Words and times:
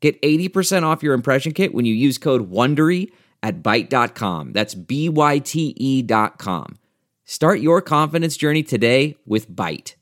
Get 0.00 0.20
80% 0.22 0.84
off 0.84 1.02
your 1.02 1.14
impression 1.14 1.52
kit 1.52 1.74
when 1.74 1.84
you 1.84 1.94
use 1.94 2.18
code 2.18 2.50
WONDERY 2.50 3.10
at 3.42 3.62
Byte.com. 3.62 4.52
That's 4.52 4.74
B-Y-T-E 4.74 6.02
dot 6.02 6.38
com. 6.38 6.78
Start 7.24 7.60
your 7.60 7.82
confidence 7.82 8.36
journey 8.36 8.62
today 8.62 9.16
with 9.26 9.50
Byte. 9.50 9.94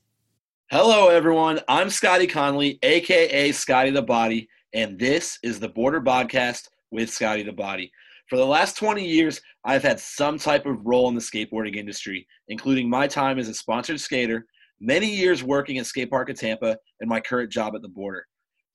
Hello, 0.69 1.09
everyone. 1.09 1.59
I'm 1.67 1.89
Scotty 1.89 2.27
Conley, 2.27 2.79
aka 2.83 3.51
Scotty 3.51 3.89
the 3.89 4.01
Body, 4.01 4.49
and 4.73 4.99
this 4.99 5.39
is 5.43 5.59
the 5.59 5.69
Boardr 5.69 6.03
Podcast 6.03 6.67
with 6.91 7.09
Scotty 7.09 7.43
the 7.43 7.53
Body. 7.53 7.91
For 8.29 8.35
the 8.35 8.45
last 8.45 8.75
20 8.77 9.05
years, 9.05 9.41
I've 9.63 9.83
had 9.83 9.99
some 9.99 10.37
type 10.37 10.65
of 10.65 10.85
role 10.85 11.07
in 11.07 11.15
the 11.15 11.21
skateboarding 11.21 11.75
industry, 11.75 12.27
including 12.49 12.89
my 12.89 13.07
time 13.07 13.39
as 13.39 13.47
a 13.47 13.53
sponsored 13.53 14.01
skater, 14.01 14.45
many 14.79 15.07
years 15.07 15.43
working 15.43 15.77
at 15.77 15.85
Skate 15.85 16.09
Park 16.09 16.29
of 16.29 16.37
Tampa, 16.37 16.77
and 16.99 17.09
my 17.09 17.21
current 17.21 17.51
job 17.51 17.73
at 17.75 17.81
the 17.81 17.89
Boardr. 17.89 18.21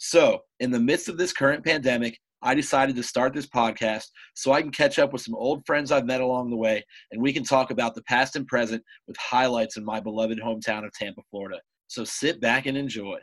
So, 0.04 0.40
in 0.58 0.72
the 0.72 0.80
midst 0.80 1.08
of 1.08 1.16
this 1.16 1.32
current 1.32 1.64
pandemic, 1.64 2.18
I 2.42 2.56
decided 2.56 2.96
to 2.96 3.04
start 3.04 3.34
this 3.34 3.46
podcast 3.46 4.06
so 4.34 4.50
I 4.50 4.60
can 4.60 4.72
catch 4.72 4.98
up 4.98 5.12
with 5.12 5.22
some 5.22 5.36
old 5.36 5.64
friends 5.64 5.92
I've 5.92 6.06
met 6.06 6.20
along 6.20 6.50
the 6.50 6.56
way, 6.56 6.84
and 7.12 7.22
we 7.22 7.32
can 7.32 7.44
talk 7.44 7.70
about 7.70 7.94
the 7.94 8.02
past 8.02 8.34
and 8.34 8.44
present 8.44 8.82
with 9.06 9.16
highlights 9.16 9.76
in 9.76 9.84
my 9.84 10.00
beloved 10.00 10.40
hometown 10.40 10.84
of 10.84 10.92
Tampa, 10.92 11.20
Florida. 11.30 11.60
So 11.86 12.02
sit 12.02 12.40
back 12.40 12.66
and 12.66 12.76
enjoy. 12.76 13.20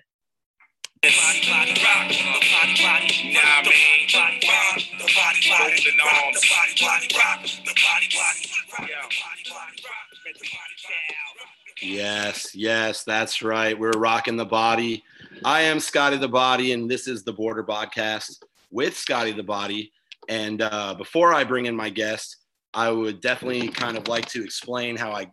Yes, 11.81 12.55
yes, 12.55 13.03
that's 13.03 13.41
right. 13.41 13.77
We're 13.77 13.91
rocking 13.91 14.37
the 14.37 14.45
body. 14.45 15.03
I 15.45 15.61
am 15.61 15.79
Scotty 15.79 16.17
the 16.17 16.27
Body, 16.27 16.73
and 16.73 16.89
this 16.89 17.07
is 17.07 17.23
the 17.23 17.33
Boardr 17.33 17.65
Podcast 17.65 18.43
with 18.71 18.97
Scotty 18.97 19.31
the 19.31 19.43
Body. 19.43 19.91
And 20.27 20.61
uh, 20.61 20.95
before 20.95 21.33
I 21.33 21.43
bring 21.43 21.65
in 21.65 21.75
my 21.75 21.89
guest, 21.89 22.37
I 22.73 22.91
would 22.91 23.21
definitely 23.21 23.69
kind 23.69 23.97
of 23.97 24.07
like 24.07 24.27
to 24.29 24.43
explain 24.43 24.97
how 24.97 25.11
I, 25.11 25.27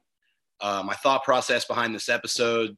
uh, 0.61 0.83
my 0.84 0.95
thought 0.95 1.25
process 1.25 1.65
behind 1.65 1.95
this 1.95 2.09
episode. 2.09 2.77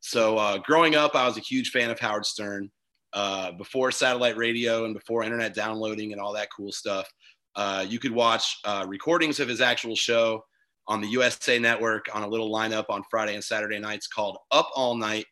So, 0.00 0.38
uh, 0.38 0.58
growing 0.58 0.94
up, 0.94 1.16
I 1.16 1.26
was 1.26 1.36
a 1.36 1.40
huge 1.40 1.70
fan 1.70 1.90
of 1.90 1.98
Howard 1.98 2.26
Stern. 2.26 2.70
Uh, 3.12 3.52
before 3.52 3.90
satellite 3.90 4.36
radio 4.36 4.84
and 4.84 4.94
before 4.94 5.24
internet 5.24 5.54
downloading 5.54 6.12
and 6.12 6.20
all 6.20 6.34
that 6.34 6.48
cool 6.54 6.70
stuff, 6.70 7.10
uh, 7.56 7.84
you 7.88 7.98
could 7.98 8.12
watch 8.12 8.58
uh, 8.64 8.84
recordings 8.86 9.40
of 9.40 9.48
his 9.48 9.60
actual 9.60 9.96
show 9.96 10.44
on 10.86 11.00
the 11.00 11.08
USA 11.08 11.58
Network 11.58 12.06
on 12.14 12.22
a 12.22 12.28
little 12.28 12.52
lineup 12.52 12.84
on 12.88 13.02
Friday 13.10 13.34
and 13.34 13.42
Saturday 13.42 13.78
nights 13.78 14.06
called 14.06 14.38
Up 14.50 14.68
All 14.74 14.94
Night. 14.94 15.26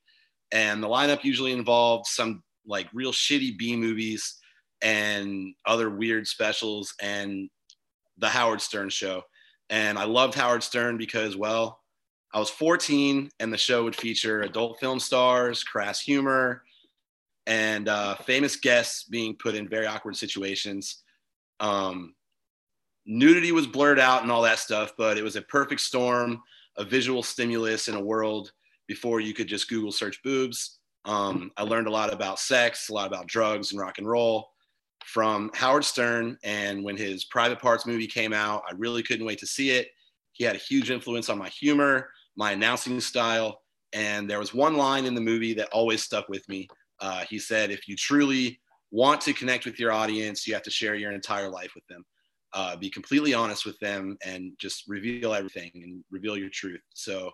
And 0.53 0.83
the 0.83 0.89
lineup 0.89 1.25
usually 1.25 1.53
involved 1.53 2.07
some 2.07 2.43
like 2.67 2.89
real 2.93 3.13
shitty 3.13 3.57
B 3.59 3.77
movies 3.77 4.39
and 4.83 5.55
other 5.65 5.91
weird 5.91 6.27
specials 6.27 6.95
and 7.01 7.49
the 8.19 8.29
Howard 8.29 8.61
Stern 8.61 8.89
show. 8.89 9.23
And 9.71 9.99
I 9.99 10.05
loved 10.05 10.35
Howard 10.35 10.63
Stern 10.63 10.97
because, 10.97 11.37
well, 11.37 11.81
I 12.33 12.39
was 12.39 12.51
14 12.51 13.31
and 13.41 13.53
the 13.53 13.59
show 13.59 13.85
would 13.85 13.97
feature 13.97 14.43
adult 14.43 14.79
film 14.79 15.01
stars, 15.01 15.65
crass 15.65 16.01
humor, 16.01 16.62
and 17.47 17.89
uh, 17.89 18.17
famous 18.17 18.56
guests 18.56 19.05
being 19.05 19.37
put 19.37 19.55
in 19.55 19.69
very 19.69 19.87
awkward 19.87 20.17
situations. 20.17 21.03
Um, 21.61 22.15
nudity 23.06 23.53
was 23.53 23.67
blurred 23.67 23.99
out 23.99 24.23
and 24.23 24.31
all 24.31 24.43
that 24.43 24.59
stuff, 24.59 24.93
but 24.99 25.17
it 25.17 25.23
was 25.23 25.37
a 25.37 25.43
perfect 25.43 25.81
storm 25.81 26.43
a 26.77 26.85
visual 26.85 27.23
stimulus 27.23 27.89
in 27.89 27.95
a 27.95 28.01
world 28.01 28.53
before 28.87 29.21
you 29.21 29.35
could 29.35 29.49
just 29.49 29.69
Google 29.69 29.93
search 29.93 30.23
boobs. 30.23 30.79
Um, 31.05 31.53
I 31.57 31.63
learned 31.63 31.87
a 31.87 31.91
lot 31.91 32.13
about 32.13 32.39
sex, 32.39 32.89
a 32.89 32.95
lot 32.95 33.07
about 33.07 33.29
drugs 33.29 33.73
and 33.73 33.81
rock 33.81 33.99
and 33.99 34.09
roll 34.09 34.51
from 35.05 35.51
Howard 35.55 35.85
Stern. 35.85 36.37
And 36.43 36.83
when 36.83 36.97
his 36.97 37.25
Private 37.25 37.61
Parts 37.61 37.87
movie 37.87 38.09
came 38.09 38.33
out, 38.33 38.65
I 38.69 38.73
really 38.77 39.03
couldn't 39.03 39.27
wait 39.27 39.39
to 39.39 39.47
see 39.47 39.71
it. 39.71 39.89
He 40.33 40.45
had 40.45 40.57
a 40.57 40.59
huge 40.59 40.91
influence 40.91 41.31
on 41.31 41.39
my 41.39 41.49
humor, 41.49 42.11
my 42.37 42.53
announcing 42.53 43.01
style. 43.01 43.63
And 43.93 44.29
there 44.29 44.41
was 44.41 44.53
one 44.53 44.77
line 44.77 45.07
in 45.07 45.15
the 45.15 45.21
movie 45.21 45.55
that 45.55 45.69
always 45.73 46.03
stuck 46.03 46.29
with 46.29 46.47
me. 46.49 46.69
Uh, 47.01 47.25
he 47.31 47.39
said, 47.39 47.71
If 47.71 47.89
you 47.89 47.97
truly 47.97 48.61
want 48.91 49.21
to 49.23 49.33
connect 49.33 49.65
with 49.65 49.79
your 49.79 49.93
audience, 49.93 50.47
you 50.47 50.55
have 50.55 50.63
to 50.65 50.71
share 50.71 50.97
your 50.97 51.13
entire 51.13 51.49
life 51.49 51.73
with 51.75 51.87
them. 51.87 52.05
Uh, 52.53 52.77
be 52.77 52.91
completely 52.91 53.33
honest 53.33 53.65
with 53.65 53.79
them 53.79 54.17
and 54.25 54.53
just 54.59 54.85
reveal 54.89 55.35
everything 55.35 55.71
and 55.75 56.03
reveal 56.11 56.37
your 56.37 56.49
truth. 56.49 56.81
So, 56.95 57.31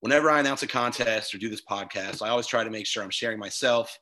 whenever 0.00 0.30
I 0.30 0.40
announce 0.40 0.62
a 0.62 0.66
contest 0.66 1.34
or 1.34 1.38
do 1.38 1.48
this 1.48 1.62
podcast, 1.62 2.22
I 2.22 2.28
always 2.28 2.46
try 2.46 2.64
to 2.64 2.70
make 2.70 2.86
sure 2.86 3.02
I'm 3.02 3.10
sharing 3.10 3.38
myself 3.38 3.96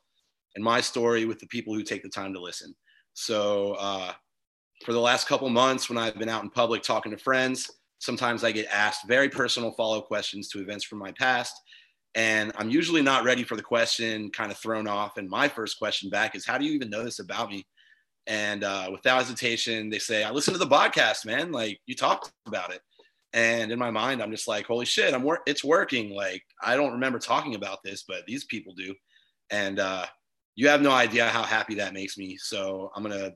and 0.55 0.63
my 0.63 0.81
story 0.81 1.25
with 1.25 1.39
the 1.39 1.47
people 1.47 1.73
who 1.73 1.83
take 1.83 2.03
the 2.03 2.09
time 2.09 2.33
to 2.33 2.41
listen. 2.41 2.73
So 3.13 3.73
uh, 3.73 4.13
for 4.83 4.93
the 4.93 4.99
last 4.99 5.27
couple 5.27 5.49
months, 5.49 5.89
when 5.89 5.97
I've 5.97 6.17
been 6.17 6.29
out 6.29 6.43
in 6.43 6.49
public 6.49 6.83
talking 6.83 7.11
to 7.11 7.17
friends, 7.17 7.69
sometimes 7.99 8.43
I 8.43 8.51
get 8.51 8.67
asked 8.71 9.07
very 9.07 9.29
personal 9.29 9.71
follow 9.73 9.99
up 9.99 10.07
questions 10.07 10.47
to 10.49 10.61
events 10.61 10.85
from 10.85 10.99
my 10.99 11.11
past. 11.11 11.53
And 12.15 12.51
I'm 12.55 12.69
usually 12.69 13.01
not 13.01 13.23
ready 13.23 13.43
for 13.43 13.55
the 13.55 13.61
question, 13.61 14.31
kind 14.31 14.51
of 14.51 14.57
thrown 14.57 14.87
off. 14.87 15.17
And 15.17 15.29
my 15.29 15.47
first 15.47 15.77
question 15.77 16.09
back 16.09 16.33
is, 16.35 16.45
How 16.45 16.57
do 16.57 16.65
you 16.65 16.71
even 16.71 16.89
know 16.89 17.03
this 17.03 17.19
about 17.19 17.49
me? 17.51 17.67
And 18.25 18.63
uh, 18.63 18.89
without 18.91 19.19
hesitation, 19.19 19.89
they 19.89 19.99
say, 19.99 20.23
I 20.23 20.31
listen 20.31 20.53
to 20.53 20.59
the 20.59 20.67
podcast, 20.67 21.25
man. 21.25 21.51
Like 21.51 21.79
you 21.85 21.95
talked 21.95 22.31
about 22.47 22.73
it. 22.73 22.81
And 23.33 23.71
in 23.71 23.77
my 23.77 23.91
mind, 23.91 24.21
I'm 24.21 24.31
just 24.31 24.47
like, 24.47 24.65
holy 24.65 24.85
shit, 24.85 25.13
I'm 25.13 25.23
wor- 25.23 25.43
it's 25.45 25.63
working. 25.63 26.09
Like 26.11 26.43
I 26.63 26.75
don't 26.75 26.93
remember 26.93 27.19
talking 27.19 27.55
about 27.55 27.79
this, 27.83 28.03
but 28.07 28.25
these 28.25 28.45
people 28.45 28.73
do. 28.73 28.93
And 29.51 29.79
uh, 29.79 30.05
you 30.55 30.67
have 30.67 30.81
no 30.81 30.91
idea 30.91 31.27
how 31.27 31.43
happy 31.43 31.75
that 31.75 31.93
makes 31.93 32.17
me. 32.17 32.37
So 32.37 32.91
I'm 32.95 33.03
gonna 33.03 33.31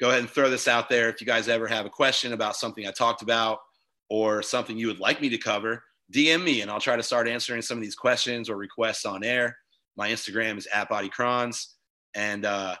go 0.00 0.10
ahead 0.10 0.20
and 0.20 0.30
throw 0.30 0.48
this 0.48 0.68
out 0.68 0.88
there. 0.88 1.08
If 1.08 1.20
you 1.20 1.26
guys 1.26 1.48
ever 1.48 1.66
have 1.66 1.86
a 1.86 1.90
question 1.90 2.32
about 2.32 2.56
something 2.56 2.86
I 2.86 2.92
talked 2.92 3.22
about 3.22 3.58
or 4.08 4.42
something 4.42 4.78
you 4.78 4.86
would 4.86 5.00
like 5.00 5.20
me 5.20 5.28
to 5.30 5.38
cover, 5.38 5.82
DM 6.14 6.42
me 6.42 6.62
and 6.62 6.70
I'll 6.70 6.80
try 6.80 6.96
to 6.96 7.02
start 7.02 7.28
answering 7.28 7.62
some 7.62 7.76
of 7.78 7.82
these 7.82 7.96
questions 7.96 8.48
or 8.48 8.56
requests 8.56 9.04
on 9.04 9.24
air. 9.24 9.56
My 9.96 10.10
Instagram 10.10 10.56
is 10.56 10.68
at 10.72 10.88
bodycrons. 10.88 11.66
And 12.14 12.44
uh, 12.44 12.76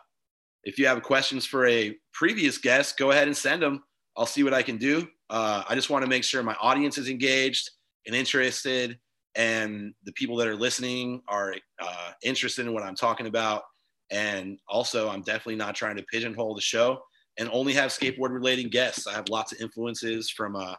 if 0.64 0.78
you 0.78 0.86
have 0.86 1.02
questions 1.02 1.44
for 1.44 1.66
a 1.66 1.96
previous 2.12 2.58
guest, 2.58 2.96
go 2.96 3.10
ahead 3.10 3.28
and 3.28 3.36
send 3.36 3.62
them. 3.62 3.82
I'll 4.16 4.26
see 4.26 4.44
what 4.44 4.54
I 4.54 4.62
can 4.62 4.78
do. 4.78 5.06
Uh, 5.30 5.62
I 5.68 5.74
just 5.74 5.90
want 5.90 6.04
to 6.04 6.08
make 6.08 6.24
sure 6.24 6.42
my 6.42 6.56
audience 6.60 6.98
is 6.98 7.08
engaged 7.08 7.70
and 8.06 8.14
interested 8.14 8.98
and 9.34 9.94
the 10.04 10.12
people 10.12 10.36
that 10.36 10.48
are 10.48 10.56
listening 10.56 11.22
are 11.28 11.54
uh, 11.80 12.10
interested 12.22 12.66
in 12.66 12.74
what 12.74 12.82
I'm 12.82 12.96
talking 12.96 13.26
about. 13.26 13.62
And 14.10 14.58
also, 14.68 15.08
I'm 15.08 15.22
definitely 15.22 15.56
not 15.56 15.74
trying 15.74 15.96
to 15.96 16.02
pigeonhole 16.02 16.54
the 16.54 16.60
show 16.60 17.02
and 17.38 17.48
only 17.52 17.72
have 17.74 17.90
skateboard 17.90 18.32
related 18.32 18.70
guests. 18.72 19.06
I 19.06 19.12
have 19.12 19.28
lots 19.28 19.52
of 19.52 19.60
influences 19.60 20.28
from 20.28 20.56
uh, 20.56 20.74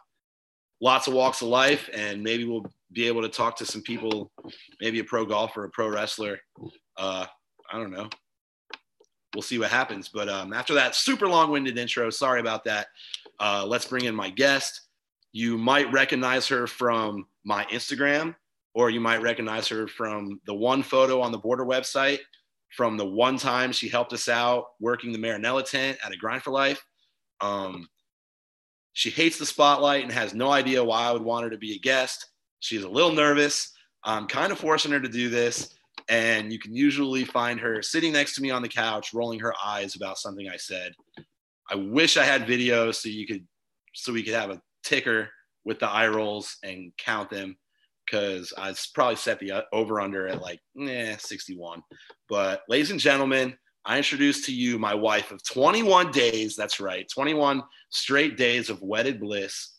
lots 0.80 1.06
of 1.06 1.14
walks 1.14 1.40
of 1.40 1.48
life, 1.48 1.88
and 1.94 2.22
maybe 2.22 2.44
we'll 2.44 2.66
be 2.92 3.06
able 3.06 3.22
to 3.22 3.28
talk 3.28 3.56
to 3.56 3.66
some 3.66 3.82
people, 3.82 4.30
maybe 4.80 4.98
a 4.98 5.04
pro 5.04 5.24
golfer, 5.24 5.64
a 5.64 5.70
pro 5.70 5.88
wrestler. 5.88 6.38
Uh, 6.98 7.24
I 7.72 7.78
don't 7.78 7.92
know. 7.92 8.10
We'll 9.34 9.42
see 9.42 9.58
what 9.58 9.70
happens. 9.70 10.08
But 10.08 10.28
um, 10.28 10.52
after 10.52 10.74
that 10.74 10.94
super 10.94 11.28
long 11.28 11.50
winded 11.50 11.78
intro, 11.78 12.10
sorry 12.10 12.40
about 12.40 12.64
that. 12.64 12.88
Uh, 13.40 13.64
let's 13.66 13.86
bring 13.86 14.04
in 14.04 14.14
my 14.14 14.30
guest. 14.30 14.82
You 15.32 15.56
might 15.56 15.90
recognize 15.92 16.46
her 16.48 16.66
from 16.66 17.26
my 17.44 17.64
Instagram, 17.66 18.34
or 18.74 18.90
you 18.90 19.00
might 19.00 19.22
recognize 19.22 19.66
her 19.68 19.88
from 19.88 20.40
the 20.46 20.54
one 20.54 20.82
photo 20.82 21.20
on 21.20 21.32
the 21.32 21.38
Boardr 21.38 21.66
website, 21.66 22.18
from 22.76 22.96
the 22.96 23.06
one 23.06 23.38
time 23.38 23.72
she 23.72 23.88
helped 23.88 24.12
us 24.12 24.28
out 24.28 24.66
working 24.78 25.10
the 25.10 25.18
Marinella 25.18 25.68
tent 25.68 25.98
at 26.04 26.12
a 26.12 26.16
Grind 26.16 26.42
for 26.42 26.50
Life. 26.50 26.84
Um, 27.40 27.88
she 28.92 29.10
hates 29.10 29.38
the 29.38 29.46
spotlight 29.46 30.02
and 30.02 30.12
has 30.12 30.34
no 30.34 30.50
idea 30.50 30.84
why 30.84 31.02
I 31.02 31.12
would 31.12 31.22
want 31.22 31.44
her 31.44 31.50
to 31.50 31.58
be 31.58 31.74
a 31.74 31.78
guest. 31.78 32.26
She's 32.58 32.84
a 32.84 32.88
little 32.88 33.12
nervous. 33.12 33.72
I'm 34.04 34.26
kind 34.26 34.52
of 34.52 34.58
forcing 34.58 34.92
her 34.92 35.00
to 35.00 35.08
do 35.08 35.28
this. 35.28 35.74
And 36.08 36.52
you 36.52 36.58
can 36.58 36.74
usually 36.74 37.24
find 37.24 37.60
her 37.60 37.82
sitting 37.82 38.12
next 38.12 38.34
to 38.34 38.42
me 38.42 38.50
on 38.50 38.62
the 38.62 38.68
couch, 38.68 39.14
rolling 39.14 39.38
her 39.40 39.54
eyes 39.64 39.94
about 39.94 40.18
something 40.18 40.48
I 40.48 40.56
said. 40.56 40.92
I 41.70 41.76
wish 41.76 42.16
I 42.16 42.24
had 42.24 42.46
video 42.46 42.90
so 42.90 43.08
you 43.08 43.26
could, 43.26 43.46
so 43.94 44.12
we 44.12 44.22
could 44.22 44.34
have 44.34 44.50
a 44.50 44.60
ticker 44.82 45.28
with 45.64 45.78
the 45.78 45.88
eye 45.88 46.08
rolls 46.08 46.56
and 46.64 46.92
count 46.98 47.30
them 47.30 47.56
because 48.04 48.52
I 48.58 48.74
probably 48.92 49.16
set 49.16 49.38
the 49.38 49.64
over 49.72 50.00
under 50.00 50.26
at 50.26 50.42
like 50.42 50.58
eh, 50.80 51.16
61. 51.16 51.82
But 52.28 52.62
ladies 52.68 52.90
and 52.90 52.98
gentlemen, 52.98 53.56
I 53.84 53.96
introduce 53.96 54.44
to 54.46 54.54
you 54.54 54.78
my 54.78 54.94
wife 54.94 55.30
of 55.30 55.44
21 55.44 56.10
days. 56.10 56.56
That's 56.56 56.80
right, 56.80 57.06
21 57.12 57.62
straight 57.90 58.36
days 58.36 58.68
of 58.68 58.82
wedded 58.82 59.20
bliss. 59.20 59.76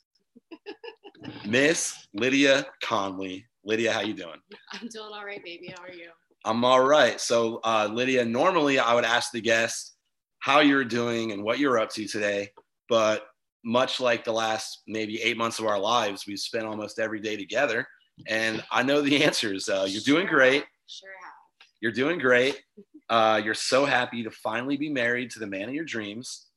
Miss 1.46 2.08
Lydia 2.14 2.66
Conley. 2.82 3.46
Lydia, 3.64 3.92
how 3.92 4.02
you 4.02 4.14
doing? 4.14 4.40
I'm 4.74 4.88
doing 4.88 5.10
all 5.14 5.26
right, 5.26 5.44
baby. 5.44 5.74
How 5.76 5.84
are 5.84 5.94
you? 5.94 6.10
I'm 6.46 6.66
all 6.66 6.84
right. 6.84 7.22
So, 7.22 7.60
uh, 7.64 7.88
Lydia, 7.92 8.26
normally 8.26 8.80
I 8.80 8.96
would 8.96 9.06
ask 9.06 9.32
the 9.32 9.42
guest 9.42 9.96
how 10.42 10.60
you're 10.60 10.84
doing 10.84 11.32
and 11.32 11.44
what 11.44 11.60
you're 11.60 11.80
up 11.80 11.90
to 11.92 12.06
today, 12.08 12.50
but 12.90 13.28
much 13.64 14.00
like 14.00 14.24
the 14.24 14.34
last 14.34 14.82
maybe 14.88 15.22
eight 15.22 15.38
months 15.38 15.60
of 15.60 15.68
our 15.68 15.80
lives, 15.80 16.26
we've 16.28 16.40
spent 16.40 16.66
almost 16.66 17.00
every 17.00 17.20
day 17.20 17.38
together, 17.38 17.88
and 18.28 18.64
I 18.72 18.84
know 18.84 19.02
the 19.02 19.24
answers. 19.24 19.70
Uh, 19.70 19.86
you're 19.88 20.02
doing 20.02 20.28
great. 20.28 20.66
Sure 20.88 21.10
have. 21.24 21.32
You're 21.80 21.92
doing 21.92 22.20
great. 22.20 22.62
Uh, 23.10 23.42
you're 23.44 23.54
so 23.54 23.86
happy 23.86 24.24
to 24.24 24.32
finally 24.32 24.78
be 24.78 24.90
married 24.90 25.30
to 25.32 25.40
the 25.40 25.48
man 25.48 25.70
of 25.70 25.76
your 25.76 25.86
dreams. 25.86 26.48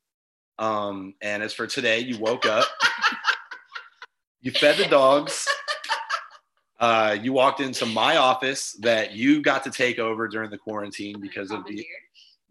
Um, 0.59 1.15
and 1.21 1.43
as 1.43 1.53
for 1.53 1.67
today, 1.67 1.99
you 1.99 2.19
woke 2.19 2.47
up, 2.47 2.67
you 4.41 4.53
fed 4.53 4.79
the 4.79 4.87
dogs, 4.87 5.49
uh, 6.81 7.17
you 7.21 7.33
walked 7.33 7.61
into 7.61 7.87
my 7.87 8.17
office 8.17 8.73
that 8.81 9.13
you 9.13 9.43
got 9.43 9.65
to 9.65 9.71
take 9.71 9.99
over 9.99 10.29
during 10.29 10.51
the 10.51 10.59
quarantine 10.59 11.21
because 11.21 11.51
of 11.51 11.65
the. 11.67 11.85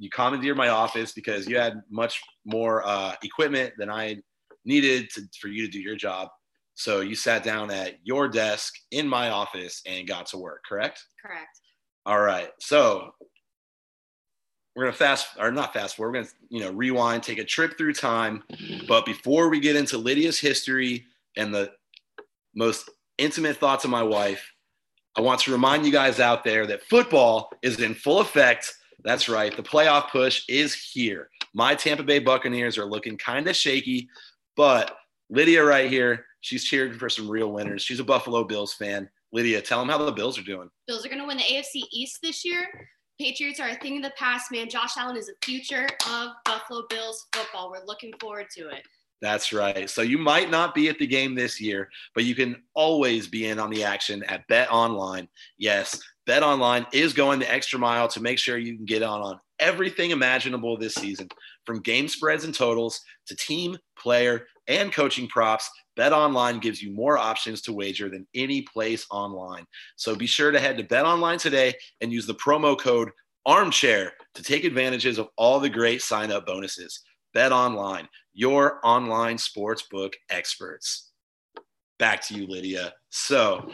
You 0.03 0.09
commandeered 0.09 0.57
my 0.57 0.67
office 0.67 1.13
because 1.13 1.47
you 1.47 1.57
had 1.57 1.81
much 1.89 2.21
more 2.45 2.85
uh, 2.85 3.15
equipment 3.23 3.73
than 3.77 3.89
I 3.89 4.17
needed 4.65 5.09
to, 5.11 5.21
for 5.39 5.47
you 5.47 5.65
to 5.65 5.71
do 5.71 5.79
your 5.79 5.95
job. 5.95 6.27
So 6.75 6.99
you 6.99 7.15
sat 7.15 7.43
down 7.43 7.71
at 7.71 7.95
your 8.03 8.27
desk 8.27 8.73
in 8.91 9.07
my 9.07 9.29
office 9.29 9.81
and 9.85 10.07
got 10.07 10.25
to 10.27 10.37
work, 10.37 10.63
correct? 10.67 11.05
Correct. 11.23 11.59
All 12.05 12.19
right. 12.19 12.49
So 12.59 13.11
we're 14.75 14.85
gonna 14.85 14.97
fast 14.97 15.27
or 15.39 15.51
not 15.51 15.71
fast 15.71 15.95
forward. 15.95 16.11
We're 16.11 16.23
gonna 16.23 16.33
you 16.49 16.59
know 16.61 16.71
rewind, 16.71 17.23
take 17.23 17.37
a 17.37 17.45
trip 17.45 17.77
through 17.77 17.93
time. 17.93 18.43
But 18.87 19.05
before 19.05 19.49
we 19.49 19.59
get 19.59 19.75
into 19.77 19.97
Lydia's 19.97 20.39
history 20.39 21.05
and 21.37 21.53
the 21.53 21.71
most 22.55 22.89
intimate 23.17 23.57
thoughts 23.57 23.85
of 23.85 23.91
my 23.91 24.03
wife, 24.03 24.51
I 25.15 25.21
want 25.21 25.41
to 25.41 25.51
remind 25.51 25.85
you 25.85 25.91
guys 25.91 26.19
out 26.19 26.43
there 26.43 26.65
that 26.67 26.83
football 26.83 27.51
is 27.61 27.79
in 27.79 27.93
full 27.93 28.19
effect. 28.19 28.73
That's 29.03 29.27
right. 29.27 29.55
The 29.55 29.63
playoff 29.63 30.09
push 30.09 30.43
is 30.47 30.73
here. 30.73 31.29
My 31.53 31.75
Tampa 31.75 32.03
Bay 32.03 32.19
Buccaneers 32.19 32.77
are 32.77 32.85
looking 32.85 33.17
kind 33.17 33.47
of 33.47 33.55
shaky, 33.55 34.09
but 34.55 34.97
Lydia 35.29 35.63
right 35.63 35.89
here, 35.89 36.25
she's 36.41 36.63
cheering 36.63 36.93
for 36.93 37.09
some 37.09 37.29
real 37.29 37.51
winners. 37.51 37.81
She's 37.81 37.99
a 37.99 38.03
Buffalo 38.03 38.43
Bills 38.43 38.73
fan. 38.73 39.09
Lydia, 39.31 39.61
tell 39.61 39.79
them 39.79 39.89
how 39.89 39.97
the 39.97 40.11
Bills 40.11 40.37
are 40.37 40.43
doing. 40.43 40.69
Bills 40.87 41.05
are 41.05 41.09
going 41.09 41.21
to 41.21 41.27
win 41.27 41.37
the 41.37 41.43
AFC 41.43 41.83
East 41.91 42.19
this 42.21 42.45
year. 42.45 42.67
Patriots 43.19 43.59
are 43.59 43.69
a 43.69 43.75
thing 43.75 43.97
of 43.97 44.03
the 44.03 44.13
past, 44.17 44.51
man. 44.51 44.69
Josh 44.69 44.97
Allen 44.97 45.17
is 45.17 45.27
the 45.27 45.35
future 45.43 45.87
of 46.09 46.29
Buffalo 46.45 46.83
Bills 46.89 47.27
football. 47.33 47.71
We're 47.71 47.85
looking 47.85 48.13
forward 48.19 48.47
to 48.55 48.69
it. 48.69 48.83
That's 49.23 49.53
right. 49.53 49.89
So 49.89 50.01
you 50.01 50.17
might 50.17 50.51
not 50.51 50.75
be 50.75 50.89
at 50.89 50.99
the 50.99 51.07
game 51.07 51.33
this 51.33 51.61
year, 51.61 51.89
but 52.13 52.25
you 52.25 52.35
can 52.35 52.61
always 52.73 53.25
be 53.25 53.47
in 53.47 53.57
on 53.57 53.69
the 53.69 53.81
action 53.81 54.21
at 54.23 54.45
Bet 54.49 54.69
Online. 54.69 55.29
Yes, 55.57 55.97
Bet 56.25 56.43
Online 56.43 56.85
is 56.91 57.13
going 57.13 57.39
the 57.39 57.49
extra 57.49 57.79
mile 57.79 58.09
to 58.09 58.21
make 58.21 58.37
sure 58.37 58.57
you 58.57 58.75
can 58.75 58.83
get 58.83 59.01
on 59.01 59.21
on 59.21 59.39
everything 59.61 60.11
imaginable 60.11 60.75
this 60.75 60.95
season, 60.95 61.29
from 61.65 61.79
game 61.79 62.09
spreads 62.09 62.43
and 62.43 62.53
totals 62.53 62.99
to 63.27 63.35
team, 63.37 63.77
player, 63.97 64.45
and 64.67 64.91
coaching 64.91 65.29
props. 65.29 65.69
Bet 65.95 66.11
Online 66.11 66.59
gives 66.59 66.83
you 66.83 66.91
more 66.91 67.17
options 67.17 67.61
to 67.61 67.71
wager 67.71 68.09
than 68.09 68.27
any 68.35 68.63
place 68.63 69.05
online. 69.09 69.65
So 69.95 70.17
be 70.17 70.27
sure 70.27 70.51
to 70.51 70.59
head 70.59 70.75
to 70.79 70.83
Bet 70.83 71.05
Online 71.05 71.37
today 71.37 71.75
and 72.01 72.11
use 72.11 72.27
the 72.27 72.35
promo 72.35 72.77
code 72.77 73.09
armchair 73.45 74.11
to 74.33 74.43
take 74.43 74.65
advantages 74.65 75.17
of 75.17 75.29
all 75.37 75.61
the 75.61 75.69
great 75.69 76.01
sign 76.01 76.29
up 76.29 76.45
bonuses. 76.45 76.99
Bet 77.33 77.53
Online, 77.53 78.07
your 78.33 78.79
online 78.83 79.37
sportsbook 79.37 80.13
experts. 80.29 81.11
Back 81.99 82.21
to 82.23 82.33
you, 82.33 82.47
Lydia. 82.47 82.93
So, 83.09 83.69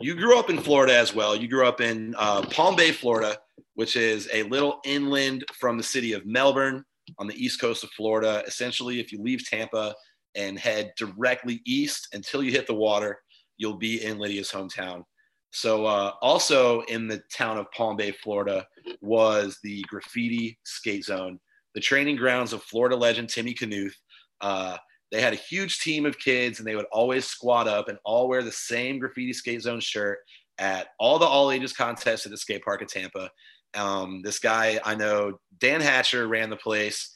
you 0.00 0.14
grew 0.14 0.38
up 0.38 0.50
in 0.50 0.58
Florida 0.58 0.96
as 0.96 1.14
well. 1.14 1.34
You 1.34 1.48
grew 1.48 1.66
up 1.66 1.80
in 1.80 2.14
uh, 2.18 2.42
Palm 2.50 2.76
Bay, 2.76 2.92
Florida, 2.92 3.38
which 3.74 3.96
is 3.96 4.28
a 4.32 4.42
little 4.44 4.80
inland 4.84 5.44
from 5.54 5.76
the 5.76 5.82
city 5.82 6.12
of 6.12 6.26
Melbourne 6.26 6.84
on 7.18 7.26
the 7.26 7.42
east 7.42 7.60
coast 7.60 7.84
of 7.84 7.90
Florida. 7.90 8.42
Essentially, 8.46 9.00
if 9.00 9.12
you 9.12 9.22
leave 9.22 9.44
Tampa 9.46 9.94
and 10.34 10.58
head 10.58 10.92
directly 10.96 11.62
east 11.64 12.08
until 12.12 12.42
you 12.42 12.50
hit 12.50 12.66
the 12.66 12.74
water, 12.74 13.18
you'll 13.56 13.78
be 13.78 14.04
in 14.04 14.18
Lydia's 14.18 14.50
hometown. 14.50 15.04
So, 15.52 15.86
uh, 15.86 16.12
also 16.20 16.80
in 16.82 17.06
the 17.06 17.22
town 17.32 17.58
of 17.58 17.70
Palm 17.70 17.96
Bay, 17.96 18.10
Florida, 18.10 18.66
was 19.00 19.58
the 19.62 19.82
graffiti 19.82 20.58
skate 20.64 21.04
zone, 21.04 21.38
the 21.74 21.80
training 21.80 22.16
grounds 22.16 22.52
of 22.52 22.62
Florida 22.62 22.96
legend 22.96 23.28
Timmy 23.28 23.54
Knuth. 23.54 23.94
Uh, 24.40 24.76
they 25.10 25.20
had 25.20 25.32
a 25.32 25.36
huge 25.36 25.80
team 25.80 26.06
of 26.06 26.18
kids, 26.18 26.58
and 26.58 26.66
they 26.66 26.76
would 26.76 26.86
always 26.90 27.26
squat 27.26 27.68
up 27.68 27.88
and 27.88 27.98
all 28.04 28.28
wear 28.28 28.42
the 28.42 28.52
same 28.52 28.98
graffiti 28.98 29.32
skate 29.32 29.62
zone 29.62 29.80
shirt 29.80 30.18
at 30.58 30.88
all 30.98 31.18
the 31.18 31.24
all 31.24 31.50
ages 31.50 31.72
contests 31.72 32.26
at 32.26 32.30
the 32.30 32.38
skate 32.38 32.64
park 32.64 32.82
of 32.82 32.88
Tampa. 32.88 33.30
Um, 33.74 34.22
this 34.22 34.38
guy 34.38 34.80
I 34.84 34.94
know, 34.94 35.38
Dan 35.58 35.80
Hatcher, 35.80 36.28
ran 36.28 36.50
the 36.50 36.56
place, 36.56 37.13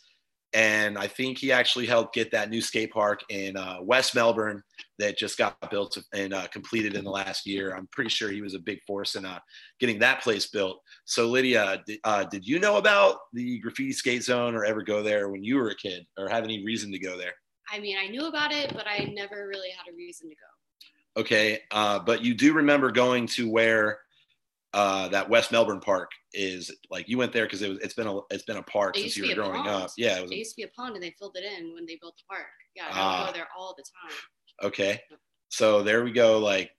and 0.55 0.97
I 0.97 1.06
think 1.06 1.39
he 1.39 1.53
actually 1.53 1.87
helped 1.87 2.15
get 2.15 2.31
that 2.33 2.49
new 2.49 2.61
skate 2.61 2.91
park 2.91 3.21
in 3.29 3.56
uh, 3.56 3.79
West 3.83 4.15
Melbourne 4.15 4.62
that 4.99 5.19
just 5.19 5.37
got 5.37 5.71
built 5.71 5.99
and 6.15 6.33
uh, 6.33 6.47
completed 6.49 6.95
in 6.95 7.05
the 7.05 7.11
last 7.11 7.47
year. 7.47 7.75
I'm 7.77 7.87
pretty 7.93 8.11
sure 8.11 8.31
he 8.31 8.41
was 8.41 8.55
a 8.55 8.59
big 8.59 8.79
force 8.87 9.15
in 9.15 9.27
uh, 9.27 9.41
getting 9.79 9.99
that 9.99 10.23
place 10.23 10.47
built. 10.47 10.81
So, 11.05 11.29
Lydia, 11.29 11.83
did, 11.87 11.99
uh, 12.05 12.25
did 12.25 12.47
you 12.47 12.59
know 12.59 12.79
about 12.79 13.17
the 13.35 13.59
graffiti 13.59 13.93
skate 13.93 14.25
zone 14.25 14.55
or 14.55 14.65
ever 14.65 14.83
go 14.83 15.03
there 15.03 15.29
when 15.29 15.45
you 15.45 15.56
were 15.56 15.69
a 15.69 15.77
kid 15.77 16.06
or 16.17 16.29
have 16.29 16.45
any 16.45 16.65
reason 16.65 16.91
to 16.93 16.99
go 16.99 17.19
there? 17.19 17.35
I 17.71 17.79
mean, 17.79 17.99
I 17.99 18.09
knew 18.09 18.27
about 18.27 18.51
it, 18.51 18.73
but 18.75 18.87
I 18.87 19.12
never 19.15 19.47
really 19.47 19.71
had 19.71 19.93
a 19.93 19.94
reason 19.94 20.31
to 20.31 20.35
go. 20.35 21.21
Okay, 21.21 21.61
uh, 21.73 21.99
but 21.99 22.23
you 22.23 22.35
do 22.35 22.55
remember 22.55 22.91
going 22.91 23.27
to 23.27 23.51
where 23.51 23.99
uh, 24.75 25.09
that 25.09 25.29
West 25.29 25.50
Melbourne 25.53 25.81
Park 25.81 26.11
is. 26.32 26.70
Like 26.91 27.09
you 27.09 27.19
went 27.19 27.32
there 27.32 27.44
because 27.47 27.62
it 27.62 27.69
was. 27.70 27.79
It's 27.79 27.94
been 27.94 28.06
a. 28.06 28.19
It's 28.31 28.44
been 28.44 28.56
a 28.59 28.62
park 28.62 28.97
It 28.97 29.00
since 29.03 29.17
you 29.17 29.29
were 29.29 29.35
growing 29.35 29.62
pond. 29.62 29.69
up. 29.85 29.91
Yeah. 29.97 30.19
It 30.19 30.23
was 30.23 30.31
It 30.31 30.35
a- 30.35 30.38
used 30.38 30.50
to 30.53 30.56
be 30.56 30.62
a 30.65 30.69
pond, 30.69 30.94
and 30.94 31.03
they 31.03 31.15
filled 31.19 31.37
it 31.37 31.44
in 31.44 31.75
when 31.75 31.87
they 31.87 31.97
built 32.00 32.17
the 32.17 32.25
park. 32.29 32.47
Yeah, 32.75 32.87
I 32.87 32.91
Ah. 32.93 33.26
go 33.26 33.32
there 33.32 33.49
all 33.56 33.75
the 33.76 33.82
time. 33.85 34.17
okay. 34.62 35.00
So 35.50 35.82
there 35.82 36.05
we 36.05 36.12
go. 36.12 36.38
Like 36.38 36.70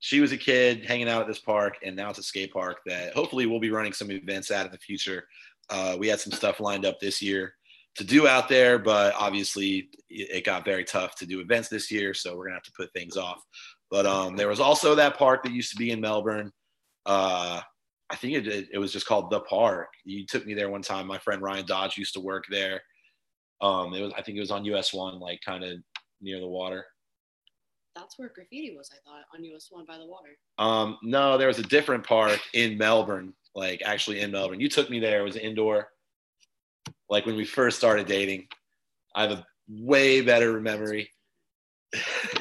she 0.00 0.20
was 0.20 0.32
a 0.32 0.36
kid 0.36 0.84
hanging 0.84 1.08
out 1.08 1.22
at 1.22 1.28
this 1.28 1.38
park, 1.40 1.76
and 1.82 1.96
now 1.96 2.10
it's 2.10 2.18
a 2.18 2.22
skate 2.22 2.52
park 2.52 2.80
that 2.86 3.14
hopefully 3.14 3.46
we'll 3.46 3.60
be 3.60 3.70
running 3.70 3.92
some 3.92 4.10
events 4.10 4.50
at 4.50 4.66
in 4.66 4.72
the 4.72 4.78
future. 4.78 5.26
Uh, 5.70 5.96
we 5.98 6.08
had 6.08 6.20
some 6.20 6.32
stuff 6.32 6.58
lined 6.60 6.84
up 6.84 6.98
this 7.00 7.22
year 7.22 7.54
to 7.96 8.04
do 8.04 8.26
out 8.28 8.48
there, 8.48 8.78
but 8.78 9.14
obviously 9.14 9.88
it 10.10 10.30
it 10.38 10.44
got 10.44 10.64
very 10.64 10.84
tough 10.84 11.14
to 11.16 11.26
do 11.26 11.40
events 11.40 11.68
this 11.68 11.90
year, 11.90 12.12
so 12.14 12.36
we're 12.36 12.44
gonna 12.44 12.56
have 12.56 12.62
to 12.64 12.72
put 12.76 12.92
things 12.92 13.16
off. 13.16 13.42
But 13.90 14.06
um, 14.06 14.36
there 14.36 14.48
was 14.48 14.60
also 14.60 14.94
that 14.94 15.16
park 15.16 15.42
that 15.44 15.52
used 15.52 15.70
to 15.72 15.76
be 15.76 15.90
in 15.90 16.00
Melbourne. 16.00 16.52
Uh, 17.06 17.60
I 18.10 18.16
think 18.16 18.34
it, 18.34 18.68
it, 18.72 18.78
was 18.78 18.92
just 18.92 19.06
called 19.06 19.30
the 19.30 19.40
park. 19.40 19.88
You 20.04 20.26
took 20.26 20.44
me 20.44 20.54
there 20.54 20.68
one 20.68 20.82
time. 20.82 21.06
My 21.06 21.18
friend 21.18 21.40
Ryan 21.40 21.64
Dodge 21.64 21.96
used 21.96 22.14
to 22.14 22.20
work 22.20 22.44
there. 22.50 22.80
Um, 23.60 23.94
it 23.94 24.00
was 24.02 24.12
I 24.16 24.22
think 24.22 24.36
it 24.36 24.40
was 24.40 24.50
on 24.50 24.64
US 24.64 24.92
one, 24.92 25.20
like 25.20 25.40
kind 25.44 25.62
of 25.64 25.78
near 26.20 26.40
the 26.40 26.48
water. 26.48 26.86
That's 27.94 28.18
where 28.18 28.30
graffiti 28.34 28.74
was, 28.76 28.90
I 28.92 28.98
thought, 29.08 29.24
on 29.34 29.44
US 29.44 29.66
1 29.70 29.84
by 29.84 29.98
the 29.98 30.06
water. 30.06 30.30
Um, 30.58 30.98
no, 31.02 31.36
there 31.36 31.48
was 31.48 31.58
a 31.58 31.64
different 31.64 32.06
park 32.06 32.40
in 32.54 32.78
Melbourne, 32.78 33.34
like 33.54 33.82
actually 33.84 34.20
in 34.20 34.30
Melbourne. 34.30 34.60
You 34.60 34.68
took 34.68 34.90
me 34.90 35.00
there. 35.00 35.20
It 35.20 35.24
was 35.24 35.36
indoor. 35.36 35.88
Like 37.08 37.26
when 37.26 37.36
we 37.36 37.44
first 37.44 37.78
started 37.78 38.06
dating. 38.06 38.46
I 39.14 39.22
have 39.22 39.32
a 39.32 39.46
way 39.68 40.20
better 40.20 40.60
memory. 40.60 41.10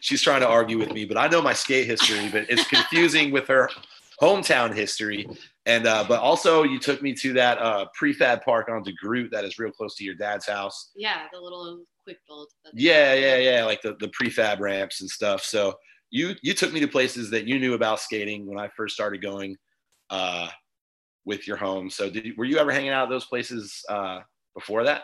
She's 0.00 0.22
trying 0.22 0.40
to 0.40 0.48
argue 0.48 0.78
with 0.78 0.92
me, 0.92 1.04
but 1.04 1.16
I 1.16 1.28
know 1.28 1.42
my 1.42 1.52
skate 1.52 1.86
history, 1.86 2.28
but 2.30 2.46
it's 2.48 2.66
confusing 2.68 3.30
with 3.30 3.46
her 3.48 3.68
hometown 4.20 4.74
history. 4.74 5.28
And 5.66 5.86
uh, 5.86 6.04
but 6.08 6.20
also 6.20 6.62
you 6.62 6.78
took 6.78 7.02
me 7.02 7.14
to 7.14 7.32
that 7.34 7.58
uh, 7.58 7.86
prefab 8.00 8.42
park 8.42 8.68
on 8.68 8.82
DeGroodt 8.84 9.30
that 9.30 9.44
is 9.44 9.58
real 9.58 9.70
close 9.70 9.94
to 9.96 10.04
your 10.04 10.14
dad's 10.14 10.46
house. 10.46 10.90
Yeah, 10.96 11.22
the 11.32 11.40
little 11.40 11.84
quick 12.04 12.18
build. 12.26 12.48
Yeah, 12.72 13.14
yeah, 13.14 13.36
yeah, 13.36 13.64
like 13.64 13.82
the, 13.82 13.96
the 14.00 14.08
prefab 14.08 14.60
ramps 14.60 15.00
and 15.00 15.10
stuff. 15.10 15.42
So 15.42 15.74
you 16.10 16.34
you 16.42 16.54
took 16.54 16.72
me 16.72 16.80
to 16.80 16.88
places 16.88 17.30
that 17.30 17.46
you 17.46 17.58
knew 17.58 17.74
about 17.74 18.00
skating 18.00 18.46
when 18.46 18.58
I 18.58 18.68
first 18.68 18.94
started 18.94 19.20
going 19.22 19.56
uh, 20.10 20.48
with 21.24 21.46
your 21.46 21.58
home. 21.58 21.90
So 21.90 22.08
did 22.08 22.24
you, 22.24 22.34
were 22.36 22.46
you 22.46 22.58
ever 22.58 22.72
hanging 22.72 22.90
out 22.90 23.04
at 23.04 23.10
those 23.10 23.26
places 23.26 23.84
uh, 23.88 24.20
before 24.54 24.84
that? 24.84 25.02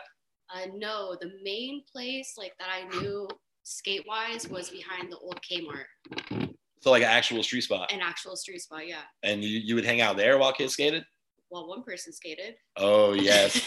Uh, 0.53 0.67
no, 0.75 1.15
the 1.21 1.31
main 1.43 1.83
place 1.91 2.35
like 2.37 2.53
that 2.59 2.69
I 2.69 2.99
knew 2.99 3.27
skate 3.65 4.05
wise 4.07 4.47
was 4.47 4.69
behind 4.69 5.11
the 5.11 5.17
old 5.17 5.39
Kmart, 5.41 6.49
So 6.81 6.91
like 6.91 7.01
an 7.03 7.09
actual 7.09 7.43
street 7.43 7.61
spot, 7.61 7.91
an 7.91 7.99
actual 8.01 8.35
street 8.35 8.61
spot. 8.61 8.87
Yeah. 8.87 9.01
and 9.23 9.43
you, 9.43 9.59
you 9.59 9.75
would 9.75 9.85
hang 9.85 10.01
out 10.01 10.15
there 10.17 10.37
while 10.37 10.53
kids 10.53 10.73
skated. 10.73 11.03
Well, 11.49 11.67
one 11.67 11.83
person 11.83 12.13
skated. 12.13 12.55
Oh 12.77 13.13
yes. 13.13 13.59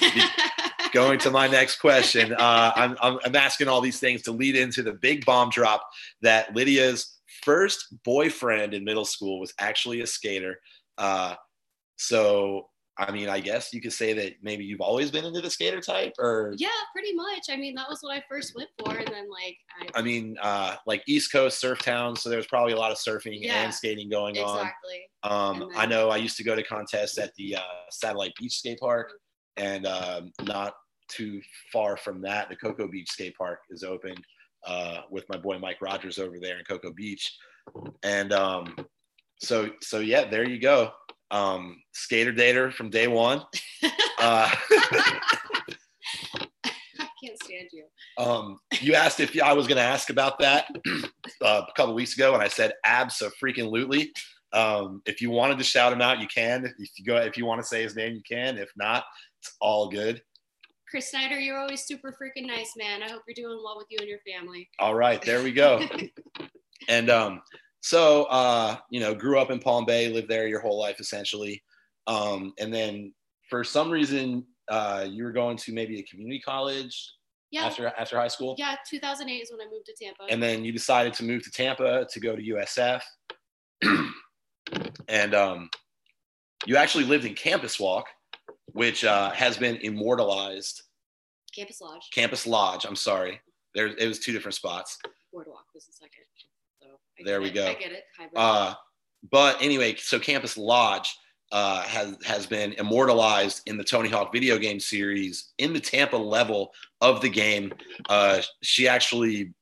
Going 0.92 1.18
to 1.20 1.30
my 1.30 1.46
next 1.48 1.80
question, 1.80 2.32
uh, 2.32 2.72
I'm, 2.74 2.96
I'm 3.02 3.18
I'm 3.24 3.36
asking 3.36 3.68
all 3.68 3.82
these 3.82 4.00
things 4.00 4.22
to 4.22 4.32
lead 4.32 4.56
into 4.56 4.82
the 4.82 4.94
big 4.94 5.26
bomb 5.26 5.50
drop 5.50 5.86
that 6.22 6.54
Lydia's 6.56 7.18
first 7.42 7.94
boyfriend 8.04 8.72
in 8.72 8.84
middle 8.84 9.04
school 9.04 9.38
was 9.38 9.52
actually 9.58 10.00
a 10.00 10.06
skater. 10.06 10.58
Uh, 10.96 11.34
so 11.96 12.68
I 13.00 13.12
mean, 13.12 13.28
I 13.28 13.38
guess 13.38 13.72
you 13.72 13.80
could 13.80 13.92
say 13.92 14.12
that 14.14 14.34
maybe 14.42 14.64
you've 14.64 14.80
always 14.80 15.12
been 15.12 15.24
into 15.24 15.40
the 15.40 15.50
skater 15.50 15.80
type, 15.80 16.14
or 16.18 16.54
Yeah, 16.56 16.68
pretty 16.92 17.14
much. 17.14 17.44
I 17.48 17.56
mean, 17.56 17.76
that 17.76 17.88
was 17.88 18.00
what 18.00 18.16
I 18.16 18.24
first 18.28 18.56
went 18.56 18.70
for, 18.78 18.96
and 18.96 19.06
then 19.06 19.30
like 19.30 19.56
I 19.80 20.00
I 20.00 20.02
mean, 20.02 20.36
uh, 20.42 20.74
like 20.84 21.04
East 21.06 21.30
Coast 21.30 21.60
surf 21.60 21.78
town, 21.78 22.16
so 22.16 22.28
there's 22.28 22.48
probably 22.48 22.72
a 22.72 22.76
lot 22.76 22.90
of 22.90 22.98
surfing 22.98 23.38
Yeah, 23.40 23.62
and 23.62 23.72
skating 23.72 24.08
going 24.08 24.34
exactly. 24.36 25.08
on. 25.22 25.62
Um, 25.62 25.62
and 25.62 25.76
I 25.76 25.86
know 25.86 26.10
I 26.10 26.16
used 26.16 26.36
to 26.38 26.44
go 26.44 26.56
to 26.56 26.62
contests 26.64 27.18
at 27.18 27.32
the 27.36 27.56
uh, 27.56 27.60
Satellite 27.90 28.32
Beach 28.36 28.58
Skate 28.58 28.80
Park, 28.80 29.12
and 29.56 29.86
um, 29.86 30.32
not 30.42 30.74
too 31.08 31.40
far 31.72 31.96
from 31.96 32.20
that, 32.22 32.48
the 32.48 32.56
Cocoa 32.56 32.88
Beach 32.88 33.10
Skate 33.10 33.36
Park 33.36 33.60
is 33.70 33.84
open 33.84 34.14
uh, 34.66 35.02
with 35.08 35.24
my 35.28 35.36
boy 35.36 35.56
Mike 35.58 35.80
Rogers 35.80 36.18
over 36.18 36.40
there 36.40 36.58
in 36.58 36.64
Cocoa 36.64 36.92
Beach, 36.92 37.32
and 38.02 38.32
um, 38.32 38.74
so 39.40 39.70
so 39.82 40.00
yeah, 40.00 40.24
there 40.24 40.48
you 40.48 40.58
go. 40.58 40.90
Um, 41.30 41.82
skater 41.92 42.32
dater 42.32 42.72
from 42.72 42.90
day 42.90 43.06
one. 43.06 43.42
Uh, 44.18 44.50
I 46.98 47.08
can't 47.22 47.42
stand 47.42 47.68
you. 47.72 47.84
Um, 48.16 48.58
you 48.80 48.94
asked 48.94 49.20
if 49.20 49.40
I 49.42 49.52
was 49.52 49.66
going 49.66 49.76
to 49.76 49.82
ask 49.82 50.10
about 50.10 50.38
that 50.40 50.66
uh, 51.42 51.62
a 51.68 51.72
couple 51.76 51.94
weeks 51.94 52.14
ago, 52.14 52.34
and 52.34 52.42
I 52.42 52.48
said 52.48 52.72
absolutely. 52.84 54.12
Um, 54.52 55.02
if 55.04 55.20
you 55.20 55.30
wanted 55.30 55.58
to 55.58 55.64
shout 55.64 55.92
him 55.92 56.00
out, 56.00 56.20
you 56.20 56.26
can. 56.26 56.64
If 56.78 56.90
you 56.98 57.04
go, 57.04 57.16
if 57.16 57.36
you 57.36 57.44
want 57.44 57.60
to 57.60 57.66
say 57.66 57.82
his 57.82 57.94
name, 57.94 58.14
you 58.14 58.22
can. 58.28 58.56
If 58.56 58.70
not, 58.76 59.04
it's 59.40 59.54
all 59.60 59.88
good. 59.88 60.22
Chris 60.90 61.10
Snyder, 61.10 61.38
you're 61.38 61.58
always 61.58 61.82
super 61.82 62.12
freaking 62.12 62.46
nice, 62.46 62.72
man. 62.76 63.02
I 63.02 63.10
hope 63.10 63.22
you're 63.28 63.34
doing 63.34 63.60
well 63.62 63.76
with 63.76 63.88
you 63.90 63.98
and 64.00 64.08
your 64.08 64.20
family. 64.20 64.68
All 64.78 64.94
right, 64.94 65.20
there 65.20 65.42
we 65.42 65.52
go. 65.52 65.86
and 66.88 67.10
um, 67.10 67.42
so 67.88 68.24
uh, 68.24 68.76
you 68.90 69.00
know, 69.00 69.14
grew 69.14 69.38
up 69.38 69.50
in 69.50 69.58
Palm 69.58 69.84
Bay, 69.86 70.08
lived 70.12 70.28
there 70.28 70.46
your 70.46 70.60
whole 70.60 70.78
life 70.78 71.00
essentially, 71.00 71.62
um, 72.06 72.52
and 72.60 72.72
then 72.72 73.14
for 73.48 73.64
some 73.64 73.90
reason 73.90 74.44
uh, 74.68 75.06
you 75.08 75.24
were 75.24 75.32
going 75.32 75.56
to 75.56 75.72
maybe 75.72 75.98
a 75.98 76.02
community 76.02 76.40
college 76.40 76.94
Yeah, 77.50 77.64
after 77.64 77.86
after 77.96 78.16
high 78.18 78.28
school. 78.36 78.54
yeah. 78.58 78.76
2008 78.90 79.32
is 79.42 79.50
when 79.50 79.60
I 79.66 79.70
moved 79.70 79.86
to 79.86 79.94
Tampa. 80.04 80.24
and 80.28 80.42
then 80.42 80.64
you 80.66 80.72
decided 80.72 81.14
to 81.14 81.24
move 81.24 81.42
to 81.44 81.50
Tampa 81.50 82.06
to 82.12 82.20
go 82.20 82.36
to 82.36 82.42
USF, 82.42 83.00
and 85.08 85.34
um, 85.34 85.70
you 86.66 86.76
actually 86.76 87.04
lived 87.04 87.24
in 87.24 87.34
Campus 87.34 87.80
Walk, 87.80 88.06
which 88.72 89.02
uh, 89.04 89.30
has 89.30 89.56
been 89.56 89.76
immortalized. 89.76 90.82
Campus 91.56 91.80
Lodge, 91.80 92.06
Campus 92.14 92.46
Lodge. 92.46 92.84
I'm 92.84 92.96
sorry, 92.96 93.40
there 93.74 93.86
it 93.86 94.06
was 94.06 94.18
two 94.18 94.32
different 94.32 94.54
spots. 94.56 94.98
Boardwalk 95.32 95.64
was 95.74 95.86
the 95.86 95.92
second. 95.92 96.24
There 97.24 97.40
we 97.40 97.50
go. 97.50 97.66
I 97.66 97.74
get 97.74 97.92
it. 97.92 98.04
Uh, 98.34 98.74
but 99.30 99.60
anyway, 99.60 99.96
so 99.96 100.18
Campus 100.18 100.56
Lodge 100.56 101.16
uh, 101.50 101.82
has 101.82 102.16
has 102.24 102.46
been 102.46 102.74
immortalized 102.74 103.62
in 103.66 103.76
the 103.76 103.84
Tony 103.84 104.08
Hawk 104.08 104.32
video 104.32 104.58
game 104.58 104.78
series 104.80 105.52
in 105.58 105.72
the 105.72 105.80
Tampa 105.80 106.16
level 106.16 106.72
of 107.00 107.20
the 107.20 107.28
game. 107.28 107.72
Uh, 108.08 108.42
she 108.62 108.86
actually, 108.86 109.54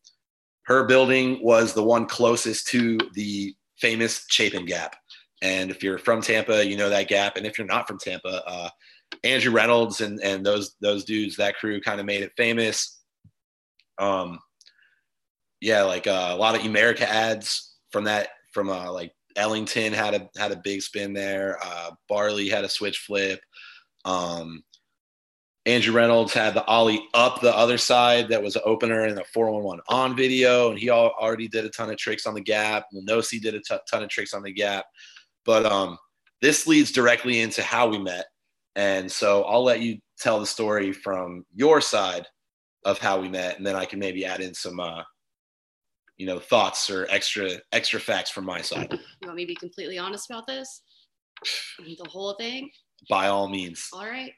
her 0.63 0.85
building 0.85 1.39
was 1.43 1.73
the 1.73 1.83
one 1.83 2.07
closest 2.07 2.69
to 2.69 2.99
the 3.15 3.55
famous 3.79 4.25
Chapin 4.29 4.67
Gap. 4.67 4.97
And 5.43 5.71
if 5.71 5.83
you're 5.83 5.99
from 5.99 6.23
Tampa, 6.23 6.67
you 6.67 6.77
know 6.77 6.89
that 6.89 7.09
gap. 7.09 7.37
And 7.37 7.47
if 7.47 7.59
you're 7.59 7.67
not 7.67 7.87
from 7.87 7.99
Tampa, 7.99 8.43
uh, 8.47 8.71
Andrew 9.23 9.53
Reynolds 9.53 10.01
and 10.01 10.21
and 10.23 10.45
those 10.45 10.75
those 10.81 11.05
dudes, 11.05 11.37
that 11.37 11.57
crew, 11.57 11.81
kind 11.81 12.01
of 12.01 12.07
made 12.07 12.23
it 12.23 12.33
famous. 12.37 13.01
Um, 13.99 14.39
yeah, 15.61 15.83
like 15.83 16.07
uh, 16.07 16.31
a 16.33 16.37
lot 16.37 16.55
of 16.55 16.63
Emerica 16.63 17.03
ads 17.03 17.75
from 17.91 18.05
that 18.05 18.29
from 18.53 18.71
uh, 18.71 18.91
like 18.93 19.13
Ellington 19.37 19.93
had 19.93 20.15
a 20.15 20.29
had 20.39 20.53
a 20.53 20.61
big 20.63 20.83
spin 20.83 21.13
there. 21.13 21.59
Uh, 21.63 21.91
Barley 22.09 22.49
had 22.49 22.65
a 22.65 22.69
switch 22.69 22.99
flip. 22.99 23.41
Um, 24.05 24.63
Andrew 25.67 25.93
Reynolds 25.93 26.33
had 26.33 26.55
the 26.55 26.65
ollie 26.65 27.05
up 27.13 27.41
the 27.41 27.55
other 27.55 27.77
side 27.77 28.29
that 28.29 28.43
was 28.43 28.55
an 28.55 28.63
opener 28.65 29.05
in 29.07 29.17
the 29.17 29.25
411 29.25 29.83
on 29.89 30.17
video, 30.17 30.71
and 30.71 30.79
he 30.79 30.91
al- 30.91 31.15
already 31.21 31.49
did 31.49 31.65
a 31.65 31.71
ton 31.71 31.91
of 31.91 31.97
tricks 31.97 32.25
on 32.25 32.35
the 32.35 32.41
gap. 32.41 32.87
Lenosi 32.95 33.41
did 33.41 33.55
a 33.55 33.61
t- 33.61 33.77
ton 33.91 34.05
of 34.05 34.09
tricks 34.09 34.33
on 34.33 34.45
the 34.45 34.53
gap, 34.53 34.85
but 35.45 35.67
um, 35.67 35.99
this 36.41 36.69
leads 36.69 36.93
directly 36.93 37.41
into 37.41 37.63
how 37.63 37.89
we 37.89 37.99
met, 37.99 38.27
and 38.77 39.11
so 39.11 39.43
I'll 39.43 39.65
let 39.65 39.81
you 39.81 39.99
tell 40.19 40.39
the 40.39 40.47
story 40.47 40.93
from 40.93 41.45
your 41.53 41.81
side 41.81 42.27
of 42.85 42.99
how 42.99 43.21
we 43.21 43.29
met, 43.29 43.57
and 43.57 43.67
then 43.67 43.75
I 43.75 43.87
can 43.87 43.99
maybe 43.99 44.25
add 44.25 44.41
in 44.41 44.55
some 44.55 44.79
uh, 44.79 45.03
you 46.17 46.27
know 46.27 46.39
thoughts 46.39 46.89
or 46.91 47.07
extra 47.11 47.51
extra 47.73 48.01
facts 48.01 48.31
from 48.31 48.45
my 48.45 48.61
side 48.61 48.89
you 49.21 49.27
want 49.29 49.37
me 49.37 49.45
to 49.45 49.49
be 49.49 49.55
completely 49.55 49.99
honest 49.99 50.31
about 50.31 50.47
this? 50.47 50.83
The 51.79 51.97
whole 52.09 52.35
thing. 52.35 52.71
by 53.11 53.29
all 53.29 53.49
means 53.49 53.89
All 53.93 54.07
right. 54.07 54.33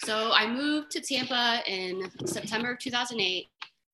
So 0.00 0.32
I 0.32 0.46
moved 0.46 0.90
to 0.92 1.00
Tampa 1.00 1.60
in 1.66 2.10
September 2.26 2.72
of 2.72 2.78
2008, 2.80 3.46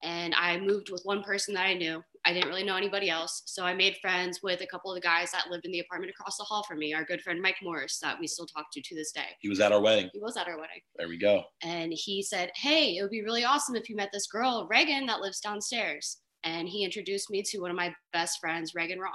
and 0.03 0.35
I 0.35 0.59
moved 0.59 0.91
with 0.91 1.03
one 1.05 1.23
person 1.23 1.53
that 1.55 1.67
I 1.67 1.75
knew. 1.75 2.03
I 2.25 2.33
didn't 2.33 2.49
really 2.49 2.65
know 2.65 2.77
anybody 2.77 3.11
else. 3.11 3.43
So 3.47 3.65
I 3.65 3.75
made 3.75 3.97
friends 4.01 4.41
with 4.43 4.61
a 4.63 4.67
couple 4.67 4.91
of 4.91 4.95
the 4.95 5.01
guys 5.07 5.31
that 5.33 5.51
lived 5.51 5.67
in 5.67 5.73
the 5.73 5.81
apartment 5.81 6.11
across 6.11 6.37
the 6.39 6.45
hall 6.45 6.63
from 6.63 6.79
me, 6.79 6.95
our 6.95 7.05
good 7.05 7.21
friend 7.21 7.41
Mike 7.43 7.57
Morris, 7.63 7.99
that 8.01 8.19
we 8.19 8.27
still 8.27 8.47
talk 8.47 8.67
to 8.73 8.81
to 8.81 8.95
this 8.95 9.13
day. 9.13 9.27
he 9.41 9.49
was 9.49 9.61
at 9.61 9.71
our 9.71 9.81
wedding 9.83 10.09
He 10.13 10.19
was 10.21 10.37
at 10.37 10.49
our 10.49 10.57
wedding. 10.59 10.81
there 10.97 11.09
we 11.09 11.19
go 11.19 11.45
And 11.63 11.93
he 11.95 12.23
said, 12.23 12.51
Hey, 12.57 12.97
it 12.97 13.03
would 13.03 13.11
be 13.11 13.23
really 13.23 13.45
awesome 13.45 13.77
if 13.77 13.89
you 13.89 13.97
met 13.97 14.11
this 14.13 14.27
girl, 14.29 14.67
Reagan, 14.71 15.05
that 15.07 15.21
lives 15.21 15.41
downstairs. 15.41 16.19
And 16.45 16.69
he 16.69 16.85
introduced 16.85 17.31
me 17.31 17.43
to 17.43 17.59
one 17.59 17.71
of 17.71 17.77
my 17.77 17.95
best 18.13 18.41
friends, 18.41 18.75
Reagan 18.75 19.01
Raw. 19.01 19.11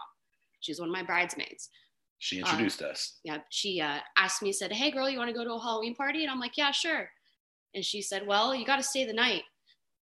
She's 0.60 0.80
one 0.80 0.89
of 0.89 0.94
my 0.94 1.03
bridesmaids 1.03 1.70
she 2.24 2.39
introduced 2.39 2.82
us 2.82 3.20
yeah, 3.25 3.39
she 3.50 3.82
uh, 3.82 3.98
asked 4.18 4.42
me, 4.42 4.53
said, 4.53 4.72
Hey, 4.72 4.92
girl, 4.92 5.10
you 5.10 5.18
want 5.18 5.30
to 5.30 5.36
go 5.36 5.44
to 5.44 5.51
a 5.56 5.62
Halloween 5.62 5.94
party? 5.94 6.24
And 6.24 6.32
I'm 6.32 6.39
like, 6.39 6.56
Yeah, 6.56 6.72
sure. 6.72 7.10
And 7.75 7.84
she 7.84 8.01
said, 8.01 8.25
Well, 8.25 8.56
you 8.56 8.65
got 8.65 8.77
to 8.77 8.84
stay 8.84 9.03
the 9.03 9.12
night. 9.12 9.44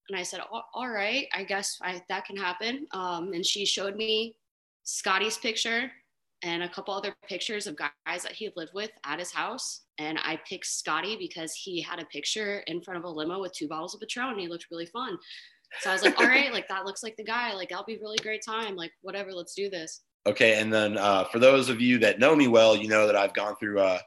And 0.09 0.19
I 0.19 0.25
said, 0.25 0.41
"All- 0.51 0.69
All 0.75 0.89
right, 0.89 1.29
I 1.33 1.45
guess 1.45 1.79
I, 1.83 2.03
that 2.09 2.25
can 2.25 2.37
happen. 2.37 2.89
Um, 2.91 3.33
and 3.33 3.47
she 3.47 3.65
showed 3.65 3.95
me 3.95 4.35
Scotty's 4.83 5.39
picture 5.39 5.89
and 6.43 6.65
a 6.65 6.69
couple 6.69 6.93
other 6.93 7.15
pictures 7.29 7.69
of 7.69 7.77
guys 7.77 8.25
that 8.25 8.33
he 8.33 8.47
had 8.47 8.55
lived 8.57 8.73
with 8.75 8.91
at 9.05 9.21
his 9.21 9.31
house. 9.31 9.83
And 9.99 10.19
I 10.25 10.41
picked 10.49 10.67
Scotty 10.67 11.17
because 11.17 11.53
he 11.53 11.81
had 11.81 12.01
a 12.01 12.07
picture 12.07 12.65
in 12.67 12.83
front 12.83 12.99
of 12.99 13.05
a 13.05 13.09
limo 13.09 13.41
with 13.41 13.53
two 13.53 13.69
bottles 13.69 13.95
of 13.95 14.01
Patron 14.01 14.31
and 14.31 14.41
he 14.41 14.49
looked 14.49 14.67
really 14.73 14.87
fun. 14.87 15.17
So 15.81 15.91
I 15.91 15.93
was 15.93 16.03
like, 16.03 16.19
All 16.19 16.27
right, 16.37 16.53
like 16.53 16.69
that 16.69 16.85
looks 16.85 17.03
like 17.03 17.17
the 17.17 17.25
guy. 17.25 17.55
Like, 17.55 17.69
that'll 17.71 17.85
be 17.85 17.99
really 17.99 18.19
great 18.19 18.43
time. 18.45 18.77
Like, 18.77 18.93
whatever, 19.03 19.33
let's 19.33 19.55
do 19.55 19.71
this. 19.71 20.03
okay 20.27 20.61
and 20.61 20.71
then 20.73 20.99
uh, 20.99 21.25
for 21.25 21.39
those 21.39 21.69
of 21.71 21.81
you 21.81 21.99
that 21.99 22.19
know 22.19 22.37
me 22.37 22.47
well 22.47 22.77
you 22.77 22.89
know 22.89 23.07
that 23.07 23.17
i've 23.17 23.33
gone 23.33 23.57
through 23.57 23.81
uh, 23.81 23.99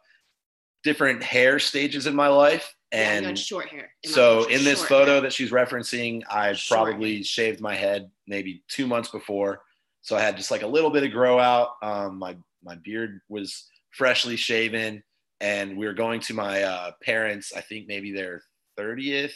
different 0.83 1.23
hair 1.23 1.57
stages 1.57 2.05
in 2.05 2.13
my 2.13 2.27
life 2.27 2.75
and 2.91 3.25
had 3.25 3.39
short 3.39 3.67
hair. 3.69 3.91
in 4.03 4.11
so 4.11 4.43
in 4.49 4.63
this 4.63 4.83
photo 4.83 5.13
hair. 5.13 5.21
that 5.21 5.33
she's 5.33 5.49
referencing 5.51 6.21
i 6.29 6.53
Short 6.53 6.85
probably 6.85 7.15
hair. 7.15 7.23
shaved 7.23 7.61
my 7.61 7.73
head 7.73 8.11
maybe 8.27 8.63
two 8.67 8.85
months 8.85 9.09
before 9.09 9.61
so 10.01 10.15
i 10.15 10.21
had 10.21 10.37
just 10.37 10.51
like 10.51 10.61
a 10.61 10.67
little 10.67 10.91
bit 10.91 11.03
of 11.03 11.11
grow 11.11 11.39
out 11.39 11.69
um, 11.81 12.19
my 12.19 12.35
my 12.63 12.75
beard 12.75 13.19
was 13.29 13.65
freshly 13.89 14.35
shaven 14.35 15.01
and 15.41 15.75
we 15.75 15.87
were 15.87 15.93
going 15.93 16.19
to 16.19 16.33
my 16.35 16.61
uh, 16.61 16.91
parents 17.01 17.53
i 17.55 17.61
think 17.61 17.87
maybe 17.87 18.11
their 18.11 18.43
30th 18.77 19.33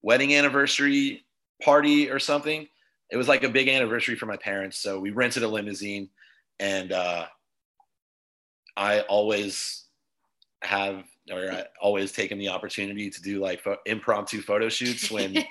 wedding 0.00 0.34
anniversary 0.34 1.22
party 1.62 2.10
or 2.10 2.18
something 2.18 2.66
it 3.10 3.16
was 3.16 3.28
like 3.28 3.42
a 3.42 3.48
big 3.48 3.68
anniversary 3.68 4.14
for 4.14 4.26
my 4.26 4.36
parents 4.36 4.78
so 4.78 5.00
we 5.00 5.10
rented 5.10 5.42
a 5.42 5.48
limousine 5.48 6.08
and 6.60 6.92
uh, 6.92 7.26
i 8.76 9.00
always 9.02 9.84
have 10.62 11.04
or 11.30 11.50
I 11.52 11.64
always 11.80 12.12
taken 12.12 12.38
the 12.38 12.48
opportunity 12.48 13.10
to 13.10 13.22
do 13.22 13.40
like 13.40 13.60
pho- 13.60 13.76
impromptu 13.86 14.40
photo 14.40 14.68
shoots 14.68 15.10
when 15.10 15.44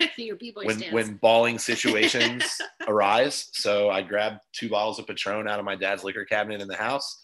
when 0.54 0.82
when 0.92 1.14
balling 1.16 1.60
situations 1.60 2.44
arise. 2.88 3.50
So 3.54 3.90
I 3.90 4.02
grabbed 4.02 4.42
two 4.54 4.70
bottles 4.70 5.00
of 5.00 5.08
Patron 5.08 5.48
out 5.48 5.60
of 5.60 5.66
my 5.66 5.76
dad's 5.76 6.04
liquor 6.04 6.26
cabinet 6.26 6.62
in 6.62 6.68
the 6.68 6.76
house 6.76 7.20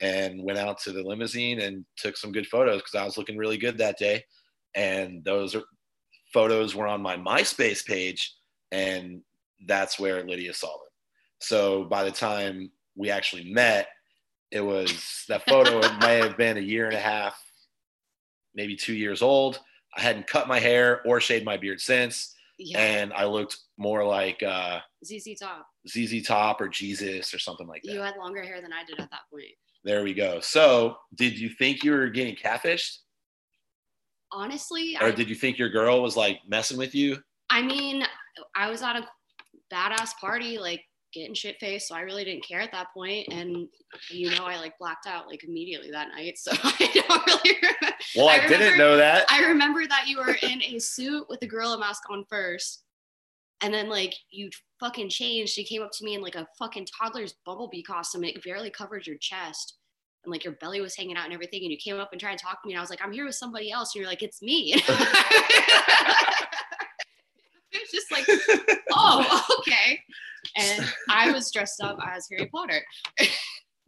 and 0.00 0.42
went 0.42 0.58
out 0.58 0.78
to 0.82 0.92
the 0.92 1.02
limousine 1.02 1.60
and 1.60 1.84
took 1.96 2.16
some 2.16 2.32
good 2.32 2.46
photos 2.46 2.82
because 2.82 2.94
I 2.94 3.04
was 3.04 3.18
looking 3.18 3.36
really 3.36 3.58
good 3.58 3.78
that 3.78 3.98
day. 3.98 4.24
And 4.74 5.24
those 5.24 5.54
are, 5.54 5.64
photos 6.32 6.74
were 6.74 6.86
on 6.86 7.02
my 7.02 7.16
MySpace 7.16 7.84
page, 7.84 8.34
and 8.70 9.22
that's 9.66 9.98
where 9.98 10.24
Lydia 10.24 10.54
saw 10.54 10.68
them. 10.68 10.88
So 11.40 11.84
by 11.84 12.04
the 12.04 12.10
time 12.10 12.70
we 12.96 13.10
actually 13.10 13.52
met, 13.52 13.88
it 14.50 14.60
was 14.60 15.24
that 15.28 15.48
photo 15.48 15.78
it 15.78 15.98
may 16.00 16.16
have 16.16 16.36
been 16.36 16.56
a 16.56 16.60
year 16.60 16.86
and 16.86 16.94
a 16.94 17.00
half, 17.00 17.40
maybe 18.54 18.76
two 18.76 18.94
years 18.94 19.22
old. 19.22 19.60
I 19.96 20.00
hadn't 20.00 20.26
cut 20.26 20.48
my 20.48 20.58
hair 20.58 21.02
or 21.06 21.20
shaved 21.20 21.44
my 21.44 21.56
beard 21.56 21.80
since 21.80 22.34
yeah, 22.58 22.80
and 22.80 23.12
I 23.12 23.24
looked 23.24 23.56
more 23.76 24.04
like 24.04 24.42
uh, 24.42 24.80
ZZ 25.04 25.38
Top. 25.38 25.66
ZZ 25.88 26.26
Top 26.26 26.60
or 26.60 26.68
Jesus 26.68 27.32
or 27.32 27.38
something 27.38 27.66
like 27.66 27.82
that. 27.84 27.92
You 27.92 28.00
had 28.00 28.16
longer 28.16 28.42
hair 28.42 28.60
than 28.60 28.72
I 28.72 28.84
did 28.84 29.00
at 29.00 29.10
that 29.10 29.20
point. 29.32 29.44
there 29.84 30.02
we 30.02 30.12
go. 30.12 30.40
So, 30.40 30.96
did 31.14 31.38
you 31.38 31.50
think 31.50 31.84
you 31.84 31.92
were 31.92 32.08
getting 32.08 32.34
catfished, 32.34 32.98
Honestly, 34.32 34.96
or 35.00 35.08
I, 35.08 35.10
did 35.10 35.28
you 35.28 35.34
think 35.34 35.58
your 35.58 35.70
girl 35.70 36.02
was 36.02 36.16
like 36.16 36.40
messing 36.46 36.76
with 36.78 36.94
you? 36.94 37.18
I 37.50 37.62
mean, 37.62 38.04
I 38.54 38.70
was 38.70 38.82
at 38.82 38.96
a 38.96 39.08
badass 39.72 40.10
party. 40.20 40.58
Like 40.58 40.82
getting 41.12 41.34
shit 41.34 41.56
faced. 41.58 41.88
So 41.88 41.94
I 41.94 42.00
really 42.00 42.24
didn't 42.24 42.46
care 42.46 42.60
at 42.60 42.72
that 42.72 42.88
point. 42.92 43.28
And 43.30 43.68
you 44.10 44.30
know, 44.30 44.44
I 44.44 44.56
like 44.56 44.78
blacked 44.78 45.06
out 45.06 45.26
like 45.26 45.44
immediately 45.44 45.90
that 45.90 46.08
night. 46.08 46.38
So 46.38 46.52
I 46.62 46.90
don't 46.94 47.26
really 47.26 47.56
remember. 47.56 47.96
Well, 48.16 48.28
I, 48.28 48.32
I 48.32 48.36
remember, 48.36 48.58
didn't 48.58 48.78
know 48.78 48.96
that. 48.96 49.26
I 49.30 49.46
remember 49.46 49.86
that 49.86 50.06
you 50.06 50.18
were 50.18 50.36
in 50.42 50.62
a 50.62 50.78
suit 50.78 51.26
with 51.28 51.42
a 51.42 51.46
gorilla 51.46 51.78
mask 51.78 52.02
on 52.10 52.24
first. 52.28 52.84
And 53.60 53.74
then 53.74 53.88
like 53.88 54.14
you 54.30 54.50
fucking 54.78 55.08
changed. 55.08 55.56
You 55.56 55.64
came 55.64 55.82
up 55.82 55.90
to 55.94 56.04
me 56.04 56.14
in 56.14 56.22
like 56.22 56.36
a 56.36 56.46
fucking 56.58 56.86
toddler's 57.00 57.34
bumblebee 57.44 57.82
costume. 57.82 58.24
It 58.24 58.42
barely 58.44 58.70
covered 58.70 59.06
your 59.06 59.16
chest. 59.20 59.78
And 60.28 60.32
like 60.34 60.44
your 60.44 60.52
belly 60.52 60.82
was 60.82 60.94
hanging 60.94 61.16
out 61.16 61.24
and 61.24 61.32
everything. 61.32 61.62
And 61.62 61.70
you 61.70 61.78
came 61.78 61.96
up 61.96 62.10
and 62.12 62.20
tried 62.20 62.36
to 62.36 62.44
talk 62.44 62.62
to 62.62 62.66
me. 62.66 62.74
And 62.74 62.78
I 62.78 62.82
was 62.82 62.90
like, 62.90 63.00
I'm 63.02 63.12
here 63.12 63.24
with 63.24 63.34
somebody 63.34 63.72
else. 63.72 63.94
And 63.94 64.02
you're 64.02 64.10
like, 64.10 64.22
it's 64.22 64.42
me. 64.42 64.74
it's 67.72 67.90
just 67.90 68.12
like, 68.12 68.26
oh, 68.92 69.46
okay. 69.60 69.98
And 70.54 70.84
I 71.08 71.32
was 71.32 71.50
dressed 71.50 71.82
up 71.82 71.96
as 72.06 72.28
Harry 72.30 72.44
Potter. 72.46 72.82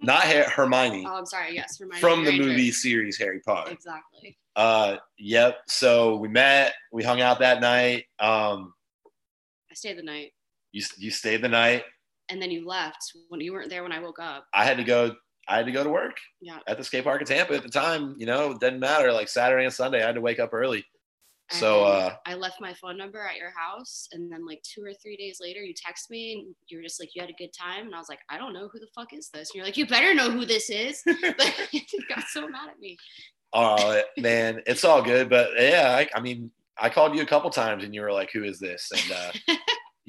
Not 0.01 0.23
Hermione. 0.23 1.05
Oh, 1.07 1.17
I'm 1.17 1.27
sorry. 1.27 1.55
Yes, 1.55 1.79
Hermione. 1.79 2.01
From 2.01 2.25
the 2.25 2.33
movie 2.33 2.71
series 2.71 3.19
Harry 3.19 3.41
Potter. 3.41 3.73
Exactly. 3.73 4.39
Uh, 4.57 4.97
yep. 5.19 5.59
So 5.69 6.17
we 6.17 6.29
met. 6.29 6.73
We 6.91 7.05
hung 7.05 7.21
out 7.21 7.41
that 7.41 7.61
night. 7.61 8.07
Um, 8.19 8.73
I 9.71 9.75
stayed 9.75 9.99
the 9.99 10.03
night. 10.03 10.33
You 10.73 10.83
you 10.97 11.11
stayed 11.11 11.43
the 11.43 11.51
night. 11.51 11.85
And 12.31 12.41
then 12.41 12.51
you 12.51 12.67
left 12.67 13.13
when 13.29 13.43
you 13.43 13.53
weren't 13.53 13.69
there 13.69 13.83
when 13.83 13.93
I 13.93 13.99
woke 13.99 14.21
up. 14.21 14.47
I 14.55 14.65
had 14.65 14.79
to 14.79 14.85
go. 14.85 15.17
I 15.49 15.57
had 15.57 15.67
to 15.67 15.73
go 15.73 15.83
to 15.83 15.91
work. 15.91 16.17
Yeah. 16.41 16.59
At 16.67 16.79
the 16.79 16.85
skate 16.85 17.05
park 17.05 17.21
in 17.21 17.27
Tampa 17.27 17.55
at 17.55 17.63
the 17.63 17.69
time, 17.69 18.15
you 18.19 18.27
know, 18.27 18.53
it 18.53 18.61
didn't 18.61 18.81
matter. 18.81 19.13
Like 19.13 19.29
Saturday 19.29 19.65
and 19.65 19.75
Sunday, 19.75 20.03
I 20.03 20.07
had 20.07 20.15
to 20.15 20.21
wake 20.21 20.39
up 20.39 20.51
early. 20.53 20.85
So 21.53 21.85
uh, 21.85 22.15
I 22.27 22.35
left 22.35 22.61
my 22.61 22.73
phone 22.75 22.97
number 22.97 23.21
at 23.21 23.37
your 23.37 23.51
house, 23.51 24.09
and 24.13 24.31
then 24.31 24.47
like 24.47 24.63
two 24.63 24.85
or 24.85 24.93
three 24.95 25.17
days 25.17 25.39
later, 25.41 25.61
you 25.61 25.75
text 25.75 26.09
me 26.11 26.33
and 26.35 26.55
you 26.69 26.79
were 26.79 26.83
just 26.83 27.01
like, 27.01 27.11
"You 27.15 27.23
had 27.23 27.31
a 27.31 27.35
good 27.35 27.53
time," 27.53 27.87
and 27.87 27.95
I 27.95 27.99
was 27.99 28.09
like, 28.09 28.21
"I 28.29 28.39
don't 28.39 28.53
know 28.53 28.69
who 28.69 28.79
the 28.79 28.87
fuck 28.95 29.13
is 29.13 29.31
this." 29.31 29.51
And 29.51 29.57
you're 29.57 29.65
like, 29.65 29.77
"You 29.77 29.87
better 29.87 30.15
know 30.15 30.31
who 30.31 30.45
this 30.45 30.71
is." 30.71 31.03
you 31.73 31.83
got 32.09 32.25
so 32.29 32.47
mad 32.49 32.69
at 32.71 32.79
me. 32.79 32.97
Oh 33.53 34.01
man, 34.19 34.63
it's 34.67 34.85
all 34.85 35.03
good, 35.03 35.29
but 35.29 35.51
yeah, 35.59 35.97
I, 35.99 36.09
I 36.17 36.21
mean, 36.21 36.53
I 36.79 36.89
called 36.89 37.17
you 37.17 37.23
a 37.23 37.27
couple 37.27 37.51
times, 37.51 37.83
and 37.83 37.93
you 37.93 38.03
were 38.03 38.13
like, 38.13 38.31
"Who 38.33 38.45
is 38.45 38.61
this?" 38.61 38.89
And 38.93 39.13
uh, 39.13 39.55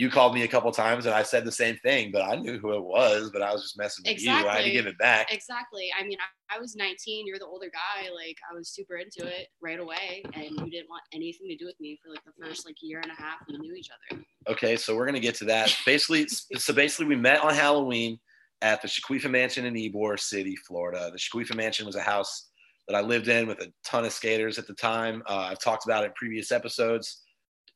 you 0.01 0.09
called 0.09 0.33
me 0.33 0.41
a 0.41 0.47
couple 0.47 0.71
times 0.71 1.05
and 1.05 1.13
I 1.13 1.21
said 1.21 1.45
the 1.45 1.51
same 1.51 1.77
thing, 1.77 2.09
but 2.11 2.23
I 2.23 2.35
knew 2.35 2.57
who 2.57 2.73
it 2.73 2.83
was, 2.83 3.29
but 3.31 3.43
I 3.43 3.53
was 3.53 3.61
just 3.61 3.77
messing 3.77 4.01
with 4.03 4.13
exactly. 4.13 4.45
you. 4.45 4.49
I 4.49 4.55
had 4.55 4.65
to 4.65 4.71
give 4.71 4.87
it 4.87 4.97
back. 4.97 5.31
Exactly. 5.31 5.91
I 5.95 6.03
mean, 6.03 6.17
I, 6.49 6.55
I, 6.55 6.59
was 6.59 6.75
19, 6.75 7.27
you're 7.27 7.37
the 7.37 7.45
older 7.45 7.69
guy. 7.71 8.09
Like 8.09 8.35
I 8.51 8.55
was 8.55 8.69
super 8.69 8.95
into 8.95 9.27
it 9.27 9.49
right 9.61 9.79
away. 9.79 10.23
And 10.33 10.45
you 10.57 10.71
didn't 10.71 10.89
want 10.89 11.03
anything 11.13 11.47
to 11.49 11.55
do 11.55 11.67
with 11.67 11.79
me 11.79 11.99
for 12.03 12.09
like 12.09 12.23
the 12.25 12.31
first 12.43 12.65
like 12.65 12.77
year 12.81 12.99
and 12.99 13.11
a 13.11 13.21
half 13.21 13.41
we 13.47 13.59
knew 13.59 13.75
each 13.75 13.89
other. 14.09 14.23
Okay. 14.49 14.75
So 14.75 14.95
we're 14.95 15.05
to 15.11 15.19
get 15.19 15.35
to 15.35 15.45
that. 15.45 15.71
Basically, 15.85 16.27
so 16.27 16.73
basically 16.73 17.05
we 17.05 17.15
met 17.15 17.43
on 17.43 17.53
Halloween 17.53 18.19
at 18.63 18.81
the 18.81 18.87
Shaquifa 18.87 19.29
Mansion 19.29 19.65
in 19.65 19.75
Ybor 19.75 20.19
City, 20.19 20.55
Florida. 20.55 21.11
The 21.11 21.19
Shaquifa 21.19 21.55
Mansion 21.55 21.85
was 21.85 21.95
a 21.95 22.01
house 22.01 22.49
that 22.87 22.97
I 22.97 23.01
lived 23.01 23.27
in 23.27 23.45
with 23.45 23.59
a 23.59 23.71
ton 23.85 24.05
of 24.05 24.13
skaters 24.13 24.57
at 24.57 24.65
the 24.65 24.73
time. 24.73 25.21
Uh, 25.27 25.47
I've 25.51 25.59
talked 25.59 25.85
about 25.85 26.05
it 26.05 26.07
in 26.07 26.13
previous 26.13 26.51
episodes. 26.51 27.21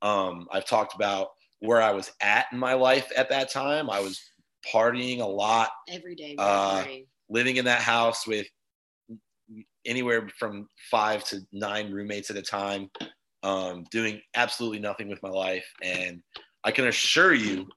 Um, 0.01 0.47
I've 0.51 0.65
talked 0.65 0.95
about 0.95 1.27
where 1.65 1.81
I 1.81 1.91
was 1.91 2.11
at 2.21 2.45
in 2.51 2.59
my 2.59 2.73
life 2.73 3.11
at 3.15 3.29
that 3.29 3.51
time. 3.51 3.89
I 3.89 3.99
was 3.99 4.21
partying 4.71 5.19
a 5.19 5.25
lot 5.25 5.69
every 5.89 6.15
day, 6.15 6.35
uh, 6.37 6.85
living 7.29 7.57
in 7.57 7.65
that 7.65 7.81
house 7.81 8.25
with 8.27 8.47
anywhere 9.85 10.27
from 10.39 10.67
five 10.89 11.23
to 11.25 11.41
nine 11.51 11.91
roommates 11.91 12.29
at 12.29 12.37
a 12.37 12.41
time, 12.41 12.89
um, 13.43 13.85
doing 13.91 14.21
absolutely 14.35 14.79
nothing 14.79 15.07
with 15.07 15.21
my 15.21 15.29
life. 15.29 15.65
And 15.83 16.21
I 16.63 16.71
can 16.71 16.87
assure 16.87 17.33
you, 17.33 17.67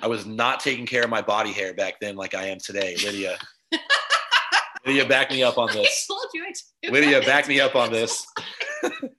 I 0.00 0.06
was 0.06 0.26
not 0.26 0.60
taking 0.60 0.86
care 0.86 1.02
of 1.02 1.10
my 1.10 1.22
body 1.22 1.52
hair 1.52 1.74
back 1.74 1.94
then 2.00 2.16
like 2.16 2.34
I 2.34 2.46
am 2.46 2.58
today, 2.58 2.96
Lydia. 3.02 3.36
Lydia, 4.86 5.06
back 5.06 5.30
me 5.30 5.42
up 5.42 5.58
on 5.58 5.68
this. 5.72 6.08
Lydia, 6.88 7.20
back 7.22 7.48
me 7.48 7.60
up 7.60 7.74
on 7.74 7.90
this. 7.92 8.24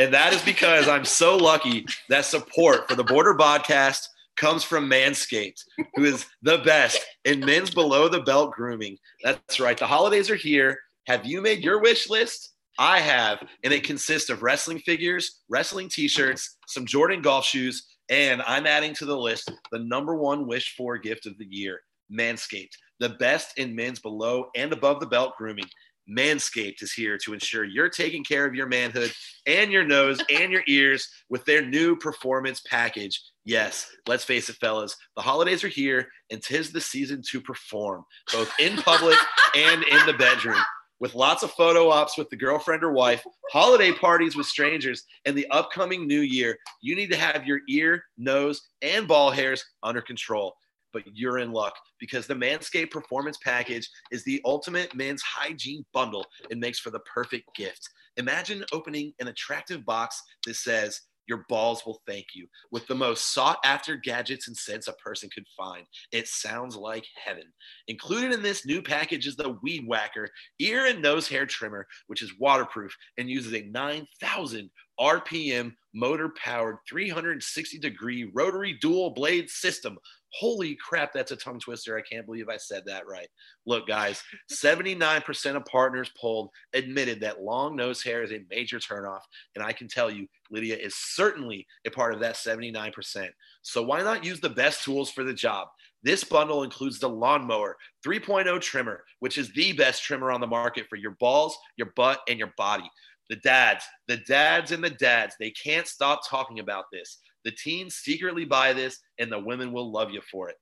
And 0.00 0.14
that 0.14 0.32
is 0.32 0.40
because 0.40 0.88
I'm 0.88 1.04
so 1.04 1.36
lucky 1.36 1.84
that 2.08 2.24
support 2.24 2.88
for 2.88 2.94
the 2.94 3.04
Boardr 3.04 3.36
Podcast 3.36 4.08
comes 4.38 4.64
from 4.64 4.88
Manscaped, 4.88 5.62
who 5.94 6.04
is 6.04 6.24
the 6.40 6.56
best 6.64 7.04
in 7.26 7.40
men's 7.40 7.70
below 7.70 8.08
the 8.08 8.22
belt 8.22 8.52
grooming. 8.52 8.96
That's 9.22 9.60
right. 9.60 9.76
The 9.76 9.86
holidays 9.86 10.30
are 10.30 10.36
here. 10.36 10.78
Have 11.06 11.26
you 11.26 11.42
made 11.42 11.62
your 11.62 11.82
wish 11.82 12.08
list? 12.08 12.54
I 12.78 12.98
have, 13.00 13.46
and 13.62 13.74
it 13.74 13.84
consists 13.84 14.30
of 14.30 14.42
wrestling 14.42 14.78
figures, 14.78 15.42
wrestling 15.50 15.90
t 15.90 16.08
shirts, 16.08 16.56
some 16.66 16.86
Jordan 16.86 17.20
golf 17.20 17.44
shoes, 17.44 17.86
and 18.08 18.40
I'm 18.46 18.66
adding 18.66 18.94
to 18.94 19.04
the 19.04 19.18
list 19.18 19.52
the 19.70 19.80
number 19.80 20.14
one 20.14 20.46
wish 20.46 20.76
for 20.78 20.96
gift 20.96 21.26
of 21.26 21.36
the 21.36 21.44
year 21.44 21.82
Manscaped, 22.10 22.72
the 23.00 23.10
best 23.10 23.58
in 23.58 23.76
men's 23.76 24.00
below 24.00 24.46
and 24.56 24.72
above 24.72 25.00
the 25.00 25.06
belt 25.06 25.34
grooming. 25.36 25.68
Manscaped 26.10 26.82
is 26.82 26.92
here 26.92 27.16
to 27.18 27.32
ensure 27.32 27.64
you're 27.64 27.88
taking 27.88 28.24
care 28.24 28.44
of 28.44 28.54
your 28.54 28.66
manhood 28.66 29.12
and 29.46 29.70
your 29.70 29.84
nose 29.84 30.20
and 30.30 30.52
your 30.52 30.62
ears 30.68 31.08
with 31.28 31.44
their 31.44 31.64
new 31.64 31.96
performance 31.96 32.60
package. 32.68 33.22
Yes, 33.44 33.88
let's 34.06 34.24
face 34.24 34.48
it, 34.48 34.56
fellas, 34.56 34.96
the 35.16 35.22
holidays 35.22 35.64
are 35.64 35.68
here 35.68 36.08
and 36.30 36.42
tis 36.42 36.72
the 36.72 36.80
season 36.80 37.22
to 37.30 37.40
perform, 37.40 38.04
both 38.32 38.52
in 38.58 38.76
public 38.76 39.16
and 39.56 39.82
in 39.84 40.06
the 40.06 40.14
bedroom. 40.14 40.60
With 40.98 41.14
lots 41.14 41.42
of 41.42 41.50
photo 41.52 41.88
ops 41.88 42.18
with 42.18 42.28
the 42.28 42.36
girlfriend 42.36 42.84
or 42.84 42.92
wife, 42.92 43.24
holiday 43.50 43.90
parties 43.90 44.36
with 44.36 44.46
strangers, 44.46 45.04
and 45.24 45.34
the 45.34 45.46
upcoming 45.50 46.06
new 46.06 46.20
year, 46.20 46.58
you 46.82 46.94
need 46.94 47.10
to 47.10 47.16
have 47.16 47.46
your 47.46 47.60
ear, 47.70 48.04
nose, 48.18 48.60
and 48.82 49.08
ball 49.08 49.30
hairs 49.30 49.64
under 49.82 50.02
control 50.02 50.54
but 50.92 51.02
you're 51.12 51.38
in 51.38 51.52
luck 51.52 51.74
because 51.98 52.26
the 52.26 52.34
Manscaped 52.34 52.90
Performance 52.90 53.38
Package 53.42 53.88
is 54.10 54.24
the 54.24 54.40
ultimate 54.44 54.94
men's 54.94 55.22
hygiene 55.22 55.84
bundle 55.92 56.26
and 56.50 56.60
makes 56.60 56.78
for 56.78 56.90
the 56.90 57.00
perfect 57.00 57.54
gift. 57.54 57.88
Imagine 58.16 58.64
opening 58.72 59.12
an 59.20 59.28
attractive 59.28 59.84
box 59.84 60.22
that 60.46 60.56
says, 60.56 61.00
your 61.30 61.44
balls 61.48 61.86
will 61.86 62.02
thank 62.08 62.26
you 62.34 62.48
with 62.72 62.86
the 62.88 62.94
most 62.94 63.32
sought 63.32 63.58
after 63.64 63.94
gadgets 63.94 64.48
and 64.48 64.56
scents 64.56 64.88
a 64.88 64.92
person 64.94 65.30
could 65.32 65.46
find. 65.56 65.86
It 66.10 66.26
sounds 66.26 66.74
like 66.74 67.06
heaven. 67.24 67.44
Included 67.86 68.32
in 68.32 68.42
this 68.42 68.66
new 68.66 68.82
package 68.82 69.28
is 69.28 69.36
the 69.36 69.56
Weed 69.62 69.84
Whacker 69.86 70.28
ear 70.58 70.86
and 70.86 71.00
nose 71.00 71.28
hair 71.28 71.46
trimmer, 71.46 71.86
which 72.08 72.20
is 72.20 72.38
waterproof 72.40 72.92
and 73.16 73.30
uses 73.30 73.54
a 73.54 73.62
9,000 73.62 74.70
RPM 74.98 75.72
motor 75.94 76.30
powered 76.36 76.76
360 76.88 77.78
degree 77.78 78.30
rotary 78.34 78.76
dual 78.80 79.10
blade 79.10 79.48
system 79.48 79.98
Holy 80.32 80.76
crap, 80.76 81.12
that's 81.12 81.32
a 81.32 81.36
tongue 81.36 81.58
twister. 81.58 81.96
I 81.96 82.02
can't 82.02 82.26
believe 82.26 82.48
I 82.48 82.56
said 82.56 82.84
that 82.86 83.06
right. 83.08 83.28
Look, 83.66 83.88
guys, 83.88 84.22
79% 84.50 85.56
of 85.56 85.64
partners 85.64 86.10
polled 86.16 86.50
admitted 86.72 87.20
that 87.20 87.42
long 87.42 87.76
nose 87.76 88.02
hair 88.02 88.22
is 88.22 88.32
a 88.32 88.44
major 88.48 88.78
turnoff. 88.78 89.22
And 89.54 89.64
I 89.64 89.72
can 89.72 89.88
tell 89.88 90.10
you, 90.10 90.28
Lydia 90.50 90.76
is 90.76 90.94
certainly 90.94 91.66
a 91.86 91.90
part 91.90 92.14
of 92.14 92.20
that 92.20 92.36
79%. 92.36 93.28
So 93.62 93.82
why 93.82 94.02
not 94.02 94.24
use 94.24 94.40
the 94.40 94.48
best 94.48 94.84
tools 94.84 95.10
for 95.10 95.24
the 95.24 95.34
job? 95.34 95.68
This 96.02 96.24
bundle 96.24 96.62
includes 96.62 96.98
the 96.98 97.08
Lawnmower 97.08 97.76
3.0 98.06 98.60
trimmer, 98.60 99.04
which 99.18 99.36
is 99.36 99.52
the 99.52 99.72
best 99.72 100.02
trimmer 100.02 100.30
on 100.30 100.40
the 100.40 100.46
market 100.46 100.86
for 100.88 100.96
your 100.96 101.16
balls, 101.20 101.58
your 101.76 101.92
butt, 101.94 102.20
and 102.28 102.38
your 102.38 102.54
body. 102.56 102.90
The 103.28 103.36
dads, 103.36 103.84
the 104.08 104.16
dads 104.16 104.72
and 104.72 104.82
the 104.82 104.90
dads, 104.90 105.36
they 105.38 105.50
can't 105.50 105.86
stop 105.86 106.22
talking 106.28 106.58
about 106.58 106.86
this. 106.92 107.18
The 107.44 107.52
teens 107.52 107.96
secretly 107.96 108.44
buy 108.44 108.72
this, 108.72 108.98
and 109.18 109.30
the 109.30 109.38
women 109.38 109.72
will 109.72 109.90
love 109.90 110.10
you 110.10 110.20
for 110.30 110.48
it. 110.48 110.56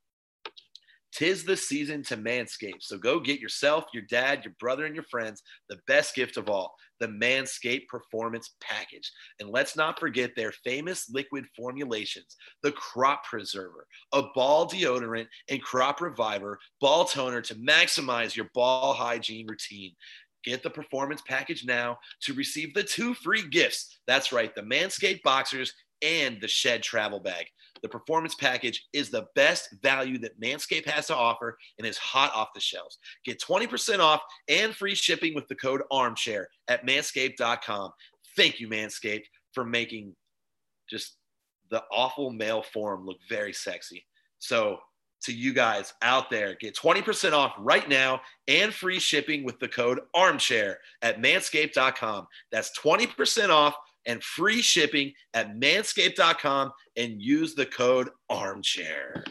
Tis 1.12 1.42
the 1.44 1.56
season 1.56 2.02
to 2.04 2.16
manscape. 2.16 2.80
So 2.80 2.98
go 2.98 3.18
get 3.18 3.40
yourself, 3.40 3.84
your 3.92 4.04
dad, 4.10 4.44
your 4.44 4.54
brother, 4.60 4.84
and 4.84 4.94
your 4.94 5.04
friends 5.04 5.42
the 5.68 5.78
best 5.86 6.14
gift 6.14 6.36
of 6.36 6.48
all 6.48 6.74
the 7.00 7.08
Manscaped 7.08 7.86
Performance 7.88 8.54
Package. 8.60 9.10
And 9.40 9.50
let's 9.50 9.76
not 9.76 9.98
forget 9.98 10.32
their 10.36 10.52
famous 10.52 11.08
liquid 11.10 11.46
formulations 11.56 12.36
the 12.62 12.72
Crop 12.72 13.24
Preserver, 13.24 13.86
a 14.12 14.22
ball 14.34 14.68
deodorant, 14.68 15.26
and 15.48 15.62
Crop 15.62 16.00
Reviver 16.00 16.58
ball 16.80 17.04
toner 17.04 17.40
to 17.42 17.54
maximize 17.54 18.36
your 18.36 18.50
ball 18.54 18.92
hygiene 18.92 19.46
routine. 19.46 19.92
Get 20.44 20.62
the 20.62 20.70
performance 20.70 21.22
package 21.26 21.64
now 21.64 21.98
to 22.22 22.32
receive 22.32 22.72
the 22.74 22.82
two 22.82 23.14
free 23.14 23.46
gifts. 23.48 23.98
That's 24.06 24.32
right, 24.32 24.54
the 24.54 24.62
Manscaped 24.62 25.22
Boxers 25.22 25.72
and 26.02 26.40
the 26.40 26.48
Shed 26.48 26.82
travel 26.82 27.20
bag. 27.20 27.46
The 27.82 27.88
performance 27.88 28.34
package 28.34 28.87
is 28.92 29.11
the 29.11 29.26
best 29.34 29.68
value 29.82 30.18
that 30.18 30.40
Manscaped 30.40 30.87
has 30.87 31.06
to 31.08 31.16
offer 31.16 31.56
and 31.78 31.87
is 31.87 31.98
hot 31.98 32.32
off 32.34 32.48
the 32.54 32.61
shelves. 32.61 32.98
Get 33.24 33.40
20% 33.40 34.00
off 34.00 34.20
and 34.48 34.74
free 34.74 34.94
shipping 34.94 35.34
with 35.34 35.46
the 35.48 35.54
code 35.54 35.82
armchair 35.90 36.48
at 36.68 36.87
manscaped.com. 36.87 37.92
Thank 38.37 38.61
you, 38.61 38.68
Manscaped, 38.68 39.26
for 39.52 39.64
making 39.64 40.14
just 40.88 41.16
the 41.70 41.82
awful 41.92 42.30
male 42.30 42.62
form 42.62 43.04
look 43.04 43.18
very 43.28 43.52
sexy. 43.52 44.04
So, 44.38 44.78
to 45.20 45.32
you 45.32 45.52
guys 45.52 45.94
out 46.00 46.30
there, 46.30 46.54
get 46.54 46.76
20% 46.76 47.32
off 47.32 47.52
right 47.58 47.88
now 47.88 48.20
and 48.46 48.72
free 48.72 49.00
shipping 49.00 49.42
with 49.42 49.58
the 49.58 49.66
code 49.66 49.98
armchair 50.14 50.78
at 51.02 51.20
manscaped.com. 51.20 52.28
That's 52.52 52.78
20% 52.78 53.50
off 53.50 53.74
and 54.09 54.23
free 54.25 54.61
shipping 54.61 55.12
at 55.35 55.55
manscaped.com 55.55 56.73
and 56.97 57.23
use 57.23 57.55
the 57.55 57.66
code 57.66 58.09
armchair. 58.29 59.23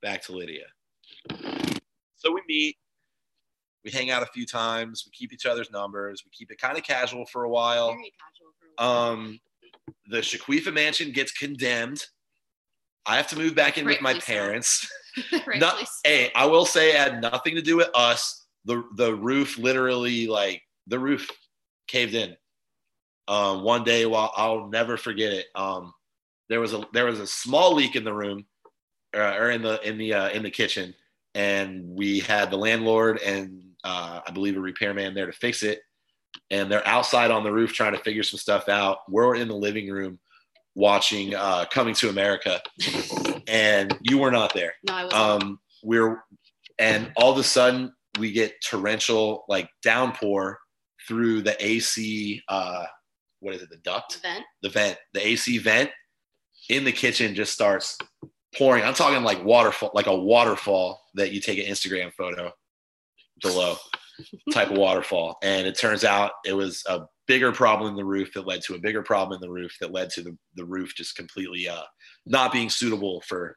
back 0.00 0.22
to 0.22 0.32
Lydia. 0.32 0.64
So 2.16 2.32
we 2.32 2.40
meet, 2.48 2.76
we 3.84 3.90
hang 3.90 4.10
out 4.10 4.22
a 4.22 4.26
few 4.26 4.46
times, 4.46 5.02
we 5.06 5.10
keep 5.12 5.32
each 5.32 5.44
other's 5.46 5.70
numbers, 5.70 6.22
we 6.24 6.30
keep 6.30 6.50
it 6.50 6.58
kind 6.58 6.78
of 6.78 6.84
casual 6.84 7.26
for 7.26 7.44
a 7.44 7.50
while. 7.50 7.88
Very 7.88 8.12
casual 8.18 8.52
for 8.58 8.66
a 8.66 8.86
while. 8.86 9.10
Um, 9.12 9.40
the 10.08 10.18
Shaquifa 10.18 10.72
mansion 10.72 11.10
gets 11.10 11.32
condemned. 11.32 12.06
I 13.06 13.16
have 13.16 13.26
to 13.28 13.36
move 13.38 13.54
back 13.54 13.76
in 13.76 13.84
with 13.84 14.00
my 14.00 14.14
so. 14.14 14.20
parents. 14.20 14.90
Rightfully 15.32 15.58
No, 15.58 15.70
so. 15.80 15.84
hey, 16.04 16.30
I 16.34 16.46
will 16.46 16.64
say 16.64 16.90
it 16.90 16.96
had 16.96 17.20
nothing 17.20 17.54
to 17.56 17.62
do 17.62 17.76
with 17.76 17.90
us. 17.94 18.46
The 18.64 18.82
the 18.96 19.14
roof 19.14 19.58
literally 19.58 20.26
like 20.26 20.62
the 20.86 20.98
roof 20.98 21.30
caved 21.86 22.14
in. 22.14 22.34
Um, 23.26 23.62
one 23.62 23.84
day 23.84 24.06
while 24.06 24.32
I'll 24.36 24.68
never 24.68 24.96
forget 24.96 25.32
it. 25.32 25.46
Um, 25.54 25.92
there 26.48 26.60
was 26.60 26.74
a 26.74 26.86
there 26.92 27.06
was 27.06 27.20
a 27.20 27.26
small 27.26 27.74
leak 27.74 27.96
in 27.96 28.04
the 28.04 28.12
room 28.12 28.44
uh, 29.16 29.34
or 29.38 29.50
in 29.50 29.62
the 29.62 29.80
in 29.86 29.98
the 29.98 30.14
uh, 30.14 30.28
in 30.30 30.42
the 30.42 30.50
kitchen, 30.50 30.94
and 31.34 31.84
we 31.86 32.20
had 32.20 32.50
the 32.50 32.58
landlord 32.58 33.20
and 33.22 33.62
uh, 33.84 34.20
I 34.26 34.30
believe 34.30 34.56
a 34.56 34.60
repairman 34.60 35.14
there 35.14 35.26
to 35.26 35.32
fix 35.32 35.62
it. 35.62 35.80
And 36.50 36.70
they're 36.70 36.86
outside 36.86 37.30
on 37.30 37.44
the 37.44 37.52
roof 37.52 37.72
trying 37.72 37.92
to 37.92 38.00
figure 38.00 38.22
some 38.22 38.38
stuff 38.38 38.68
out. 38.68 38.98
We're 39.08 39.36
in 39.36 39.48
the 39.48 39.54
living 39.54 39.88
room 39.88 40.18
watching 40.74 41.34
uh, 41.34 41.64
Coming 41.70 41.94
to 41.94 42.08
America, 42.08 42.60
and 43.46 43.96
you 44.02 44.18
were 44.18 44.30
not 44.30 44.52
there 44.52 44.74
No, 44.88 44.94
I 44.94 45.04
was 45.04 45.14
um 45.14 45.60
we're 45.82 46.24
and 46.78 47.12
all 47.16 47.32
of 47.32 47.38
a 47.38 47.44
sudden 47.44 47.92
we 48.18 48.32
get 48.32 48.54
torrential 48.62 49.44
like 49.48 49.68
downpour 49.82 50.58
through 51.06 51.42
the 51.42 51.56
AC 51.64 52.42
uh 52.48 52.86
what 53.44 53.54
is 53.54 53.62
it 53.62 53.70
the 53.70 53.76
duct 53.78 54.20
vent. 54.22 54.44
the 54.62 54.68
vent 54.68 54.98
the 55.12 55.26
AC 55.26 55.58
vent 55.58 55.90
in 56.68 56.84
the 56.84 56.92
kitchen 56.92 57.34
just 57.34 57.52
starts 57.52 57.98
pouring 58.56 58.84
I'm 58.84 58.94
talking 58.94 59.22
like 59.22 59.44
waterfall 59.44 59.90
like 59.94 60.06
a 60.06 60.16
waterfall 60.16 61.00
that 61.14 61.32
you 61.32 61.40
take 61.40 61.58
an 61.58 61.66
Instagram 61.66 62.12
photo 62.14 62.50
below 63.42 63.76
type 64.52 64.70
of 64.70 64.78
waterfall 64.78 65.36
and 65.42 65.66
it 65.66 65.78
turns 65.78 66.04
out 66.04 66.32
it 66.44 66.54
was 66.54 66.82
a 66.88 67.00
bigger 67.26 67.52
problem 67.52 67.90
in 67.90 67.96
the 67.96 68.04
roof 68.04 68.32
that 68.34 68.46
led 68.46 68.62
to 68.62 68.74
a 68.74 68.78
bigger 68.78 69.02
problem 69.02 69.36
in 69.36 69.40
the 69.40 69.52
roof 69.52 69.74
that 69.80 69.92
led 69.92 70.10
to 70.10 70.22
the, 70.22 70.36
the 70.56 70.64
roof 70.64 70.94
just 70.94 71.16
completely 71.16 71.68
uh 71.68 71.82
not 72.26 72.52
being 72.52 72.70
suitable 72.70 73.22
for 73.26 73.54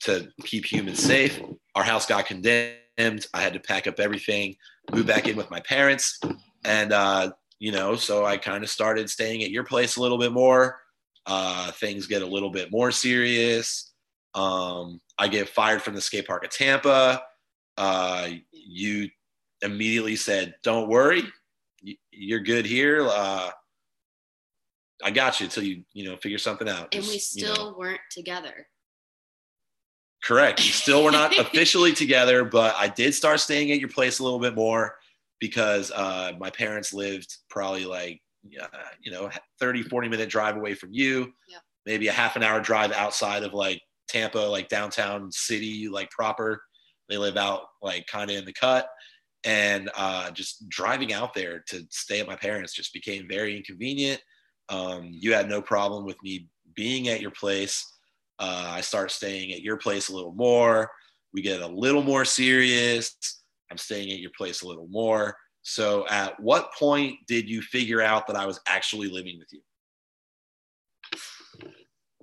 to 0.00 0.28
keep 0.44 0.64
humans 0.64 1.02
safe. 1.02 1.40
Our 1.74 1.82
house 1.82 2.06
got 2.06 2.26
condemned. 2.26 2.78
I 2.98 3.40
had 3.40 3.52
to 3.52 3.60
pack 3.60 3.86
up 3.86 4.00
everything, 4.00 4.56
move 4.92 5.06
back 5.06 5.28
in 5.28 5.36
with 5.36 5.50
my 5.50 5.60
parents, 5.60 6.18
and 6.64 6.92
uh, 6.92 7.30
you 7.58 7.72
know, 7.72 7.96
so 7.96 8.24
I 8.24 8.36
kind 8.36 8.62
of 8.62 8.70
started 8.70 9.10
staying 9.10 9.42
at 9.42 9.50
your 9.50 9.64
place 9.64 9.96
a 9.96 10.02
little 10.02 10.18
bit 10.18 10.32
more. 10.32 10.80
Uh, 11.26 11.70
things 11.72 12.06
get 12.06 12.22
a 12.22 12.26
little 12.26 12.50
bit 12.50 12.70
more 12.70 12.90
serious. 12.90 13.92
Um, 14.34 15.00
I 15.18 15.28
get 15.28 15.48
fired 15.48 15.82
from 15.82 15.94
the 15.94 16.00
skate 16.00 16.26
park 16.26 16.44
at 16.44 16.50
Tampa. 16.50 17.22
Uh, 17.76 18.28
you 18.52 19.08
immediately 19.62 20.16
said, 20.16 20.54
"Don't 20.62 20.88
worry, 20.88 21.22
you're 22.10 22.40
good 22.40 22.64
here. 22.64 23.06
Uh, 23.08 23.50
I 25.02 25.10
got 25.10 25.40
you 25.40 25.44
until 25.44 25.64
you 25.64 25.84
you 25.92 26.04
know 26.04 26.16
figure 26.16 26.38
something 26.38 26.68
out." 26.68 26.94
And 26.94 27.04
we 27.04 27.14
Just, 27.14 27.36
you 27.36 27.46
still 27.46 27.72
know. 27.72 27.76
weren't 27.76 28.00
together. 28.10 28.68
Correct. 30.22 30.64
You 30.64 30.72
still 30.72 31.04
were 31.04 31.12
not 31.12 31.38
officially 31.38 31.92
together, 31.92 32.44
but 32.44 32.74
I 32.76 32.88
did 32.88 33.14
start 33.14 33.40
staying 33.40 33.70
at 33.70 33.78
your 33.78 33.88
place 33.88 34.18
a 34.18 34.24
little 34.24 34.40
bit 34.40 34.54
more 34.54 34.96
because 35.40 35.90
uh, 35.92 36.32
my 36.38 36.50
parents 36.50 36.92
lived 36.92 37.32
probably 37.48 37.84
like, 37.84 38.20
uh, 38.60 38.66
you 39.00 39.10
know, 39.10 39.30
30, 39.60 39.82
40 39.84 40.08
minute 40.08 40.28
drive 40.28 40.56
away 40.56 40.74
from 40.74 40.90
you, 40.92 41.32
Yeah. 41.48 41.58
maybe 41.86 42.08
a 42.08 42.12
half 42.12 42.36
an 42.36 42.42
hour 42.42 42.60
drive 42.60 42.92
outside 42.92 43.42
of 43.42 43.52
like 43.54 43.80
Tampa, 44.08 44.38
like 44.38 44.68
downtown 44.68 45.30
city, 45.30 45.88
like 45.88 46.10
proper. 46.10 46.62
They 47.08 47.16
live 47.18 47.36
out 47.36 47.62
like 47.82 48.06
kind 48.06 48.30
of 48.30 48.36
in 48.36 48.44
the 48.44 48.52
cut. 48.52 48.88
And 49.44 49.88
uh, 49.96 50.30
just 50.32 50.68
driving 50.68 51.12
out 51.12 51.32
there 51.34 51.62
to 51.68 51.86
stay 51.90 52.20
at 52.20 52.26
my 52.26 52.36
parents 52.36 52.74
just 52.74 52.92
became 52.92 53.28
very 53.28 53.56
inconvenient. 53.56 54.20
Um, 54.68 55.08
you 55.12 55.32
had 55.32 55.48
no 55.48 55.62
problem 55.62 56.04
with 56.04 56.20
me 56.22 56.48
being 56.74 57.08
at 57.08 57.20
your 57.20 57.30
place. 57.30 57.84
Uh, 58.38 58.66
I 58.68 58.80
start 58.80 59.10
staying 59.10 59.52
at 59.52 59.62
your 59.62 59.76
place 59.76 60.08
a 60.08 60.14
little 60.14 60.34
more. 60.34 60.90
We 61.32 61.42
get 61.42 61.60
a 61.60 61.66
little 61.66 62.02
more 62.02 62.24
serious. 62.24 63.16
I'm 63.70 63.78
staying 63.78 64.10
at 64.10 64.18
your 64.18 64.30
place 64.36 64.62
a 64.62 64.68
little 64.68 64.88
more. 64.88 65.36
So, 65.62 66.06
at 66.08 66.38
what 66.40 66.72
point 66.72 67.18
did 67.26 67.48
you 67.48 67.60
figure 67.60 68.00
out 68.00 68.26
that 68.26 68.36
I 68.36 68.46
was 68.46 68.60
actually 68.66 69.08
living 69.08 69.38
with 69.38 69.48
you? 69.52 69.60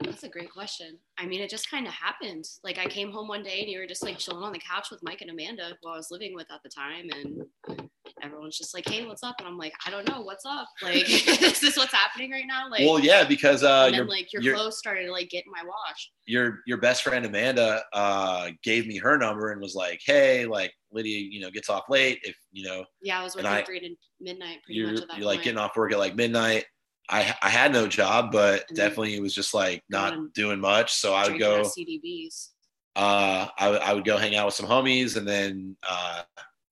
That's 0.02 0.24
a 0.24 0.30
great 0.30 0.52
question. 0.52 0.98
I 1.18 1.26
mean, 1.26 1.42
it 1.42 1.50
just 1.50 1.70
kind 1.72 1.88
of 1.88 1.94
happened. 1.94 2.46
Like 2.64 2.78
I 2.78 2.86
came 2.86 3.12
home 3.12 3.28
one 3.28 3.44
day 3.44 3.62
and 3.62 3.70
you 3.70 3.80
were 3.80 3.88
just 3.88 4.04
like 4.04 4.18
chilling 4.18 4.44
on 4.44 4.52
the 4.52 4.60
couch 4.60 4.92
with 4.92 5.02
Mike 5.04 5.22
and 5.22 5.32
Amanda, 5.32 5.78
who 5.82 5.90
I 5.90 5.96
was 5.96 6.12
living 6.12 6.36
with 6.36 6.48
at 6.52 6.62
the 6.64 6.70
time, 6.70 7.10
and 7.12 7.90
everyone's 8.24 8.58
just 8.58 8.74
like, 8.74 8.88
"Hey, 8.88 9.06
what's 9.06 9.24
up?" 9.24 9.36
And 9.40 9.48
I'm 9.48 9.58
like, 9.58 9.74
"I 9.86 9.92
don't 9.92 10.08
know, 10.08 10.22
what's 10.22 10.46
up? 10.46 10.68
Like, 10.82 11.10
is 11.10 11.60
this 11.60 11.78
what's 11.78 11.94
happening 11.94 12.32
right 12.32 12.46
now?" 12.48 12.70
Like, 12.70 12.82
well, 12.82 13.00
yeah, 13.00 13.24
because 13.24 13.64
uh, 13.64 13.84
and 13.86 13.94
then 13.94 14.00
your 14.02 14.08
like 14.08 14.32
your 14.34 14.56
clothes 14.56 14.78
started 14.78 15.10
like 15.10 15.30
getting 15.30 15.52
my 15.52 15.64
wash. 15.66 16.12
your 16.26 16.60
your 16.66 16.78
best 16.78 17.04
friend 17.04 17.26
Amanda 17.26 17.82
uh, 17.94 18.50
gave 18.64 18.88
me 18.88 18.98
her 18.98 19.18
number 19.18 19.52
and 19.52 19.62
was 19.62 19.76
like, 19.76 20.00
"Hey, 20.06 20.46
like 20.46 20.74
Lydia, 20.92 21.20
you 21.30 21.42
know, 21.42 21.52
gets 21.52 21.70
off 21.70 21.84
late. 21.90 22.20
If 22.24 22.36
you 22.52 22.68
know 22.68 22.86
Yeah, 23.02 23.20
I 23.20 23.24
was 23.24 23.36
working 23.36 23.50
I- 23.52 23.64
three 23.64 23.80
to 23.82 23.96
midnight 24.22 24.60
pretty 24.64 24.80
you're 24.80 24.92
much 24.92 25.02
at 25.02 25.08
that 25.10 25.18
you're 25.18 25.28
like 25.28 25.44
getting 25.44 25.60
off 25.60 25.76
work 25.76 25.92
at 25.92 26.00
like 26.00 26.16
midnight." 26.16 26.66
I 27.08 27.36
I 27.42 27.50
had 27.50 27.72
no 27.72 27.86
job, 27.88 28.32
but 28.32 28.66
And 28.70 28.76
definitely 28.78 29.16
it 29.16 29.22
was 29.22 29.36
just 29.36 29.54
like 29.54 29.84
not 29.90 30.34
doing 30.34 30.60
much. 30.60 30.92
So 30.94 31.14
I 31.14 31.28
would 31.30 31.38
go. 31.38 31.62
CDBs. 31.62 32.50
uh, 32.96 33.48
I, 33.60 33.68
I 33.78 33.94
would 33.94 34.06
go 34.06 34.18
hang 34.18 34.36
out 34.36 34.48
with 34.48 34.56
some 34.56 34.66
homies 34.66 35.16
and 35.16 35.28
then, 35.28 35.78
uh, 35.88 36.24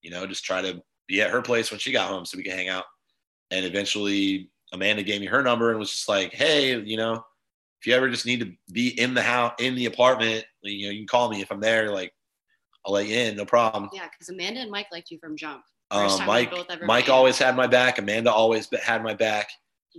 you 0.01 0.10
know, 0.10 0.25
just 0.25 0.43
try 0.43 0.62
to 0.63 0.82
be 1.08 1.22
at 1.22 1.32
her 1.32 1.42
place 1.42 1.72
when 1.72 1.80
she 1.80 1.92
got 1.92 2.10
home 2.10 2.26
so 2.26 2.38
we 2.38 2.44
could 2.44 2.54
hang 2.54 2.70
out. 2.70 2.86
And 3.52 3.66
eventually 3.66 4.50
Amanda 4.74 5.04
gave 5.04 5.22
me 5.22 5.28
her 5.28 5.44
number 5.44 5.70
and 5.70 5.80
was 5.80 5.92
just 5.92 6.10
like, 6.10 6.34
Hey, 6.34 6.80
you 6.80 6.98
know, 6.98 7.24
if 7.80 7.88
you 7.88 7.94
ever 7.94 8.10
just 8.10 8.26
need 8.26 8.39
to 8.39 8.52
be 8.72 9.00
in 9.00 9.13
the 9.13 9.22
house, 9.22 9.54
in 9.60 9.76
the 9.76 9.86
apartment, 9.86 10.46
you 10.62 10.88
know, 10.88 10.92
you 10.92 11.00
can 11.00 11.08
call 11.08 11.30
me 11.30 11.42
if 11.42 11.52
I'm 11.52 11.60
there. 11.60 11.92
Like, 11.92 12.13
I'll 12.86 12.94
let 12.94 13.08
you 13.08 13.18
in, 13.18 13.36
no 13.36 13.46
problem. 13.46 13.89
Yeah, 13.94 14.08
because 14.12 14.30
Amanda 14.30 14.62
and 14.62 14.72
Mike 14.72 14.88
liked 14.92 15.12
you 15.12 15.20
from 15.20 15.36
jump. 15.36 15.63
Um, 15.92 16.26
Mike, 16.26 16.52
Mike 16.82 17.08
met. 17.08 17.10
always 17.10 17.38
had 17.38 17.56
my 17.56 17.68
back. 17.68 18.00
Amanda 18.00 18.32
always 18.32 18.68
had 18.82 19.04
my 19.04 19.13
back. 19.13 19.50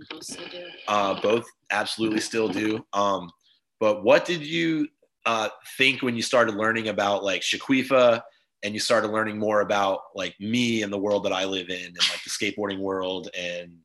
Both 0.09 0.25
still 0.25 0.47
do. 0.49 0.65
Uh, 0.87 1.21
both 1.21 1.45
absolutely 1.71 2.19
still 2.19 2.49
do. 2.49 2.85
Um, 2.91 3.31
but 3.79 4.03
what 4.03 4.25
did 4.25 4.45
you 4.45 4.87
uh, 5.25 5.49
think 5.77 6.01
when 6.01 6.15
you 6.15 6.21
started 6.21 6.55
learning 6.55 6.89
about 6.89 7.23
like 7.23 7.41
Shaquifa 7.41 8.21
and 8.65 8.73
you 8.73 8.79
started 8.79 9.11
learning 9.11 9.37
more 9.37 9.61
about 9.61 9.99
like 10.15 10.35
me 10.39 10.81
and 10.81 10.91
the 10.91 10.97
world 10.97 11.23
that 11.23 11.31
I 11.31 11.45
live 11.45 11.69
in 11.69 11.85
and 11.85 12.09
like 12.09 12.23
the 12.23 12.31
skateboarding 12.31 12.79
world 12.79 13.29
and 13.37 13.77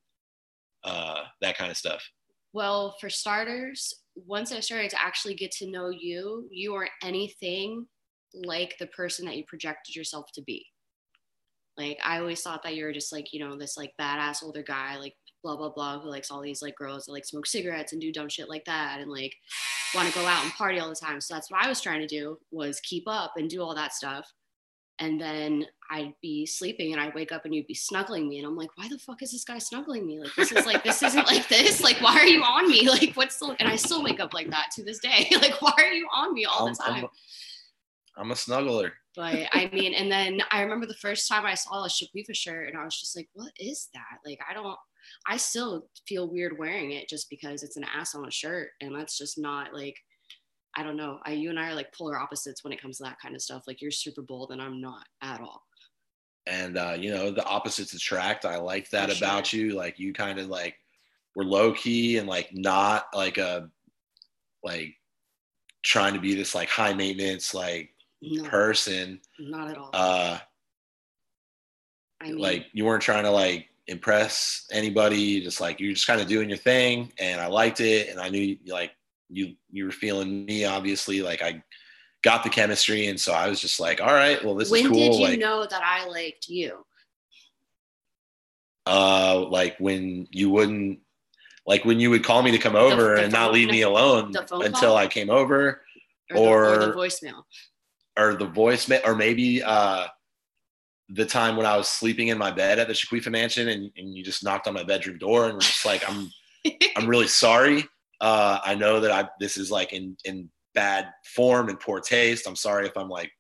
uh, 0.85 1.21
that 1.43 1.59
kind 1.59 1.71
of 1.71 1.77
stuff? 1.77 2.03
Well, 2.55 2.97
for 2.99 3.11
starters, 3.11 3.95
once 4.17 4.53
I 4.53 4.61
started 4.61 4.91
to 4.91 5.01
actually 5.01 5.35
get 5.35 5.53
to 5.53 5.71
know 5.71 5.91
you, 5.91 6.49
you 6.51 6.75
are 6.75 6.89
anything 7.05 7.87
like 8.33 8.77
the 8.79 8.87
person 8.87 9.27
that 9.27 9.37
you 9.37 9.45
projected 9.47 9.95
yourself 9.95 10.33
to 10.35 10.43
be. 10.43 10.65
Like 11.77 11.99
I 12.03 12.19
always 12.19 12.41
thought 12.41 12.63
that 12.63 12.75
you 12.75 12.85
were 12.85 12.93
just 12.93 13.13
like, 13.13 13.33
you 13.33 13.41
know, 13.41 13.57
this 13.59 13.77
like 13.77 13.93
badass 14.01 14.43
older 14.43 14.63
guy, 14.63 14.97
like 14.97 15.15
blah 15.43 15.57
blah 15.57 15.71
blah, 15.71 16.01
who 16.01 16.09
likes 16.09 16.31
all 16.31 16.41
these 16.41 16.63
like 16.63 16.77
girls 16.77 17.05
that 17.05 17.13
like 17.13 17.27
smoke 17.27 17.47
cigarettes 17.47 17.93
and 17.93 18.01
do 18.01 18.13
dumb 18.13 18.29
shit 18.29 18.49
like 18.49 18.65
that 18.65 19.01
and 19.01 19.11
like 19.11 19.35
want 19.95 20.09
to 20.09 20.15
go 20.15 20.25
out 20.27 20.43
and 20.43 20.53
party 20.55 20.79
all 20.79 20.89
the 20.89 20.95
time. 20.95 21.21
So 21.21 21.35
that's 21.35 21.51
what 21.51 21.65
I 21.65 21.69
was 21.69 21.81
trying 21.81 22.01
to 22.01 22.07
do 22.07 22.39
was 22.51 22.81
keep 22.81 23.05
up 23.07 23.33
and 23.37 23.49
do 23.49 23.63
all 23.63 23.75
that 23.75 23.93
stuff. 23.93 24.31
And 25.01 25.21
then 25.21 25.67
I'd 25.91 26.15
be 26.21 26.45
sleeping 26.45 26.93
and 26.93 27.01
I'd 27.01 27.15
wake 27.15 27.33
up 27.33 27.47
and 27.47 27.55
you'd 27.55 27.67
be 27.67 27.75
snuggling 27.75 28.29
me. 28.29 28.39
And 28.39 28.47
I'm 28.47 28.57
like, 28.57 28.71
why 28.77 28.87
the 28.87 28.99
fuck 28.99 29.23
is 29.23 29.33
this 29.33 29.45
guy 29.45 29.59
snuggling 29.59 30.07
me? 30.07 30.21
Like, 30.21 30.35
this 30.37 30.53
is 30.53 30.67
like, 30.67 30.85
this 30.85 31.03
isn't 31.03 31.27
like 31.27 31.49
this. 31.49 31.83
Like, 31.83 32.01
why 32.01 32.17
are 32.19 32.27
you 32.27 32.43
on 32.43 32.69
me? 32.69 32.89
Like, 32.91 33.15
what's 33.15 33.39
the, 33.39 33.57
and 33.59 33.69
I 33.69 33.77
still 33.77 34.03
wake 34.03 34.21
up 34.21 34.35
like 34.35 34.51
that 34.51 34.71
to 34.75 34.85
this 34.85 34.99
day. 34.99 35.29
Like, 35.41 35.61
why 35.63 35.73
are 35.79 35.93
you 35.93 36.07
on 36.15 36.35
me 36.35 36.45
all 36.45 36.67
the 36.67 36.77
I'm, 36.85 36.95
time? 36.95 37.05
I'm, 38.17 38.25
I'm 38.25 38.31
a 38.31 38.35
snuggler. 38.35 38.91
But 39.17 39.49
I 39.53 39.71
mean, 39.73 39.95
and 39.95 40.11
then 40.11 40.41
I 40.51 40.63
remember 40.63 40.87
the 40.87 40.95
first 40.95 41.29
time 41.29 41.47
I 41.47 41.55
saw 41.55 41.85
a 41.85 41.89
Shaquifa 41.89 42.35
shirt 42.35 42.69
and 42.69 42.77
I 42.77 42.85
was 42.85 43.01
just 43.01 43.17
like, 43.17 43.29
what 43.33 43.53
is 43.59 43.89
that? 43.95 44.19
Like, 44.25 44.39
I 44.49 44.55
don't, 44.55 44.77
I 45.27 45.37
still 45.37 45.87
feel 46.07 46.31
weird 46.31 46.59
wearing 46.59 46.93
it 46.93 47.09
just 47.09 47.31
because 47.31 47.63
it's 47.63 47.77
an 47.77 47.85
ass 47.85 48.15
on 48.15 48.27
a 48.27 48.31
shirt. 48.31 48.69
And 48.81 48.95
that's 48.95 49.19
just 49.19 49.39
not 49.39 49.73
like, 49.73 49.97
I 50.77 50.83
don't 50.83 50.97
know. 50.97 51.19
I, 51.25 51.33
you 51.33 51.51
and 51.51 51.59
I 51.59 51.71
are 51.71 51.75
like 51.75 51.93
polar 51.93 52.19
opposites 52.19 52.63
when 52.63 52.73
it 52.73 52.81
comes 52.81 52.99
to 52.99 53.05
that 53.05 53.19
kind 53.21 53.35
of 53.35 53.43
stuff. 53.43 53.65
Like, 53.67 53.81
you're 53.83 53.91
super 53.91 54.23
bold 54.23 54.53
and 54.53 54.63
I'm 54.63 54.81
not 54.81 55.05
at 55.23 55.41
all. 55.41 55.63
and 56.47 56.79
uh, 56.79 56.97
you 56.99 57.11
know 57.13 57.31
the 57.31 57.45
opposites 57.45 57.93
attract 57.93 58.45
i 58.47 58.57
like 58.57 58.89
that 58.91 59.11
For 59.11 59.17
about 59.19 59.47
sure. 59.49 59.61
you 59.61 59.75
like 59.75 59.99
you 59.99 60.13
kind 60.15 60.39
of 60.39 60.47
like 60.49 60.75
were 61.37 61.45
low 61.45 61.73
key 61.73 62.17
and 62.19 62.27
like 62.29 62.49
not 62.55 63.05
like 63.15 63.37
a 63.39 63.69
like 64.65 64.95
trying 65.83 66.15
to 66.15 66.21
be 66.21 66.35
this 66.35 66.55
like 66.55 66.69
high 66.71 66.95
maintenance 66.95 67.53
like 67.55 67.91
No, 68.23 68.45
person 68.49 69.21
not 69.39 69.71
at 69.71 69.77
all. 69.79 69.91
uh 69.93 70.39
I 72.23 72.27
mean, 72.29 72.39
like 72.39 72.67
you 72.73 72.85
weren't 72.85 73.03
trying 73.03 73.25
to 73.25 73.31
like 73.31 73.69
impress 73.87 74.67
anybody 74.73 75.41
just 75.43 75.61
like 75.61 75.81
you're 75.81 75.93
just 75.95 76.07
kind 76.07 76.21
of 76.21 76.29
doing 76.29 76.49
your 76.49 76.59
thing 76.59 77.13
and 77.19 77.41
i 77.41 77.47
liked 77.49 77.81
it 77.81 78.09
and 78.09 78.21
i 78.21 78.29
knew 78.29 78.41
you 78.41 78.59
like 78.73 78.93
you 79.31 79.55
you 79.71 79.85
were 79.85 79.93
feeling 79.93 80.45
me 80.45 80.65
obviously 80.65 81.23
like 81.23 81.41
i 81.43 81.63
got 82.23 82.45
the 82.45 82.51
chemistry, 82.51 83.07
and 83.07 83.19
so 83.19 83.33
I 83.33 83.49
was 83.49 83.61
just 83.61 83.81
like, 83.81 84.03
all 84.03 84.13
right, 84.13 84.45
well, 84.45 84.55
this 84.55 84.71
when 84.71 84.83
is 84.83 84.89
cool. 84.89 84.99
When 84.99 85.11
did 85.11 85.21
you 85.21 85.27
like, 85.29 85.39
know 85.39 85.65
that 85.65 85.83
I 85.83 86.07
liked 86.07 86.49
you? 86.49 86.85
uh, 88.87 89.47
like 89.49 89.79
when 89.79 90.27
you 90.31 90.51
wouldn't, 90.51 91.01
like 91.67 91.85
when 91.85 92.01
you 92.01 92.11
would 92.11 92.25
call 92.25 92.43
me 92.43 92.51
to 92.51 92.59
come 92.59 92.77
over 92.77 93.17
the 93.17 93.23
and 93.23 93.33
not 93.33 93.47
phone- 93.47 93.55
leave 93.55 93.71
me 93.71 93.83
alone 93.83 94.35
until 94.37 94.71
call? 94.73 94.97
I 94.97 95.07
came 95.07 95.31
over, 95.31 95.83
Or, 96.35 96.37
the, 96.37 96.73
or 96.73 96.87
the 96.87 96.93
voicemail? 96.93 97.43
or 98.19 98.35
the 98.35 98.47
voicemail, 98.47 99.01
or 99.07 99.15
maybe 99.15 99.63
uh, 99.63 100.07
the 101.09 101.25
time 101.25 101.57
when 101.57 101.67
I 101.67 101.77
was 101.77 101.89
sleeping 101.89 102.29
in 102.29 102.39
my 102.39 102.51
bed 102.51 102.79
at 102.79 102.87
the 102.89 102.95
Shaquifa 102.95 103.31
Mansion, 103.31 103.69
and, 103.69 103.91
and 103.97 104.15
you 104.15 104.23
just 104.23 104.45
knocked 104.45 104.67
on 104.69 104.75
my 104.75 104.83
bedroom 104.85 105.19
door 105.19 105.47
and 105.47 105.55
were 105.55 105.61
just 105.61 105.87
like, 105.87 106.07
I'm, 106.09 106.31
I'm 106.97 107.07
really 107.07 107.29
sorry. 107.29 107.85
Uh, 108.21 108.59
I 108.65 108.75
know 108.75 109.01
that 109.01 109.11
I 109.11 109.29
this 109.41 109.57
is 109.57 109.71
like 109.71 109.93
in 109.93 110.17
in 110.25 110.51
bad 110.75 111.09
form 111.35 111.69
and 111.69 111.81
poor 111.81 112.01
taste. 112.01 112.47
I'm 112.47 112.57
sorry 112.57 112.87
if 112.87 112.97
I'm 112.97 113.09
like 113.09 113.31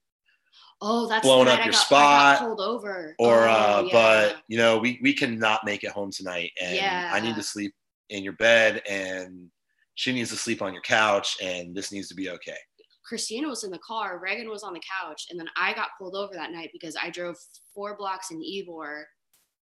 Oh, 0.82 1.06
that's 1.08 1.26
Blown 1.26 1.46
up 1.46 1.58
night 1.58 1.66
your 1.66 1.72
got, 1.72 1.80
spot, 1.80 2.38
pulled 2.38 2.60
over. 2.60 3.14
or 3.18 3.46
Oh, 3.46 3.50
uh, 3.50 3.82
yeah. 3.86 3.92
but 3.92 4.36
you 4.48 4.56
know 4.56 4.78
we 4.78 4.98
we 5.02 5.12
cannot 5.12 5.64
make 5.64 5.84
it 5.84 5.90
home 5.90 6.10
tonight, 6.10 6.52
and 6.60 6.80
I 6.80 7.20
need 7.20 7.34
to 7.36 7.42
sleep 7.42 7.74
in 8.08 8.24
your 8.24 8.32
bed, 8.34 8.82
and 8.88 9.50
she 9.94 10.12
needs 10.12 10.30
to 10.30 10.36
sleep 10.36 10.62
on 10.62 10.72
your 10.72 10.82
couch, 10.82 11.36
and 11.42 11.74
this 11.74 11.92
needs 11.92 12.08
to 12.08 12.14
be 12.14 12.30
okay. 12.30 12.56
Christina 13.04 13.48
was 13.48 13.64
in 13.64 13.70
the 13.70 13.78
car, 13.86 14.18
Reagan 14.22 14.48
was 14.48 14.62
on 14.62 14.72
the 14.72 14.80
couch, 14.80 15.26
and 15.30 15.38
then 15.38 15.48
I 15.56 15.74
got 15.74 15.88
pulled 15.98 16.14
over 16.14 16.32
that 16.34 16.52
night 16.52 16.70
because 16.72 16.96
I 16.96 17.10
drove 17.10 17.36
four 17.74 17.96
blocks 17.96 18.30
in 18.30 18.40
Ybor 18.40 19.02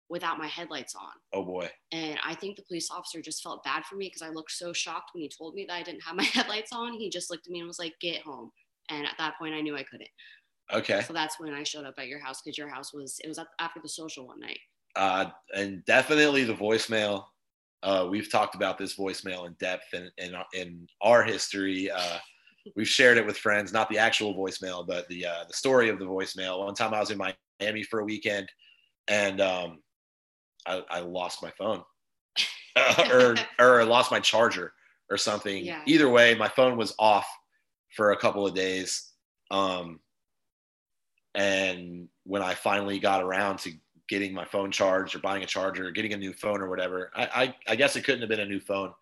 without 0.09 0.39
my 0.39 0.47
headlights 0.47 0.95
on. 0.95 1.11
Oh 1.33 1.45
boy, 1.45 1.69
And 1.93 2.19
I 2.25 2.35
think 2.35 2.57
the 2.57 2.63
police 2.63 2.91
officer 2.91 3.21
just 3.21 3.43
felt 3.43 3.65
bad 3.65 3.85
for 3.85 3.97
me 3.97 4.07
because 4.07 4.23
I 4.23 4.31
looked 4.33 4.53
so 4.53 4.73
shocked 4.73 5.11
when 5.13 5.23
he 5.23 5.29
told 5.29 5.55
me 5.55 5.65
that 5.69 5.75
I 5.75 5.83
didn't 5.83 6.03
have 6.05 6.17
my 6.17 6.23
headlights 6.37 6.73
on. 6.73 6.93
He 6.95 7.11
just 7.11 7.31
looked 7.31 7.47
at 7.47 7.51
me 7.53 7.59
and 7.61 7.67
was 7.69 7.79
like, 7.79 7.95
"Get 8.01 8.23
home." 8.23 8.51
And 8.91 9.05
at 9.07 9.17
that 9.19 9.35
point, 9.39 9.55
I 9.55 9.61
knew 9.61 9.77
I 9.77 9.83
couldn't. 9.83 10.09
okay. 10.73 11.03
So 11.03 11.13
that's 11.13 11.41
when 11.41 11.53
I 11.55 11.65
showed 11.65 11.85
up 11.87 11.95
at 11.99 12.07
your 12.07 12.21
house 12.21 12.41
because 12.43 12.57
your 12.59 12.69
house 12.69 12.93
was 12.95 13.19
it 13.25 13.29
was 13.29 13.41
after 13.59 13.81
the 13.83 13.89
social 13.89 14.27
one 14.27 14.41
night. 14.41 14.61
uh, 14.95 15.27
and 15.55 15.85
definitely 15.87 16.45
the 16.45 16.55
voicemail. 16.55 17.25
Uh, 17.83 18.07
we've 18.11 18.31
talked 18.31 18.55
about 18.55 18.79
this 18.79 18.97
voicemail 18.97 19.47
in 19.47 19.53
depth 19.61 19.93
in, 19.93 20.11
in, 20.19 20.35
in 20.55 20.89
our 21.03 21.23
history. 21.23 21.91
Uh, 21.91 22.19
we've 22.75 22.89
shared 22.89 23.19
it 23.19 23.27
with 23.27 23.37
friends, 23.37 23.73
not 23.73 23.89
the 23.91 23.99
actual 23.99 24.35
voicemail, 24.35 24.87
but 24.87 25.07
the 25.09 25.27
uh, 25.27 25.45
the 25.47 25.55
story 25.55 25.89
of 25.89 25.99
the 25.99 26.05
voicemail. 26.05 26.65
One 26.65 26.75
time 26.75 26.95
I 26.95 27.01
was 27.01 27.11
in 27.11 27.19
Miami 27.19 27.83
for 27.85 28.01
a 28.01 28.05
weekend, 28.05 28.49
and 29.09 29.41
um, 29.41 29.81
I, 30.67 30.83
I 30.91 31.01
lost 31.01 31.43
my 31.43 31.51
phone, 31.59 31.83
or 33.11 33.37
or 33.59 33.81
I 33.81 33.85
lost 33.85 34.11
my 34.11 34.21
charger 34.21 34.73
or 35.11 35.17
something. 35.17 35.65
Yeah. 35.65 35.83
Either 35.87 36.09
way, 36.09 36.35
my 36.35 36.49
phone 36.49 36.77
was 36.77 36.95
off 36.99 37.27
for 37.95 38.13
a 38.13 38.17
couple 38.17 38.47
of 38.47 38.55
days. 38.55 39.13
Um, 39.51 40.01
and 41.35 42.09
when 42.25 42.43
I 42.43 42.55
finally 42.55 42.99
got 42.99 43.23
around 43.23 43.59
to 43.61 43.73
getting 44.09 44.33
my 44.33 44.45
phone 44.45 44.71
charged 44.71 45.15
or 45.15 45.19
buying 45.19 45.43
a 45.43 45.47
charger 45.47 45.87
or 45.87 45.91
getting 45.91 46.13
a 46.13 46.17
new 46.17 46.33
phone 46.33 46.61
or 46.61 46.69
whatever, 46.69 47.11
I, 47.15 47.27
I, 47.27 47.73
I 47.73 47.77
guess 47.77 47.97
it 47.97 48.05
couldn't 48.05 48.21
have 48.21 48.31
been 48.31 48.41
a 48.41 48.47
new 48.47 48.61
phone 48.61 48.93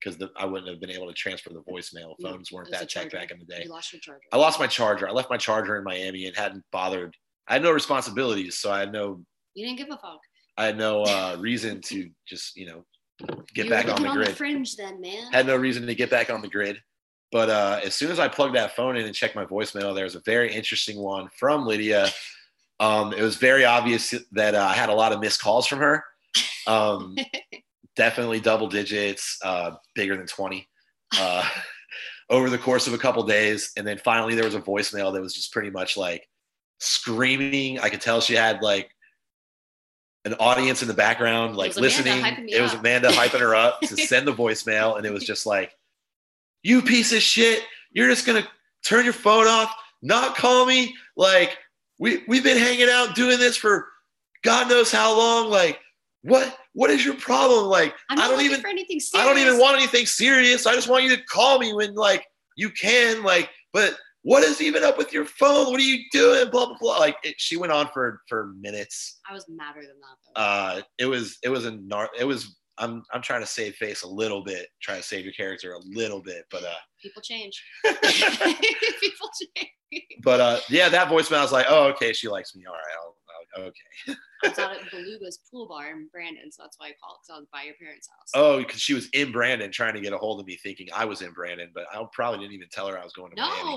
because 0.00 0.20
I 0.36 0.46
wouldn't 0.46 0.68
have 0.68 0.80
been 0.80 0.90
able 0.90 1.06
to 1.06 1.12
transfer 1.12 1.50
the 1.50 1.60
voicemail. 1.60 2.14
Phones 2.20 2.50
weren't 2.50 2.68
it 2.68 2.72
was 2.72 2.80
a 2.80 2.84
that 2.84 2.90
tech 2.90 3.12
back 3.12 3.30
in 3.30 3.38
the 3.38 3.44
day. 3.44 3.62
You 3.64 3.70
lost 3.70 3.92
your 3.92 4.00
charger. 4.00 4.22
I 4.32 4.36
lost 4.36 4.58
my 4.58 4.66
charger. 4.66 5.08
I 5.08 5.12
left 5.12 5.30
my 5.30 5.36
charger 5.36 5.76
in 5.76 5.84
Miami 5.84 6.26
and 6.26 6.36
hadn't 6.36 6.64
bothered. 6.72 7.16
I 7.46 7.54
had 7.54 7.62
no 7.62 7.70
responsibilities, 7.70 8.58
so 8.58 8.72
I 8.72 8.80
had 8.80 8.92
no 8.92 9.22
You 9.54 9.66
didn't 9.66 9.78
give 9.78 9.88
a 9.88 9.98
fuck. 9.98 10.20
I 10.56 10.66
had 10.66 10.76
no 10.76 11.02
uh, 11.02 11.36
reason 11.38 11.80
to 11.82 12.10
just 12.26 12.56
you 12.56 12.66
know 12.66 12.84
get 13.54 13.66
you 13.66 13.70
back 13.70 13.88
on 13.88 14.02
the 14.02 14.08
on 14.08 14.16
grid. 14.16 14.28
the 14.28 14.34
fringe 14.34 14.76
then, 14.76 15.00
man. 15.00 15.32
had 15.32 15.46
no 15.46 15.56
reason 15.56 15.86
to 15.86 15.94
get 15.94 16.10
back 16.10 16.30
on 16.30 16.42
the 16.42 16.48
grid. 16.48 16.78
But 17.30 17.48
uh, 17.48 17.80
as 17.82 17.94
soon 17.94 18.10
as 18.10 18.18
I 18.18 18.28
plugged 18.28 18.54
that 18.56 18.76
phone 18.76 18.96
in 18.96 19.06
and 19.06 19.14
checked 19.14 19.34
my 19.34 19.46
voicemail, 19.46 19.94
there 19.94 20.04
was 20.04 20.14
a 20.14 20.20
very 20.20 20.54
interesting 20.54 20.98
one 20.98 21.28
from 21.38 21.66
Lydia. 21.66 22.08
Um, 22.78 23.14
it 23.14 23.22
was 23.22 23.36
very 23.36 23.64
obvious 23.64 24.12
that 24.32 24.54
uh, 24.54 24.62
I 24.62 24.74
had 24.74 24.90
a 24.90 24.94
lot 24.94 25.12
of 25.12 25.20
missed 25.20 25.40
calls 25.40 25.66
from 25.66 25.78
her. 25.78 26.04
Um, 26.66 27.16
definitely 27.96 28.40
double 28.40 28.68
digits, 28.68 29.38
uh, 29.42 29.72
bigger 29.94 30.16
than 30.16 30.26
20 30.26 30.68
uh, 31.18 31.48
over 32.30 32.50
the 32.50 32.58
course 32.58 32.86
of 32.86 32.92
a 32.92 32.98
couple 32.98 33.22
days. 33.22 33.72
And 33.78 33.86
then 33.86 33.98
finally, 33.98 34.34
there 34.34 34.44
was 34.44 34.54
a 34.54 34.60
voicemail 34.60 35.12
that 35.14 35.22
was 35.22 35.34
just 35.34 35.52
pretty 35.52 35.70
much 35.70 35.96
like 35.96 36.28
screaming. 36.80 37.78
I 37.78 37.88
could 37.88 38.00
tell 38.02 38.20
she 38.20 38.34
had 38.34 38.62
like 38.62 38.90
an 40.24 40.34
audience 40.34 40.82
in 40.82 40.88
the 40.88 40.94
background, 40.94 41.56
like 41.56 41.76
Amanda 41.76 41.80
listening. 41.80 42.48
It 42.48 42.60
was. 42.60 42.74
Amanda 42.74 43.08
hyping 43.08 43.40
her 43.40 43.54
up 43.54 43.80
to 43.82 43.96
send 43.96 44.26
the 44.26 44.32
voicemail. 44.32 44.96
And 44.96 45.04
it 45.04 45.12
was 45.12 45.24
just 45.24 45.46
like, 45.46 45.76
you 46.62 46.80
piece 46.82 47.12
of 47.12 47.20
shit, 47.22 47.64
you're 47.92 48.08
just 48.08 48.26
going 48.26 48.42
to 48.42 48.48
turn 48.84 49.04
your 49.04 49.12
phone 49.12 49.46
off, 49.46 49.74
not 50.00 50.36
call 50.36 50.64
me. 50.66 50.94
Like, 51.16 51.58
we, 51.98 52.22
we've 52.28 52.44
been 52.44 52.58
hanging 52.58 52.88
out 52.88 53.14
doing 53.14 53.38
this 53.38 53.56
for 53.56 53.88
God 54.42 54.68
knows 54.68 54.90
how 54.92 55.16
long. 55.16 55.50
Like, 55.50 55.80
what 56.22 56.56
what 56.74 56.90
is 56.90 57.04
your 57.04 57.14
problem? 57.14 57.66
Like, 57.66 57.94
I'm 58.08 58.18
I 58.18 58.28
don't 58.28 58.42
even 58.42 58.60
for 58.60 58.68
anything 58.68 59.00
I 59.14 59.26
don't 59.26 59.38
even 59.38 59.58
want 59.58 59.76
anything 59.76 60.06
serious. 60.06 60.66
I 60.66 60.74
just 60.74 60.88
want 60.88 61.04
you 61.04 61.16
to 61.16 61.22
call 61.24 61.58
me 61.58 61.74
when 61.74 61.94
like 61.94 62.24
you 62.56 62.70
can. 62.70 63.22
Like, 63.22 63.50
but 63.72 63.96
what 64.22 64.44
is 64.44 64.60
even 64.62 64.84
up 64.84 64.96
with 64.98 65.12
your 65.12 65.24
phone? 65.24 65.66
What 65.70 65.80
are 65.80 65.84
you 65.84 66.04
doing? 66.12 66.48
Blah 66.50 66.66
blah 66.66 66.76
blah. 66.80 66.98
Like 66.98 67.16
it, 67.24 67.34
she 67.38 67.56
went 67.56 67.72
on 67.72 67.88
for 67.92 68.22
for 68.28 68.52
minutes. 68.60 69.20
I 69.28 69.32
was 69.34 69.46
madder 69.48 69.80
than 69.82 69.98
that 70.00 70.16
though. 70.34 70.40
Uh, 70.40 70.82
it 70.98 71.06
was 71.06 71.38
it 71.42 71.48
was 71.48 71.66
a 71.66 71.72
nar- 71.72 72.10
it 72.18 72.24
was. 72.24 72.56
I'm 72.78 73.02
I'm 73.12 73.20
trying 73.20 73.42
to 73.42 73.46
save 73.46 73.74
face 73.74 74.02
a 74.02 74.08
little 74.08 74.42
bit, 74.42 74.66
try 74.80 74.96
to 74.96 75.02
save 75.02 75.24
your 75.24 75.34
character 75.34 75.72
a 75.74 75.78
little 75.84 76.22
bit, 76.22 76.46
but 76.50 76.64
uh, 76.64 76.72
People 77.02 77.20
change. 77.20 77.62
People 77.84 79.28
change. 79.56 80.04
but 80.24 80.40
uh, 80.40 80.58
yeah, 80.70 80.88
that 80.88 81.08
voicemail 81.08 81.38
I 81.38 81.42
was 81.42 81.52
like, 81.52 81.66
oh 81.68 81.88
okay, 81.88 82.14
she 82.14 82.28
likes 82.28 82.56
me. 82.56 82.64
All 82.66 82.72
right, 82.72 82.82
I'll, 83.02 83.16
I'll, 83.62 83.68
okay. 83.68 84.18
I 84.44 84.48
was 84.48 84.58
out 84.58 84.72
at 84.72 84.90
Beluga's 84.90 85.40
pool 85.50 85.68
bar 85.68 85.90
in 85.90 86.08
Brandon, 86.10 86.50
so 86.50 86.62
that's 86.62 86.78
why 86.78 86.86
I 86.86 86.92
called 87.02 87.18
because 87.22 87.36
I 87.36 87.38
was 87.40 87.46
by 87.52 87.62
your 87.64 87.74
parents' 87.74 88.08
house. 88.08 88.30
Oh, 88.34 88.58
because 88.58 88.80
she 88.80 88.94
was 88.94 89.08
in 89.12 89.32
Brandon 89.32 89.70
trying 89.70 89.94
to 89.94 90.00
get 90.00 90.14
a 90.14 90.18
hold 90.18 90.40
of 90.40 90.46
me, 90.46 90.56
thinking 90.56 90.88
I 90.94 91.04
was 91.04 91.20
in 91.20 91.32
Brandon, 91.32 91.70
but 91.74 91.84
I 91.92 92.02
probably 92.14 92.40
didn't 92.40 92.54
even 92.54 92.68
tell 92.72 92.88
her 92.88 92.98
I 92.98 93.04
was 93.04 93.12
going 93.12 93.32
to 93.36 93.40
Miami. 93.40 93.76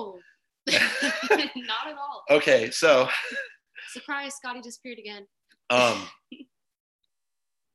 No, 0.67 0.77
not 1.55 1.87
at 1.87 1.95
all. 1.97 2.23
Okay, 2.29 2.69
so 2.71 3.07
Surprise, 3.93 4.35
Scotty 4.35 4.61
disappeared 4.61 4.99
again. 4.99 5.25
um 5.69 6.07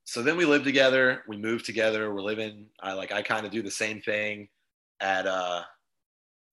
so 0.04 0.22
then 0.22 0.36
we 0.36 0.44
live 0.44 0.64
together 0.64 1.22
we 1.28 1.36
move 1.36 1.62
together 1.62 2.12
we're 2.12 2.20
living 2.22 2.66
i 2.82 2.92
like 2.92 3.12
i 3.12 3.22
kind 3.22 3.46
of 3.46 3.52
do 3.52 3.62
the 3.62 3.70
same 3.70 4.00
thing 4.00 4.48
at 5.00 5.26
uh 5.26 5.62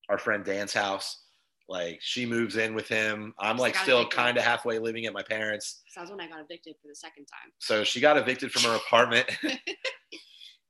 our 0.10 0.18
friend 0.18 0.44
dan's 0.46 0.74
house 0.74 1.24
like 1.70 1.98
she 2.02 2.26
moves 2.26 2.56
in 2.56 2.74
with 2.76 2.88
him 2.88 3.34
i'm 3.40 3.58
like 3.58 3.76
still 3.76 4.08
kind 4.08 4.38
of 4.38 4.44
halfway 4.44 4.80
living 4.80 5.06
at 5.06 5.14
my 5.14 5.24
parents 5.24 5.82
So 5.90 6.00
that's 6.02 6.12
when 6.12 6.22
I 6.22 6.28
got 6.28 6.40
evicted 6.40 6.76
for 6.82 6.88
the 6.88 6.96
second 6.96 7.26
time. 7.26 7.52
so 7.60 7.84
she 7.84 8.00
got 8.00 8.16
evicted 8.18 8.52
from 8.52 8.70
her 8.72 8.78
apartment 8.78 9.30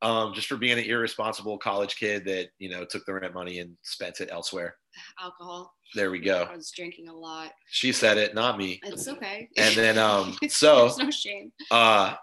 um 0.02 0.34
just 0.34 0.48
for 0.48 0.58
being 0.58 0.78
an 0.78 0.86
irresponsible 0.86 1.58
college 1.58 1.96
kid 1.98 2.26
that 2.26 2.48
you 2.60 2.70
know 2.70 2.86
took 2.86 3.06
the 3.06 3.14
rent 3.14 3.34
money 3.34 3.60
and 3.60 3.76
spent 3.84 4.22
it 4.22 4.30
elsewhere 4.32 4.76
Alcohol. 5.22 5.74
there 5.96 6.12
we 6.12 6.20
go 6.20 6.48
I 6.52 6.56
was 6.56 6.72
drinking 6.72 7.08
a 7.10 7.14
lot. 7.16 7.52
she 7.70 7.92
said 7.92 8.18
it 8.18 8.34
not 8.36 8.58
me 8.58 8.80
It's 8.84 9.08
okay. 9.08 9.50
and 9.58 9.76
then 9.76 9.98
um 10.10 10.38
so 10.50 10.86
There's 10.88 10.98
no 10.98 11.12
shame. 11.12 11.52
uh 11.72 12.16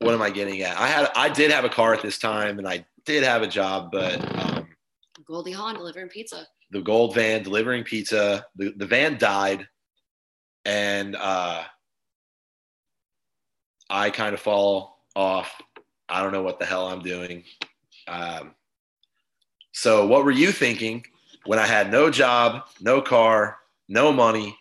what 0.00 0.14
am 0.14 0.22
i 0.22 0.30
getting 0.30 0.60
at 0.62 0.76
i 0.78 0.86
had 0.86 1.10
i 1.16 1.28
did 1.28 1.50
have 1.50 1.64
a 1.64 1.68
car 1.68 1.92
at 1.94 2.02
this 2.02 2.18
time 2.18 2.58
and 2.58 2.68
i 2.68 2.84
did 3.04 3.22
have 3.24 3.42
a 3.42 3.46
job 3.48 3.90
but 3.92 4.20
um 4.44 4.66
Goldie 5.26 5.52
Hawn 5.52 5.74
delivering 5.74 6.08
pizza. 6.08 6.46
the 6.70 6.80
gold 6.80 7.14
van 7.14 7.42
delivering 7.42 7.84
pizza 7.84 8.44
the, 8.56 8.72
the 8.76 8.86
van 8.86 9.18
died 9.18 9.66
and 10.64 11.16
uh 11.16 11.62
i 13.90 14.10
kind 14.10 14.34
of 14.34 14.40
fall 14.40 15.04
off 15.16 15.60
i 16.08 16.22
don't 16.22 16.32
know 16.32 16.42
what 16.42 16.58
the 16.58 16.64
hell 16.66 16.86
i'm 16.88 17.00
doing 17.02 17.42
um 18.06 18.52
so 19.78 20.06
what 20.06 20.24
were 20.24 20.30
you 20.30 20.50
thinking 20.50 21.04
when 21.46 21.58
i 21.58 21.66
had 21.66 21.90
no 21.90 22.10
job 22.10 22.64
no 22.80 23.00
car 23.00 23.58
no 23.88 24.12
money 24.12 24.56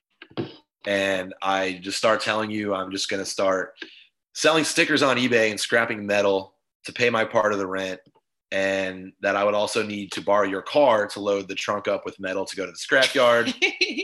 and 0.86 1.34
i 1.42 1.80
just 1.82 1.98
start 1.98 2.22
telling 2.22 2.52
you 2.52 2.74
i'm 2.74 2.92
just 2.92 3.10
going 3.10 3.22
to 3.22 3.30
start 3.30 3.74
selling 4.34 4.64
stickers 4.64 5.02
on 5.02 5.18
ebay 5.18 5.50
and 5.50 5.60
scrapping 5.60 6.06
metal 6.06 6.54
to 6.84 6.94
pay 6.94 7.10
my 7.10 7.26
part 7.26 7.52
of 7.52 7.60
the 7.60 7.68
rent 7.68 8.00
and 8.52 9.12
that 9.22 9.36
I 9.36 9.44
would 9.44 9.54
also 9.54 9.84
need 9.84 10.12
to 10.14 10.22
borrow 10.22 10.48
your 10.48 10.62
car 10.62 11.08
to 11.08 11.20
load 11.20 11.50
the 11.50 11.56
trunk 11.56 11.88
up 11.88 12.06
with 12.06 12.18
metal 12.20 12.46
to 12.46 12.56
go 12.56 12.66
to 12.66 12.72
the 12.72 12.78
scrapyard, 12.78 13.54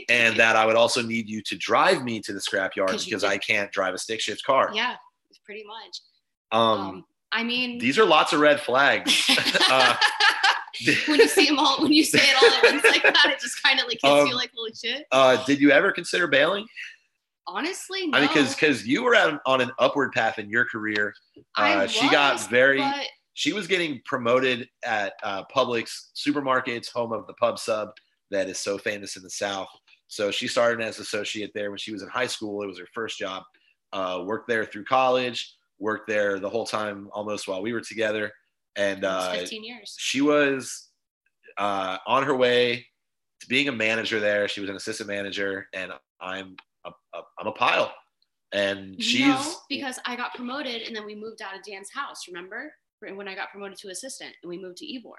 and 0.10 0.36
that 0.36 0.54
I 0.54 0.66
would 0.66 0.76
also 0.76 1.00
need 1.00 1.28
you 1.28 1.40
to 1.42 1.56
drive 1.56 2.02
me 2.02 2.20
to 2.20 2.32
the 2.32 2.40
scrapyard 2.40 3.04
because. 3.04 3.24
I 3.24 3.38
can't 3.38 3.72
drive 3.72 3.94
a 3.94 3.98
stick 3.98 4.20
shift 4.20 4.44
car. 4.44 4.70
yeah, 4.74 4.96
it's 5.30 5.38
pretty 5.38 5.64
much. 5.64 6.00
Um, 6.52 6.78
Um, 6.78 7.04
I 7.32 7.42
mean, 7.42 7.78
these 7.78 7.98
are 7.98 8.04
lots 8.04 8.32
of 8.32 8.40
red 8.40 8.60
flags. 8.60 9.30
uh, 9.70 9.96
when 11.06 11.20
you 11.20 11.28
see 11.28 11.46
them 11.46 11.58
all, 11.58 11.80
when 11.82 11.92
you 11.92 12.04
say 12.04 12.18
it 12.20 12.36
all 12.42 12.50
at 12.68 12.72
once 12.74 12.84
like 12.84 13.02
that, 13.02 13.26
it 13.30 13.40
just 13.40 13.62
kind 13.62 13.78
of 13.80 13.86
like 13.86 13.98
hits 14.02 14.04
Um, 14.04 14.26
you 14.26 14.34
like 14.34 14.50
holy 14.56 14.72
shit. 14.74 15.06
uh, 15.12 15.42
did 15.44 15.60
you 15.60 15.70
ever 15.70 15.92
consider 15.92 16.26
bailing? 16.26 16.66
Honestly, 17.46 18.06
no. 18.06 18.16
I 18.18 18.20
mean, 18.22 18.28
because 18.28 18.54
because 18.54 18.86
you 18.86 19.02
were 19.02 19.14
on, 19.14 19.38
on 19.44 19.60
an 19.60 19.70
upward 19.78 20.12
path 20.12 20.38
in 20.38 20.48
your 20.48 20.64
career. 20.64 21.14
I 21.56 21.74
Uh, 21.74 21.86
she 21.86 22.08
got 22.08 22.48
very. 22.48 22.78
but 22.78 23.06
She 23.34 23.52
was 23.52 23.66
getting 23.66 24.00
promoted 24.06 24.68
at 24.84 25.12
uh, 25.22 25.44
Publix 25.54 25.90
supermarkets, 26.16 26.90
home 26.90 27.12
of 27.12 27.26
the 27.26 27.34
pub 27.34 27.58
sub. 27.58 27.90
that 28.30 28.48
is 28.48 28.58
so 28.58 28.78
famous 28.78 29.16
in 29.16 29.22
the 29.22 29.30
South. 29.30 29.68
So 30.08 30.30
she 30.30 30.48
started 30.48 30.80
as 30.84 30.98
associate 31.00 31.50
there 31.54 31.70
when 31.70 31.78
she 31.78 31.92
was 31.92 32.02
in 32.02 32.08
high 32.08 32.26
school. 32.26 32.62
It 32.62 32.66
was 32.66 32.78
her 32.78 32.88
first 32.94 33.18
job. 33.18 33.42
Uh, 33.92 34.22
worked 34.24 34.48
there 34.48 34.64
through 34.64 34.84
college. 34.84 35.54
Worked 35.78 36.08
there 36.08 36.38
the 36.38 36.48
whole 36.48 36.64
time, 36.66 37.08
almost 37.12 37.46
while 37.46 37.60
we 37.60 37.72
were 37.72 37.80
together. 37.80 38.32
And 38.76 39.04
uh, 39.04 39.32
15 39.32 39.64
years. 39.64 39.94
she 39.98 40.20
was 40.20 40.88
uh, 41.58 41.98
on 42.06 42.24
her 42.24 42.34
way 42.34 42.86
to 43.40 43.46
being 43.46 43.68
a 43.68 43.72
manager 43.72 44.20
there. 44.20 44.48
She 44.48 44.60
was 44.60 44.70
an 44.70 44.76
assistant 44.76 45.08
manager, 45.08 45.68
and 45.72 45.92
I'm 46.20 46.56
a, 46.84 46.90
a, 47.14 47.20
I'm 47.38 47.46
a 47.46 47.52
pile. 47.52 47.92
And 48.52 49.02
she's 49.02 49.26
no, 49.26 49.52
because 49.68 49.98
I 50.06 50.14
got 50.14 50.32
promoted 50.34 50.82
and 50.82 50.94
then 50.94 51.04
we 51.04 51.16
moved 51.16 51.42
out 51.42 51.56
of 51.56 51.64
Dan's 51.64 51.90
house. 51.92 52.28
Remember 52.28 52.72
when 53.00 53.26
I 53.28 53.34
got 53.34 53.50
promoted 53.50 53.76
to 53.78 53.88
assistant 53.88 54.32
and 54.42 54.48
we 54.48 54.58
moved 54.58 54.78
to 54.78 54.86
Ybor. 54.86 55.12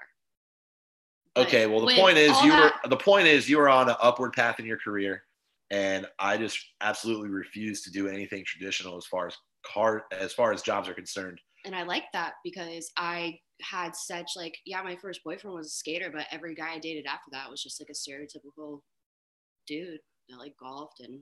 But 1.34 1.46
okay. 1.46 1.66
Well, 1.66 1.84
the 1.84 1.94
point 1.94 2.16
is 2.16 2.30
you 2.42 2.50
that- 2.50 2.72
were 2.82 2.88
the 2.88 2.96
point 2.96 3.26
is 3.26 3.48
you 3.48 3.58
were 3.58 3.68
on 3.68 3.90
an 3.90 3.96
upward 4.00 4.32
path 4.32 4.58
in 4.58 4.64
your 4.64 4.78
career, 4.78 5.22
and 5.70 6.06
I 6.18 6.38
just 6.38 6.58
absolutely 6.80 7.28
refuse 7.28 7.82
to 7.82 7.90
do 7.90 8.08
anything 8.08 8.42
traditional 8.46 8.96
as 8.96 9.04
far 9.04 9.26
as 9.26 9.36
car 9.66 10.06
as 10.12 10.32
far 10.32 10.52
as 10.52 10.62
jobs 10.62 10.88
are 10.88 10.94
concerned. 10.94 11.38
and 11.66 11.74
I 11.74 11.82
like 11.82 12.04
that 12.14 12.34
because 12.42 12.90
I 12.96 13.38
had 13.62 13.96
such 13.96 14.32
like 14.36 14.56
yeah, 14.66 14.82
my 14.82 14.96
first 14.96 15.24
boyfriend 15.24 15.56
was 15.56 15.68
a 15.68 15.70
skater, 15.70 16.10
but 16.12 16.26
every 16.30 16.54
guy 16.54 16.74
I 16.74 16.78
dated 16.78 17.06
after 17.06 17.30
that 17.32 17.50
was 17.50 17.62
just 17.62 17.80
like 17.80 17.90
a 17.90 17.92
stereotypical 17.92 18.80
dude 19.66 20.00
that 20.28 20.38
like 20.38 20.54
golfed 20.58 21.00
and 21.00 21.20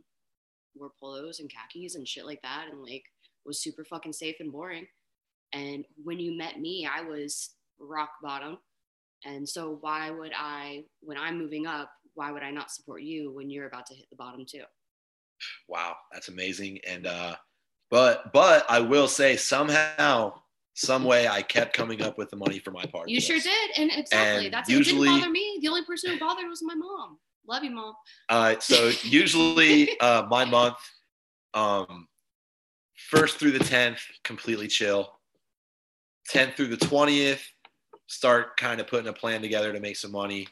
wore 0.74 0.90
polos 0.98 1.40
and 1.40 1.50
khakis 1.50 1.94
and 1.94 2.06
shit 2.06 2.26
like 2.26 2.42
that, 2.42 2.66
and 2.70 2.82
like 2.82 3.04
was 3.44 3.62
super 3.62 3.84
fucking 3.84 4.12
safe 4.12 4.36
and 4.40 4.52
boring. 4.52 4.86
And 5.52 5.84
when 6.02 6.18
you 6.18 6.36
met 6.36 6.58
me, 6.60 6.88
I 6.90 7.02
was 7.02 7.50
rock 7.78 8.10
bottom. 8.22 8.58
And 9.24 9.48
so 9.48 9.78
why 9.80 10.10
would 10.10 10.32
I, 10.36 10.84
when 11.00 11.16
I'm 11.16 11.38
moving 11.38 11.66
up, 11.66 11.90
why 12.14 12.30
would 12.30 12.42
I 12.42 12.50
not 12.50 12.70
support 12.70 13.02
you 13.02 13.32
when 13.32 13.50
you're 13.50 13.66
about 13.66 13.86
to 13.86 13.94
hit 13.94 14.06
the 14.10 14.16
bottom 14.16 14.44
too? 14.48 14.64
Wow, 15.68 15.96
that's 16.12 16.28
amazing. 16.28 16.80
And 16.86 17.06
uh, 17.06 17.36
but 17.90 18.32
but 18.32 18.64
I 18.68 18.80
will 18.80 19.08
say 19.08 19.36
somehow, 19.36 20.34
some 20.74 21.04
way, 21.04 21.28
I 21.28 21.40
kept 21.42 21.72
coming 21.74 22.02
up 22.02 22.18
with 22.18 22.30
the 22.30 22.36
money 22.36 22.58
for 22.58 22.72
my 22.72 22.84
part. 22.84 23.08
You 23.08 23.20
sure 23.20 23.38
did, 23.38 23.70
and 23.76 23.92
exactly. 23.92 24.46
And 24.46 24.54
That's 24.54 24.68
usually- 24.68 25.08
it. 25.08 25.12
Didn't 25.12 25.20
bother 25.20 25.30
me. 25.32 25.58
The 25.62 25.68
only 25.68 25.84
person 25.84 26.10
who 26.12 26.18
bothered 26.18 26.48
was 26.48 26.62
my 26.62 26.74
mom. 26.74 27.18
Love 27.46 27.62
you, 27.62 27.70
mom. 27.70 27.94
Uh, 28.28 28.56
so 28.58 28.90
usually 29.02 29.98
uh, 30.00 30.26
my 30.28 30.44
month, 30.58 30.76
um, 31.52 32.08
first 32.96 33.38
through 33.38 33.52
the 33.52 33.60
tenth, 33.64 34.00
completely 34.24 34.66
chill. 34.66 35.20
Tenth 36.28 36.56
through 36.56 36.68
the 36.68 36.76
twentieth, 36.76 37.46
start 38.06 38.56
kind 38.56 38.80
of 38.80 38.86
putting 38.86 39.08
a 39.08 39.12
plan 39.12 39.42
together 39.42 39.72
to 39.72 39.80
make 39.80 39.96
some 39.96 40.10
money. 40.10 40.48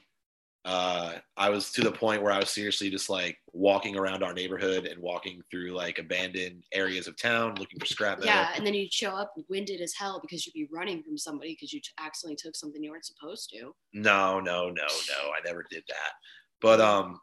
Uh, 0.64 1.14
I 1.36 1.50
was 1.50 1.72
to 1.72 1.82
the 1.82 1.90
point 1.90 2.22
where 2.22 2.32
I 2.32 2.38
was 2.38 2.50
seriously 2.50 2.88
just 2.88 3.10
like 3.10 3.36
walking 3.52 3.96
around 3.96 4.22
our 4.22 4.32
neighborhood 4.32 4.86
and 4.86 5.02
walking 5.02 5.42
through 5.50 5.72
like 5.72 5.98
abandoned 5.98 6.62
areas 6.72 7.08
of 7.08 7.16
town 7.16 7.56
looking 7.58 7.80
for 7.80 7.86
scrap 7.86 8.20
metal. 8.20 8.32
Yeah, 8.32 8.52
and 8.54 8.64
then 8.64 8.74
you'd 8.74 8.92
show 8.92 9.10
up 9.10 9.34
winded 9.48 9.80
as 9.80 9.92
hell 9.92 10.20
because 10.20 10.46
you'd 10.46 10.52
be 10.52 10.68
running 10.72 11.02
from 11.02 11.18
somebody 11.18 11.54
because 11.54 11.72
you 11.72 11.80
t- 11.80 11.90
accidentally 11.98 12.36
took 12.36 12.54
something 12.54 12.82
you 12.82 12.92
weren't 12.92 13.04
supposed 13.04 13.50
to. 13.50 13.74
No, 13.92 14.38
no, 14.38 14.66
no, 14.66 14.70
no. 14.70 15.30
I 15.30 15.40
never 15.44 15.64
did 15.68 15.82
that. 15.88 16.12
But 16.60 16.80
um 16.80 17.18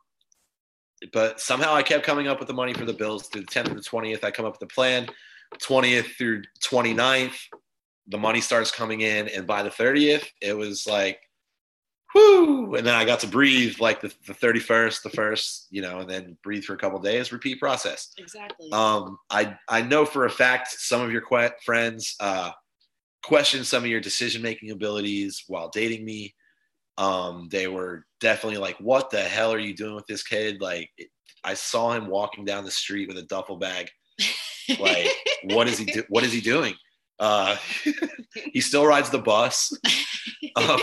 but 1.13 1.39
somehow 1.39 1.73
I 1.73 1.83
kept 1.83 2.05
coming 2.05 2.27
up 2.27 2.39
with 2.39 2.47
the 2.47 2.53
money 2.53 2.73
for 2.73 2.85
the 2.85 2.93
bills 2.93 3.27
through 3.27 3.41
the 3.41 3.47
10th 3.47 3.69
to 3.69 3.73
the 3.75 3.81
20th. 3.81 4.23
I 4.23 4.31
come 4.31 4.45
up 4.45 4.53
with 4.59 4.69
a 4.69 4.73
plan. 4.73 5.07
20th 5.57 6.17
through 6.17 6.43
29th, 6.61 7.37
the 8.07 8.17
money 8.17 8.41
starts 8.41 8.71
coming 8.71 9.01
in. 9.01 9.29
And 9.29 9.47
by 9.47 9.63
the 9.63 9.69
30th, 9.69 10.25
it 10.41 10.55
was 10.55 10.85
like, 10.85 11.21
whoo. 12.13 12.75
And 12.75 12.85
then 12.85 12.95
I 12.95 13.05
got 13.05 13.19
to 13.21 13.27
breathe 13.27 13.79
like 13.79 14.01
the, 14.01 14.13
the 14.25 14.33
31st, 14.33 15.03
the 15.03 15.09
first, 15.09 15.67
you 15.69 15.81
know, 15.81 15.99
and 15.99 16.09
then 16.09 16.37
breathe 16.43 16.63
for 16.63 16.73
a 16.73 16.77
couple 16.77 16.99
days, 16.99 17.31
repeat 17.31 17.59
process. 17.59 18.11
Exactly. 18.17 18.69
Um, 18.71 19.17
I 19.29 19.55
I 19.67 19.81
know 19.81 20.05
for 20.05 20.25
a 20.25 20.29
fact 20.29 20.69
some 20.71 21.01
of 21.01 21.11
your 21.11 21.21
que- 21.21 21.55
friends 21.63 22.15
uh, 22.19 22.51
question 23.23 23.63
some 23.63 23.83
of 23.83 23.89
your 23.89 24.01
decision 24.01 24.41
making 24.41 24.71
abilities 24.71 25.43
while 25.47 25.69
dating 25.69 26.05
me. 26.05 26.33
Um, 26.97 27.47
they 27.49 27.67
were 27.67 28.05
definitely 28.19 28.59
like, 28.59 28.77
"What 28.79 29.09
the 29.09 29.21
hell 29.21 29.53
are 29.53 29.59
you 29.59 29.73
doing 29.73 29.95
with 29.95 30.05
this 30.07 30.23
kid?" 30.23 30.59
Like, 30.59 30.89
it, 30.97 31.07
I 31.43 31.53
saw 31.53 31.93
him 31.93 32.07
walking 32.07 32.43
down 32.43 32.65
the 32.65 32.71
street 32.71 33.07
with 33.07 33.17
a 33.17 33.23
duffel 33.23 33.57
bag. 33.57 33.89
Like, 34.79 35.07
what 35.45 35.67
is 35.67 35.77
he? 35.77 35.85
Do- 35.85 36.03
what 36.09 36.25
is 36.25 36.33
he 36.33 36.41
doing? 36.41 36.75
Uh, 37.19 37.55
he 38.53 38.59
still 38.61 38.85
rides 38.85 39.09
the 39.09 39.19
bus. 39.19 39.71
Um, 40.55 40.79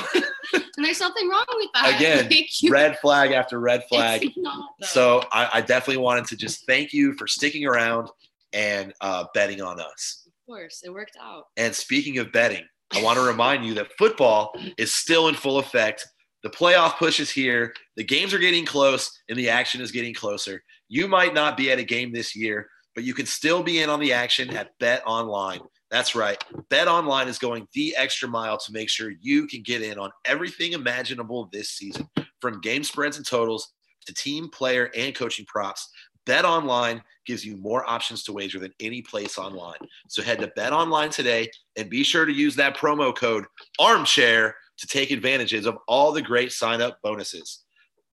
there's 0.77 0.97
something 0.97 1.29
wrong 1.29 1.45
with 1.55 1.69
that. 1.75 1.97
Again, 1.97 2.29
you- 2.61 2.71
red 2.71 2.99
flag 2.99 3.33
after 3.33 3.59
red 3.61 3.85
flag. 3.89 4.29
So 4.83 5.23
I, 5.33 5.49
I 5.55 5.61
definitely 5.61 6.03
wanted 6.03 6.27
to 6.27 6.37
just 6.37 6.67
thank 6.67 6.93
you 6.93 7.15
for 7.15 7.27
sticking 7.27 7.67
around 7.67 8.09
and 8.53 8.93
uh, 9.01 9.25
betting 9.35 9.61
on 9.61 9.81
us. 9.81 10.23
of 10.27 10.33
course, 10.47 10.83
it 10.85 10.91
worked 10.91 11.17
out. 11.21 11.45
And 11.57 11.75
speaking 11.75 12.19
of 12.19 12.31
betting, 12.33 12.65
I 12.95 13.03
want 13.03 13.19
to 13.19 13.25
remind 13.25 13.65
you 13.67 13.75
that 13.75 13.89
football 13.99 14.55
is 14.79 14.95
still 14.95 15.29
in 15.29 15.35
full 15.35 15.59
effect. 15.59 16.07
The 16.43 16.51
playoff 16.51 16.97
push 16.99 17.19
is 17.19 17.31
here. 17.31 17.75
The 17.97 18.05
games 18.05 18.33
are 18.33 18.39
getting 18.39 18.65
close 18.65 19.11
and 19.29 19.37
the 19.37 19.49
action 19.51 19.81
is 19.81 19.91
getting 19.91 20.15
closer. 20.15 20.63
You 20.89 21.09
might 21.09 21.35
not 21.35 21.57
be 21.57 21.73
at 21.73 21.81
a 21.81 21.85
game 21.85 22.13
this 22.13 22.37
year, 22.37 22.69
but 22.95 23.03
you 23.03 23.13
can 23.15 23.27
still 23.27 23.63
be 23.65 23.81
in 23.83 23.91
on 23.91 23.99
the 23.99 24.13
action 24.13 24.51
at 24.57 24.71
Bet 24.79 25.03
Online. 25.07 25.61
That's 25.91 26.15
right. 26.15 26.43
Bet 26.69 26.89
Online 26.89 27.29
is 27.29 27.39
going 27.39 27.69
the 27.73 27.95
extra 27.97 28.29
mile 28.29 28.59
to 28.59 28.73
make 28.73 28.89
sure 28.89 29.13
you 29.21 29.47
can 29.47 29.63
get 29.63 29.83
in 29.83 29.99
on 29.99 30.11
everything 30.25 30.73
imaginable 30.73 31.49
this 31.53 31.71
season, 31.71 32.09
from 32.41 32.61
game 32.61 32.83
spreads 32.83 33.17
and 33.17 33.27
totals 33.27 33.73
to 34.07 34.15
team, 34.15 34.49
player, 34.49 34.91
and 34.97 35.15
coaching 35.15 35.47
props. 35.47 35.89
Bet 36.25 36.45
Online 36.45 37.03
gives 37.25 37.45
you 37.45 37.57
more 37.57 37.89
options 37.89 38.25
to 38.25 38.33
wager 38.33 38.59
than 38.59 38.73
any 38.81 39.01
place 39.01 39.39
online. 39.39 39.79
So 40.09 40.23
head 40.23 40.41
to 40.41 40.49
Bet 40.57 40.73
Online 40.73 41.11
today 41.11 41.49
and 41.77 41.89
be 41.89 42.03
sure 42.03 42.25
to 42.25 42.33
use 42.33 42.57
that 42.57 42.77
promo 42.77 43.15
code 43.15 43.45
armchair 43.79 44.57
to 44.79 44.87
take 44.89 45.13
advantages 45.13 45.67
of 45.67 45.79
all 45.87 46.13
the 46.13 46.23
great 46.23 46.51
sign 46.51 46.81
up 46.83 46.99
bonuses. 47.03 47.63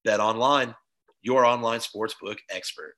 Bet 0.06 0.20
Online, 0.20 0.76
your 1.24 1.44
online 1.44 1.80
sportsbook 1.80 2.38
expert. 2.52 2.96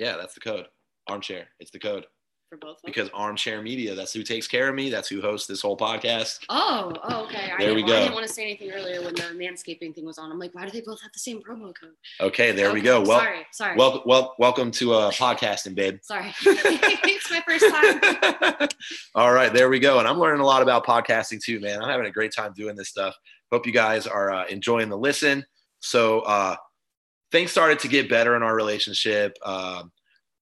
Yeah, 0.00 0.16
that's 0.16 0.32
the 0.32 0.40
code. 0.40 0.64
Armchair. 1.08 1.48
It's 1.58 1.70
the 1.70 1.78
code. 1.78 2.06
For 2.48 2.56
both 2.56 2.78
of 2.78 2.82
them. 2.82 2.90
Because 2.90 3.10
Armchair 3.12 3.60
Media, 3.60 3.94
that's 3.94 4.14
who 4.14 4.22
takes 4.22 4.48
care 4.48 4.70
of 4.70 4.74
me. 4.74 4.88
That's 4.88 5.10
who 5.10 5.20
hosts 5.20 5.46
this 5.46 5.60
whole 5.60 5.76
podcast. 5.76 6.38
Oh, 6.48 6.94
oh, 7.04 7.24
okay. 7.26 7.52
I, 7.52 7.58
There 7.58 7.74
didn't, 7.74 7.84
we 7.84 7.92
I 7.92 8.00
didn't 8.00 8.14
want 8.14 8.26
to 8.26 8.32
say 8.32 8.44
anything 8.44 8.72
earlier 8.72 9.02
when 9.02 9.14
the 9.14 9.24
manscaping 9.34 9.94
thing 9.94 10.06
was 10.06 10.16
on. 10.16 10.32
I'm 10.32 10.38
like, 10.38 10.54
why 10.54 10.64
do 10.64 10.70
they 10.70 10.80
both 10.80 11.02
have 11.02 11.12
the 11.12 11.18
same 11.18 11.42
promo 11.42 11.74
code? 11.78 11.90
Okay, 12.18 12.50
there 12.50 12.72
we 12.72 12.80
go. 12.80 13.02
Well, 13.02 13.20
sorry, 13.20 13.46
sorry, 13.52 13.76
well, 13.76 14.02
well, 14.06 14.34
welcome 14.38 14.70
to 14.70 14.94
uh, 14.94 15.10
podcasting, 15.10 15.74
babe. 15.74 15.98
sorry. 16.02 16.32
it's 16.46 17.30
my 17.30 17.42
first 17.46 17.68
time. 17.68 18.68
All 19.14 19.34
right, 19.34 19.52
there 19.52 19.68
we 19.68 19.80
go. 19.80 19.98
And 19.98 20.08
I'm 20.08 20.18
learning 20.18 20.40
a 20.40 20.46
lot 20.46 20.62
about 20.62 20.86
podcasting 20.86 21.42
too, 21.42 21.60
man. 21.60 21.82
I'm 21.82 21.90
having 21.90 22.06
a 22.06 22.10
great 22.10 22.32
time 22.32 22.54
doing 22.54 22.74
this 22.74 22.88
stuff. 22.88 23.14
Hope 23.52 23.66
you 23.66 23.72
guys 23.72 24.06
are 24.06 24.32
uh, 24.32 24.46
enjoying 24.46 24.88
the 24.88 24.96
listen. 24.96 25.44
So 25.80 26.20
uh, 26.20 26.56
things 27.32 27.50
started 27.50 27.78
to 27.80 27.88
get 27.88 28.08
better 28.08 28.36
in 28.36 28.42
our 28.42 28.54
relationship. 28.54 29.36
Um, 29.44 29.92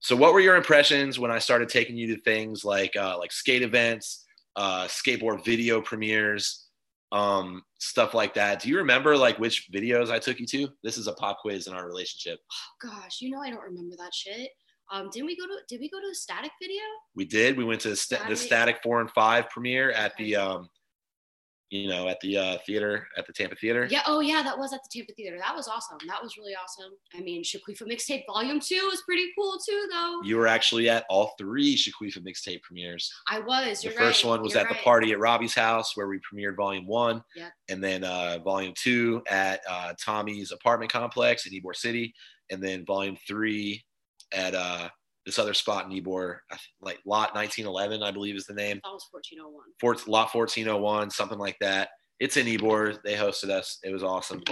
so, 0.00 0.14
what 0.16 0.32
were 0.32 0.40
your 0.40 0.56
impressions 0.56 1.18
when 1.18 1.30
I 1.30 1.38
started 1.38 1.68
taking 1.68 1.96
you 1.96 2.14
to 2.14 2.22
things 2.22 2.64
like 2.64 2.96
uh, 2.96 3.18
like 3.18 3.32
skate 3.32 3.62
events, 3.62 4.24
uh, 4.56 4.84
skateboard 4.84 5.44
video 5.44 5.80
premieres, 5.80 6.66
um, 7.12 7.62
stuff 7.78 8.14
like 8.14 8.34
that? 8.34 8.62
Do 8.62 8.68
you 8.68 8.78
remember 8.78 9.16
like 9.16 9.38
which 9.38 9.68
videos 9.72 10.10
I 10.10 10.18
took 10.18 10.38
you 10.38 10.46
to? 10.46 10.68
This 10.82 10.98
is 10.98 11.08
a 11.08 11.12
pop 11.14 11.38
quiz 11.40 11.66
in 11.66 11.74
our 11.74 11.86
relationship. 11.86 12.38
Oh, 12.52 12.90
Gosh, 12.90 13.20
you 13.20 13.30
know 13.30 13.40
I 13.40 13.50
don't 13.50 13.62
remember 13.62 13.96
that 13.98 14.14
shit. 14.14 14.50
Um, 14.90 15.10
didn't 15.10 15.26
we 15.26 15.36
go 15.36 15.46
to? 15.46 15.56
Did 15.68 15.80
we 15.80 15.90
go 15.90 16.00
to 16.00 16.06
a 16.10 16.14
static 16.14 16.52
video? 16.62 16.82
We 17.14 17.24
did. 17.24 17.56
We 17.56 17.64
went 17.64 17.80
to 17.82 17.90
the, 17.90 17.96
sta- 17.96 18.16
the 18.28 18.36
Static. 18.36 18.38
Static 18.38 18.76
Four 18.82 19.00
and 19.00 19.10
Five 19.10 19.50
premiere 19.50 19.90
at 19.90 20.16
the, 20.16 20.36
um, 20.36 20.68
you 21.70 21.88
know, 21.88 22.08
at 22.08 22.18
the 22.20 22.36
uh, 22.36 22.58
theater 22.66 23.06
at 23.16 23.26
the 23.26 23.32
Tampa 23.32 23.54
Theater. 23.56 23.86
Yeah. 23.90 24.02
Oh, 24.06 24.20
yeah. 24.20 24.42
That 24.42 24.58
was 24.58 24.72
at 24.72 24.80
the 24.82 24.88
Tampa 24.98 25.12
Theater. 25.14 25.38
That 25.38 25.54
was 25.54 25.68
awesome. 25.68 25.98
That 26.06 26.22
was 26.22 26.36
really 26.38 26.54
awesome. 26.54 26.92
I 27.14 27.20
mean, 27.20 27.42
Shaquifa 27.42 27.82
mixtape 27.82 28.24
volume 28.26 28.60
two 28.60 28.86
was 28.90 29.02
pretty 29.02 29.28
cool 29.36 29.58
too, 29.66 29.86
though. 29.90 30.22
You 30.22 30.36
were 30.36 30.46
actually 30.46 30.88
at 30.88 31.04
all 31.10 31.34
three 31.38 31.76
Shaquifa 31.76 32.18
mixtape 32.26 32.62
premieres. 32.62 33.12
I 33.28 33.40
was. 33.40 33.82
The 33.82 33.90
first 33.90 34.24
right, 34.24 34.30
one 34.30 34.42
was 34.42 34.54
you're 34.54 34.62
at 34.62 34.68
the 34.68 34.76
party 34.76 35.12
at 35.12 35.18
Robbie's 35.18 35.54
house 35.54 35.96
where 35.96 36.08
we 36.08 36.18
premiered 36.18 36.56
Volume 36.56 36.86
One, 36.86 37.22
Yep. 37.36 37.52
and 37.68 37.84
then 37.84 38.04
uh, 38.04 38.38
Volume 38.42 38.72
Two 38.76 39.22
at 39.28 39.60
uh, 39.68 39.92
Tommy's 40.02 40.52
apartment 40.52 40.90
complex 40.90 41.46
in 41.46 41.52
Ybor 41.52 41.74
City, 41.76 42.14
and 42.50 42.62
then 42.62 42.84
Volume 42.86 43.16
Three 43.26 43.84
at 44.32 44.54
uh, 44.54 44.88
this 45.28 45.38
other 45.38 45.52
spot 45.52 45.84
in 45.84 45.90
Ybor, 45.90 46.38
like 46.80 46.98
Lot 47.04 47.34
1911, 47.34 48.02
I 48.02 48.10
believe 48.10 48.34
is 48.34 48.46
the 48.46 48.54
name. 48.54 48.80
That 48.82 48.92
was 48.92 49.06
1401. 49.10 49.64
Fort, 49.78 50.08
lot 50.08 50.34
1401, 50.34 51.10
something 51.10 51.38
like 51.38 51.58
that. 51.60 51.90
It's 52.18 52.38
in 52.38 52.46
Ybor. 52.46 52.98
They 53.04 53.14
hosted 53.14 53.50
us. 53.50 53.78
It 53.84 53.92
was 53.92 54.02
awesome. 54.02 54.42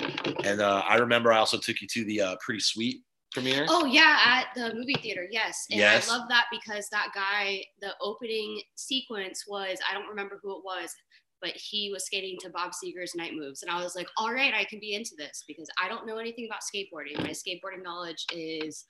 And 0.44 0.60
uh, 0.60 0.82
I 0.86 0.96
remember 0.96 1.32
I 1.32 1.38
also 1.38 1.56
took 1.56 1.80
you 1.80 1.88
to 1.88 2.04
the 2.04 2.20
uh, 2.20 2.36
Pretty 2.40 2.60
Sweet 2.60 3.00
premiere? 3.32 3.66
Oh 3.68 3.86
yeah, 3.86 4.18
at 4.24 4.46
the 4.54 4.74
movie 4.74 4.94
theater, 4.94 5.26
yes. 5.30 5.66
And 5.70 5.80
Yes. 5.80 6.10
I 6.10 6.16
love 6.16 6.28
that 6.28 6.46
because 6.50 6.88
that 6.90 7.08
guy, 7.14 7.64
the 7.80 7.94
opening 8.00 8.60
sequence 8.74 9.44
was 9.48 9.78
I 9.88 9.94
don't 9.94 10.08
remember 10.08 10.38
who 10.42 10.56
it 10.56 10.64
was, 10.64 10.94
but 11.40 11.52
he 11.54 11.90
was 11.90 12.04
skating 12.04 12.36
to 12.40 12.50
Bob 12.50 12.72
Seger's 12.72 13.14
Night 13.14 13.34
Moves, 13.34 13.62
and 13.62 13.70
I 13.70 13.82
was 13.82 13.96
like, 13.96 14.08
all 14.16 14.32
right, 14.32 14.54
I 14.54 14.64
can 14.64 14.80
be 14.80 14.94
into 14.94 15.14
this 15.16 15.44
because 15.48 15.68
I 15.82 15.88
don't 15.88 16.06
know 16.06 16.18
anything 16.18 16.46
about 16.46 16.60
skateboarding. 16.60 17.18
My 17.18 17.30
skateboarding 17.30 17.82
knowledge 17.82 18.24
is 18.32 18.84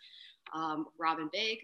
um, 0.55 0.87
Rob 0.99 1.19
& 1.27 1.33
Big, 1.33 1.59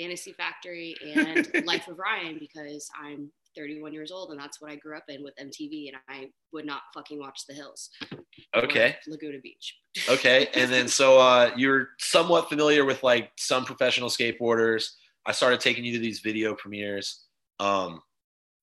Fantasy 0.00 0.32
Factory, 0.32 0.94
and 1.14 1.66
Life 1.66 1.88
of 1.88 1.98
Ryan 1.98 2.38
because 2.38 2.88
I'm 3.00 3.30
31 3.56 3.92
years 3.92 4.10
old 4.10 4.30
and 4.30 4.40
that's 4.40 4.60
what 4.60 4.70
I 4.70 4.76
grew 4.76 4.96
up 4.96 5.04
in 5.08 5.22
with 5.22 5.34
MTV, 5.36 5.88
and 5.88 5.96
I 6.08 6.30
would 6.52 6.64
not 6.64 6.82
fucking 6.94 7.18
watch 7.18 7.46
The 7.48 7.54
Hills. 7.54 7.90
Okay. 8.56 8.96
Laguna 9.06 9.38
Beach. 9.42 9.76
Okay. 10.08 10.48
And 10.54 10.72
then 10.72 10.86
so 10.88 11.18
uh, 11.18 11.50
you're 11.56 11.88
somewhat 11.98 12.48
familiar 12.48 12.84
with 12.84 13.02
like 13.02 13.30
some 13.36 13.64
professional 13.64 14.08
skateboarders. 14.08 14.90
I 15.26 15.32
started 15.32 15.60
taking 15.60 15.84
you 15.84 15.92
to 15.94 15.98
these 15.98 16.20
video 16.20 16.54
premieres. 16.54 17.24
Um, 17.58 18.00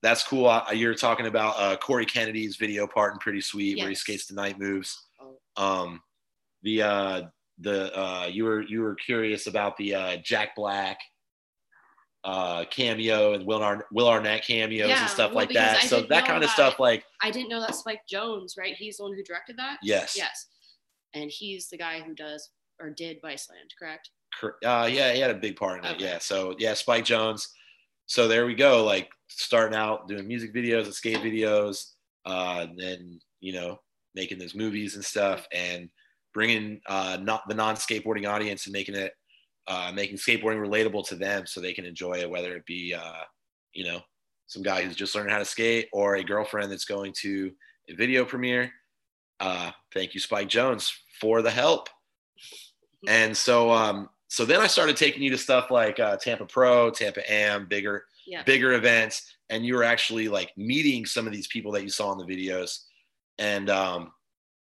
that's 0.01 0.23
cool. 0.23 0.47
I, 0.47 0.71
you're 0.71 0.95
talking 0.95 1.27
about 1.27 1.55
uh, 1.57 1.75
Cory 1.77 2.05
Kennedy's 2.05 2.55
video 2.55 2.87
part 2.87 3.11
and 3.11 3.19
Pretty 3.19 3.41
Sweet, 3.41 3.79
where 3.79 3.89
he 3.89 3.95
skates 3.95 4.27
the 4.27 4.35
night 4.35 4.57
moves. 4.57 5.05
Oh. 5.19 5.37
Um, 5.57 6.01
the 6.63 6.81
uh, 6.81 7.21
the 7.59 7.97
uh, 7.97 8.27
you 8.31 8.45
were 8.45 8.61
you 8.61 8.81
were 8.81 8.95
curious 8.95 9.47
about 9.47 9.75
the 9.77 9.95
uh, 9.95 10.17
Jack 10.17 10.55
Black 10.55 10.97
uh, 12.23 12.65
cameo 12.65 13.33
and 13.33 13.45
Will, 13.45 13.63
Arn- 13.63 13.83
Will 13.91 14.07
Arnett 14.07 14.43
cameos 14.45 14.89
Yeah, 14.89 15.01
and 15.01 15.09
stuff 15.09 15.29
well, 15.31 15.45
like 15.45 15.53
that. 15.53 15.77
I 15.83 15.85
So 15.87 16.01
that 16.01 16.25
kind 16.25 16.43
of 16.43 16.49
stuff, 16.49 16.79
like 16.79 17.03
I 17.21 17.31
didn't 17.31 17.49
know 17.49 17.61
that 17.61 17.75
Spike 17.75 18.01
Jonze, 18.11 18.57
right? 18.57 18.75
He's 18.75 18.97
the 18.97 19.03
one 19.03 19.13
who 19.13 19.23
directed 19.23 19.57
that. 19.57 19.77
yes, 19.81 20.15
Yes, 20.17 20.47
and 21.13 21.31
he's 21.31 21.69
the 21.69 21.77
guy 21.77 22.01
who 22.01 22.13
does 22.13 22.49
or 22.79 22.89
did 22.91 23.21
Viceland, 23.21 23.69
correct? 23.79 24.09
Cor- 24.39 24.57
Uh, 24.63 24.87
yeah, 24.91 25.13
he 25.13 25.19
had 25.19 25.31
a 25.31 25.35
big 25.35 25.55
part 25.55 25.79
in 25.79 25.85
it. 25.89 25.95
Okay. 25.95 26.03
Yeah. 26.05 26.19
So 26.19 26.55
yeah, 26.59 26.73
Spike 26.73 27.05
Jonze. 27.05 27.43
So 28.07 28.27
there 28.27 28.45
we 28.45 28.55
go. 28.55 28.83
Like 28.85 29.09
starting 29.27 29.75
out 29.77 30.07
doing 30.07 30.27
music 30.27 30.53
videos 30.53 30.85
and 30.85 30.93
skate 30.93 31.17
videos, 31.19 31.91
uh, 32.25 32.65
and 32.69 32.77
then 32.79 33.19
you 33.39 33.53
know 33.53 33.79
making 34.15 34.37
those 34.39 34.53
movies 34.55 34.95
and 34.95 35.03
stuff, 35.05 35.47
and 35.53 35.89
bringing 36.33 36.79
uh, 36.87 37.17
not 37.21 37.47
the 37.47 37.55
non-skateboarding 37.55 38.27
audience 38.29 38.65
and 38.67 38.73
making 38.73 38.95
it 38.95 39.13
uh, 39.67 39.91
making 39.93 40.17
skateboarding 40.17 40.65
relatable 40.65 41.07
to 41.07 41.15
them 41.15 41.45
so 41.45 41.59
they 41.59 41.73
can 41.73 41.85
enjoy 41.85 42.13
it, 42.13 42.29
whether 42.29 42.55
it 42.55 42.65
be 42.65 42.93
uh, 42.93 43.23
you 43.73 43.85
know 43.85 44.01
some 44.47 44.63
guy 44.63 44.81
who's 44.81 44.95
just 44.95 45.13
learning 45.13 45.31
how 45.33 45.39
to 45.39 45.45
skate 45.45 45.89
or 45.91 46.15
a 46.15 46.23
girlfriend 46.23 46.71
that's 46.71 46.85
going 46.85 47.13
to 47.21 47.51
a 47.89 47.93
video 47.95 48.23
premiere. 48.23 48.71
Uh, 49.39 49.71
thank 49.93 50.13
you, 50.13 50.19
Spike 50.19 50.47
Jonze, 50.49 50.91
for 51.19 51.41
the 51.41 51.51
help. 51.51 51.89
And 53.07 53.37
so, 53.37 53.69
um, 53.71 54.09
so 54.27 54.43
then 54.43 54.59
I 54.59 54.67
started 54.67 54.97
taking 54.97 55.21
you 55.21 55.29
to 55.29 55.37
stuff 55.37 55.69
like 55.69 55.99
uh, 55.99 56.17
Tampa 56.17 56.45
Pro, 56.45 56.89
Tampa 56.89 57.21
Am, 57.31 57.67
bigger, 57.67 58.05
Yeah. 58.25 58.41
bigger 58.43 58.73
events, 58.73 59.35
and 59.49 59.63
you 59.65 59.75
were 59.75 59.83
actually 59.83 60.27
like 60.27 60.51
meeting 60.57 61.05
some 61.05 61.27
of 61.27 61.31
these 61.31 61.47
people 61.47 61.71
that 61.73 61.83
you 61.83 61.89
saw 61.89 62.11
in 62.11 62.17
the 62.17 62.25
videos. 62.25 62.79
And 63.37 63.69
um, 63.69 64.11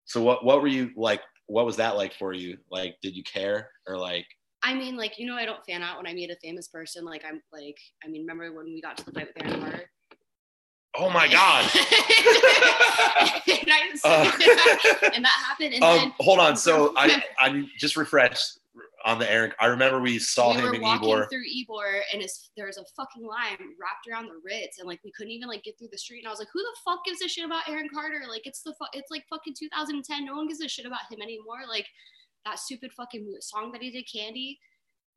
so, 0.05 0.21
what 0.21 0.43
what 0.43 0.61
were 0.61 0.67
you 0.67 0.91
like? 0.95 1.21
What 1.45 1.65
was 1.65 1.77
that 1.77 1.95
like 1.95 2.13
for 2.15 2.33
you? 2.33 2.57
Like, 2.71 2.95
did 3.03 3.15
you 3.15 3.23
care 3.23 3.69
or 3.87 3.97
like? 3.97 4.25
I 4.63 4.73
mean, 4.73 4.95
like 4.95 5.19
you 5.19 5.25
know, 5.27 5.35
I 5.35 5.45
don't 5.45 5.63
fan 5.65 5.83
out 5.83 5.97
when 5.97 6.07
I 6.07 6.13
meet 6.13 6.31
a 6.31 6.37
famous 6.37 6.67
person. 6.67 7.03
Like 7.05 7.23
I'm 7.27 7.41
like, 7.51 7.77
I 8.03 8.07
mean, 8.07 8.21
remember 8.21 8.51
when 8.53 8.65
we 8.65 8.81
got 8.81 8.97
to 8.97 9.05
the 9.05 9.11
fight 9.11 9.27
with 9.27 9.45
Aaron 9.45 9.61
Carter? 9.61 9.89
Oh 10.95 11.09
my 11.09 11.27
god! 11.27 11.63
and, 11.73 13.67
I 13.67 13.89
Uh, 14.03 14.31
and 15.13 15.25
that 15.25 15.43
happened, 15.47 15.73
and 15.73 15.81
then 15.83 16.03
um, 16.05 16.13
hold 16.19 16.39
on. 16.39 16.55
So 16.55 16.93
I 16.97 17.23
I'm 17.39 17.69
just 17.77 17.97
refreshed 17.97 18.59
on 19.05 19.19
the 19.19 19.29
Aaron. 19.29 19.51
I 19.59 19.65
remember 19.67 19.99
we 19.99 20.19
saw 20.19 20.51
we 20.51 20.59
him 20.59 20.65
were 20.65 20.75
in 20.75 20.81
walking 20.81 21.09
Ybor. 21.09 21.29
through 21.29 21.43
Ybor, 21.43 22.01
and 22.13 22.21
it's, 22.21 22.51
there 22.55 22.67
was 22.67 22.77
a 22.77 22.85
fucking 22.95 23.25
line 23.25 23.57
wrapped 23.79 24.07
around 24.09 24.27
the 24.27 24.39
Ritz, 24.45 24.79
and 24.79 24.87
like 24.87 24.99
we 25.03 25.11
couldn't 25.11 25.31
even 25.31 25.47
like 25.47 25.63
get 25.63 25.77
through 25.77 25.89
the 25.91 25.97
street. 25.97 26.19
And 26.19 26.27
I 26.27 26.29
was 26.29 26.39
like, 26.39 26.49
"Who 26.53 26.59
the 26.59 26.75
fuck 26.85 27.03
gives 27.05 27.21
a 27.21 27.27
shit 27.27 27.45
about 27.45 27.67
Aaron 27.67 27.89
Carter? 27.91 28.21
Like 28.29 28.45
it's 28.45 28.61
the 28.61 28.73
fu- 28.73 28.85
it's 28.93 29.09
like 29.11 29.23
fucking 29.29 29.55
2010. 29.57 30.25
No 30.25 30.35
one 30.35 30.47
gives 30.47 30.61
a 30.61 30.69
shit 30.69 30.85
about 30.85 31.11
him 31.11 31.21
anymore. 31.21 31.61
Like 31.67 31.87
that 32.45 32.59
stupid 32.59 32.91
fucking 32.91 33.35
song 33.41 33.71
that 33.71 33.81
he 33.81 33.91
did, 33.91 34.05
Candy. 34.11 34.59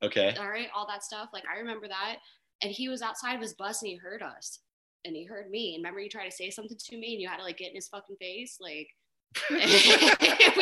Okay. 0.02 0.34
All 0.38 0.48
right, 0.48 0.68
all 0.74 0.86
that 0.86 1.02
stuff. 1.04 1.30
Like 1.32 1.44
I 1.52 1.58
remember 1.58 1.88
that. 1.88 2.16
And 2.62 2.72
he 2.72 2.88
was 2.88 3.02
outside 3.02 3.34
of 3.34 3.42
his 3.42 3.54
bus, 3.54 3.82
and 3.82 3.90
he 3.90 3.96
heard 3.96 4.22
us, 4.22 4.60
and 5.04 5.14
he 5.14 5.24
heard 5.24 5.50
me. 5.50 5.74
And 5.74 5.82
remember, 5.82 6.00
you 6.00 6.08
tried 6.08 6.30
to 6.30 6.34
say 6.34 6.50
something 6.50 6.76
to 6.78 6.96
me, 6.96 7.12
and 7.12 7.20
you 7.20 7.28
had 7.28 7.36
to 7.38 7.42
like 7.42 7.58
get 7.58 7.70
in 7.70 7.74
his 7.74 7.88
fucking 7.88 8.16
face, 8.16 8.58
like. 8.60 8.88
we 9.50 9.58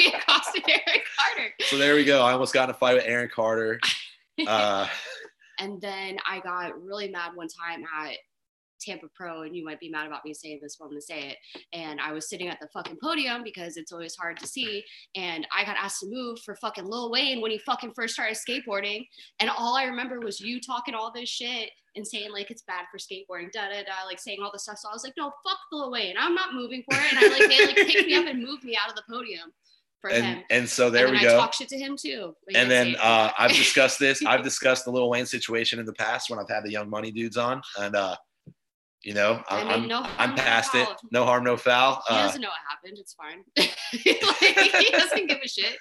accosted 0.09 0.65
Aaron 0.69 1.01
Carter. 1.17 1.51
So 1.67 1.79
there 1.79 1.95
we 1.95 2.05
go. 2.05 2.23
I 2.23 2.33
almost 2.33 2.53
got 2.53 2.65
in 2.65 2.71
a 2.71 2.75
fight 2.75 2.95
with 2.95 3.05
Aaron 3.07 3.31
Carter. 3.33 3.81
Uh, 4.49 4.89
And 5.61 5.81
then 5.81 6.17
I 6.29 6.41
got 6.41 6.83
really 6.83 7.09
mad 7.09 7.37
one 7.37 7.47
time 7.47 7.85
at 7.85 8.17
Tampa 8.85 9.07
Pro, 9.15 9.43
and 9.43 9.57
you 9.57 9.65
might 9.65 9.81
be 9.81 9.89
mad 9.89 10.07
about 10.07 10.25
me 10.25 10.35
saying 10.35 10.61
this, 10.63 10.77
but 10.77 10.87
I'm 10.87 10.91
gonna 10.91 11.01
say 11.01 11.29
it. 11.29 11.37
And 11.73 12.01
I 12.01 12.13
was 12.13 12.29
sitting 12.29 12.49
at 12.49 12.59
the 12.61 12.69
fucking 12.73 12.99
podium 13.03 13.43
because 13.43 13.77
it's 13.77 13.93
always 13.93 14.17
hard 14.17 14.39
to 14.41 14.47
see. 14.47 14.85
And 15.17 15.47
I 15.57 15.65
got 15.65 15.77
asked 15.77 16.01
to 16.01 16.07
move 16.11 16.39
for 16.45 16.57
fucking 16.57 16.85
Lil 16.85 17.11
Wayne 17.11 17.41
when 17.41 17.51
he 17.51 17.59
fucking 17.59 17.93
first 17.95 18.15
started 18.15 18.37
skateboarding. 18.37 19.07
And 19.41 19.51
all 19.51 19.77
I 19.77 19.85
remember 19.85 20.21
was 20.21 20.41
you 20.41 20.61
talking 20.61 20.95
all 20.95 21.13
this 21.13 21.29
shit 21.29 21.71
and 21.97 22.07
saying 22.07 22.33
like 22.33 22.51
it's 22.51 22.63
bad 22.63 22.85
for 22.91 22.99
skateboarding, 22.99 23.53
da 23.53 23.69
da 23.69 23.83
da, 23.83 24.07
like 24.07 24.21
saying 24.21 24.39
all 24.43 24.51
this 24.53 24.65
stuff. 24.65 24.79
So 24.79 24.89
I 24.89 24.93
was 24.93 25.05
like, 25.05 25.15
no, 25.17 25.33
fuck 25.47 25.59
Lil 25.73 25.91
Wayne. 25.91 26.17
I'm 26.19 26.35
not 26.35 26.55
moving 26.55 26.83
for 26.91 26.97
it. 26.99 27.13
And 27.13 27.19
I 27.19 27.29
like 27.29 27.49
they 27.49 27.67
like 27.67 27.77
picked 27.77 28.07
me 28.07 28.15
up 28.17 28.27
and 28.27 28.43
moved 28.43 28.65
me 28.65 28.77
out 28.77 28.91
of 28.91 28.97
the 28.97 29.03
podium 29.09 29.53
for 30.05 30.11
and 30.11 30.25
him. 30.25 30.45
and 30.51 30.69
so 30.69 30.91
there 30.91 31.07
and 31.07 31.15
we 31.15 31.21
I 31.21 31.23
go. 31.23 31.39
talk 31.39 31.55
shit 31.55 31.69
to 31.71 31.79
him 31.79 31.97
too. 31.97 32.35
Like, 32.47 32.57
and 32.57 32.71
then 32.71 32.95
uh, 33.01 33.31
I've 33.39 33.53
discussed 33.53 33.99
this. 33.99 34.23
I've 34.27 34.43
discussed 34.43 34.85
the 34.85 34.91
Little 34.91 35.09
Wayne 35.09 35.25
situation 35.25 35.79
in 35.79 35.87
the 35.87 35.95
past 35.95 36.29
when 36.29 36.39
I've 36.39 36.49
had 36.49 36.63
the 36.63 36.71
Young 36.71 36.91
Money 36.91 37.11
dudes 37.11 37.39
on, 37.39 37.63
and 37.79 37.97
uh, 37.97 38.15
you 39.05 39.15
know, 39.15 39.43
I 39.49 39.61
I'm 39.61 39.67
mean, 39.67 39.73
I'm, 39.83 39.89
no 39.89 39.99
I'm 39.99 40.07
harm, 40.31 40.31
no 40.37 40.43
past 40.43 40.75
it. 40.75 40.89
No 41.13 41.25
harm, 41.25 41.45
no 41.45 41.57
foul. 41.57 42.03
He 42.09 42.15
Uh, 42.15 42.27
doesn't 42.27 42.41
know 42.41 42.49
what 42.49 42.57
happened. 42.69 42.99
It's 42.99 43.15
fine. 43.15 43.45
like, 43.57 44.83
he 44.83 44.91
doesn't 44.91 45.27
give 45.29 45.39
a 45.45 45.49
shit. 45.49 45.77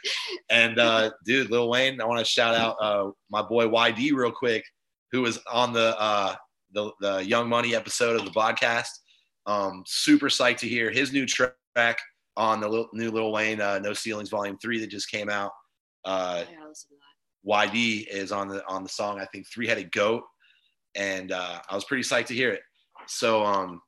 and 0.50 0.80
uh, 0.80 1.12
dude, 1.26 1.50
Lil 1.50 1.70
Wayne, 1.70 2.00
I 2.02 2.06
want 2.06 2.20
to 2.20 2.26
shout 2.26 2.56
out 2.56 2.76
uh, 2.82 3.12
my 3.30 3.42
boy 3.42 3.68
YD 3.68 4.12
real 4.14 4.32
quick, 4.32 4.64
who 5.12 5.22
was 5.22 5.40
on 5.52 5.74
the 5.74 6.00
uh, 6.00 6.36
the 6.74 6.92
the 7.00 7.24
Young 7.26 7.48
Money 7.50 7.76
episode 7.76 8.20
of 8.20 8.26
the 8.26 8.32
podcast. 8.32 8.90
Um, 9.46 9.84
super 9.86 10.28
psyched 10.30 10.58
to 10.60 10.68
hear 10.68 10.90
his 10.92 11.12
new 11.12 11.26
track 11.26 11.98
on 12.38 12.62
the 12.62 12.68
Lil- 12.68 12.90
new 12.94 13.12
Lil 13.12 13.32
Wayne 13.32 13.62
uh, 13.62 13.80
No 13.80 13.94
Ceilings 13.94 14.30
Volume 14.30 14.58
Three 14.58 14.80
that 14.80 14.88
just 14.88 15.10
came 15.10 15.30
out. 15.30 15.52
Uh, 16.06 16.44
I 16.48 16.54
gotta 16.56 16.68
listen 16.70 16.90
to 16.90 16.96
that. 16.96 17.70
YD 17.74 18.08
is 18.10 18.32
on 18.32 18.48
the 18.48 18.66
on 18.68 18.84
the 18.84 18.90
song. 18.90 19.20
I 19.20 19.26
think 19.26 19.48
Three 19.54 19.68
Headed 19.68 19.92
Goat, 19.92 20.24
and 20.96 21.32
uh, 21.32 21.60
I 21.70 21.76
was 21.76 21.84
pretty 21.86 22.04
psyched 22.04 22.28
to 22.28 22.34
hear 22.34 22.52
it. 22.52 22.62
So, 23.10 23.44
um, 23.44 23.82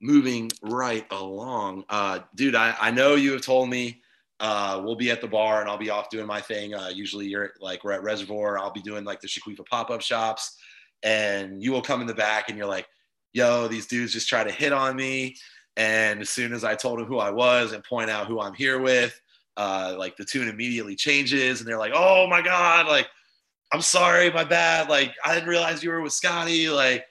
moving 0.00 0.50
right 0.62 1.06
along, 1.10 1.84
uh, 1.88 2.20
dude, 2.34 2.54
I, 2.54 2.74
I 2.80 2.90
know 2.90 3.14
you 3.14 3.32
have 3.32 3.42
told 3.42 3.68
me 3.68 4.02
uh, 4.40 4.80
we'll 4.84 4.96
be 4.96 5.10
at 5.10 5.20
the 5.20 5.28
bar 5.28 5.60
and 5.60 5.70
I'll 5.70 5.78
be 5.78 5.90
off 5.90 6.10
doing 6.10 6.26
my 6.26 6.40
thing. 6.40 6.74
Uh, 6.74 6.90
usually, 6.92 7.26
you're 7.26 7.52
like 7.60 7.84
we're 7.84 7.92
at 7.92 8.02
Reservoir. 8.02 8.58
I'll 8.58 8.72
be 8.72 8.82
doing 8.82 9.04
like 9.04 9.20
the 9.20 9.28
Shaquifa 9.28 9.66
pop 9.66 9.90
up 9.90 10.00
shops, 10.00 10.56
and 11.02 11.62
you 11.62 11.72
will 11.72 11.82
come 11.82 12.00
in 12.00 12.06
the 12.06 12.14
back 12.14 12.48
and 12.48 12.58
you're 12.58 12.66
like, 12.66 12.86
"Yo, 13.32 13.68
these 13.68 13.86
dudes 13.86 14.12
just 14.12 14.28
try 14.28 14.44
to 14.44 14.52
hit 14.52 14.72
on 14.72 14.96
me." 14.96 15.36
And 15.76 16.20
as 16.20 16.30
soon 16.30 16.52
as 16.52 16.64
I 16.64 16.74
told 16.74 16.98
them 16.98 17.06
who 17.06 17.18
I 17.18 17.30
was 17.30 17.72
and 17.72 17.82
point 17.82 18.10
out 18.10 18.26
who 18.26 18.40
I'm 18.40 18.54
here 18.54 18.80
with, 18.80 19.20
uh, 19.56 19.94
like 19.98 20.16
the 20.16 20.24
tune 20.24 20.48
immediately 20.48 20.96
changes 20.96 21.60
and 21.60 21.68
they're 21.68 21.78
like, 21.78 21.92
oh 21.94 22.26
my 22.28 22.42
God, 22.42 22.86
like, 22.86 23.08
I'm 23.74 23.82
sorry, 23.82 24.30
my 24.30 24.44
bad. 24.44 24.88
Like, 24.88 25.12
I 25.24 25.34
didn't 25.34 25.48
realize 25.48 25.82
you 25.82 25.90
were 25.90 26.00
with 26.00 26.12
Scotty. 26.12 26.68
Like, 26.68 27.04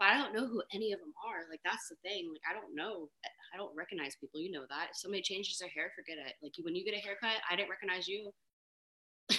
But 0.00 0.08
I 0.08 0.18
don't 0.18 0.34
know 0.34 0.44
who 0.44 0.60
any 0.74 0.92
of 0.92 0.98
them 0.98 1.12
are. 1.24 1.48
Like 1.48 1.60
that's 1.64 1.88
the 1.88 1.96
thing. 2.02 2.28
Like 2.32 2.40
I 2.50 2.52
don't 2.52 2.74
know. 2.74 3.08
I 3.54 3.56
don't 3.56 3.74
recognize 3.76 4.16
people. 4.20 4.40
You 4.40 4.50
know 4.50 4.64
that. 4.68 4.88
If 4.90 4.96
somebody 4.96 5.22
changes 5.22 5.58
their 5.58 5.68
hair, 5.68 5.92
forget 5.94 6.18
it. 6.18 6.34
Like 6.42 6.52
when 6.62 6.74
you 6.74 6.84
get 6.84 6.94
a 6.94 6.98
haircut, 6.98 7.40
I 7.48 7.54
didn't 7.54 7.70
recognize 7.70 8.08
you. 8.08 8.32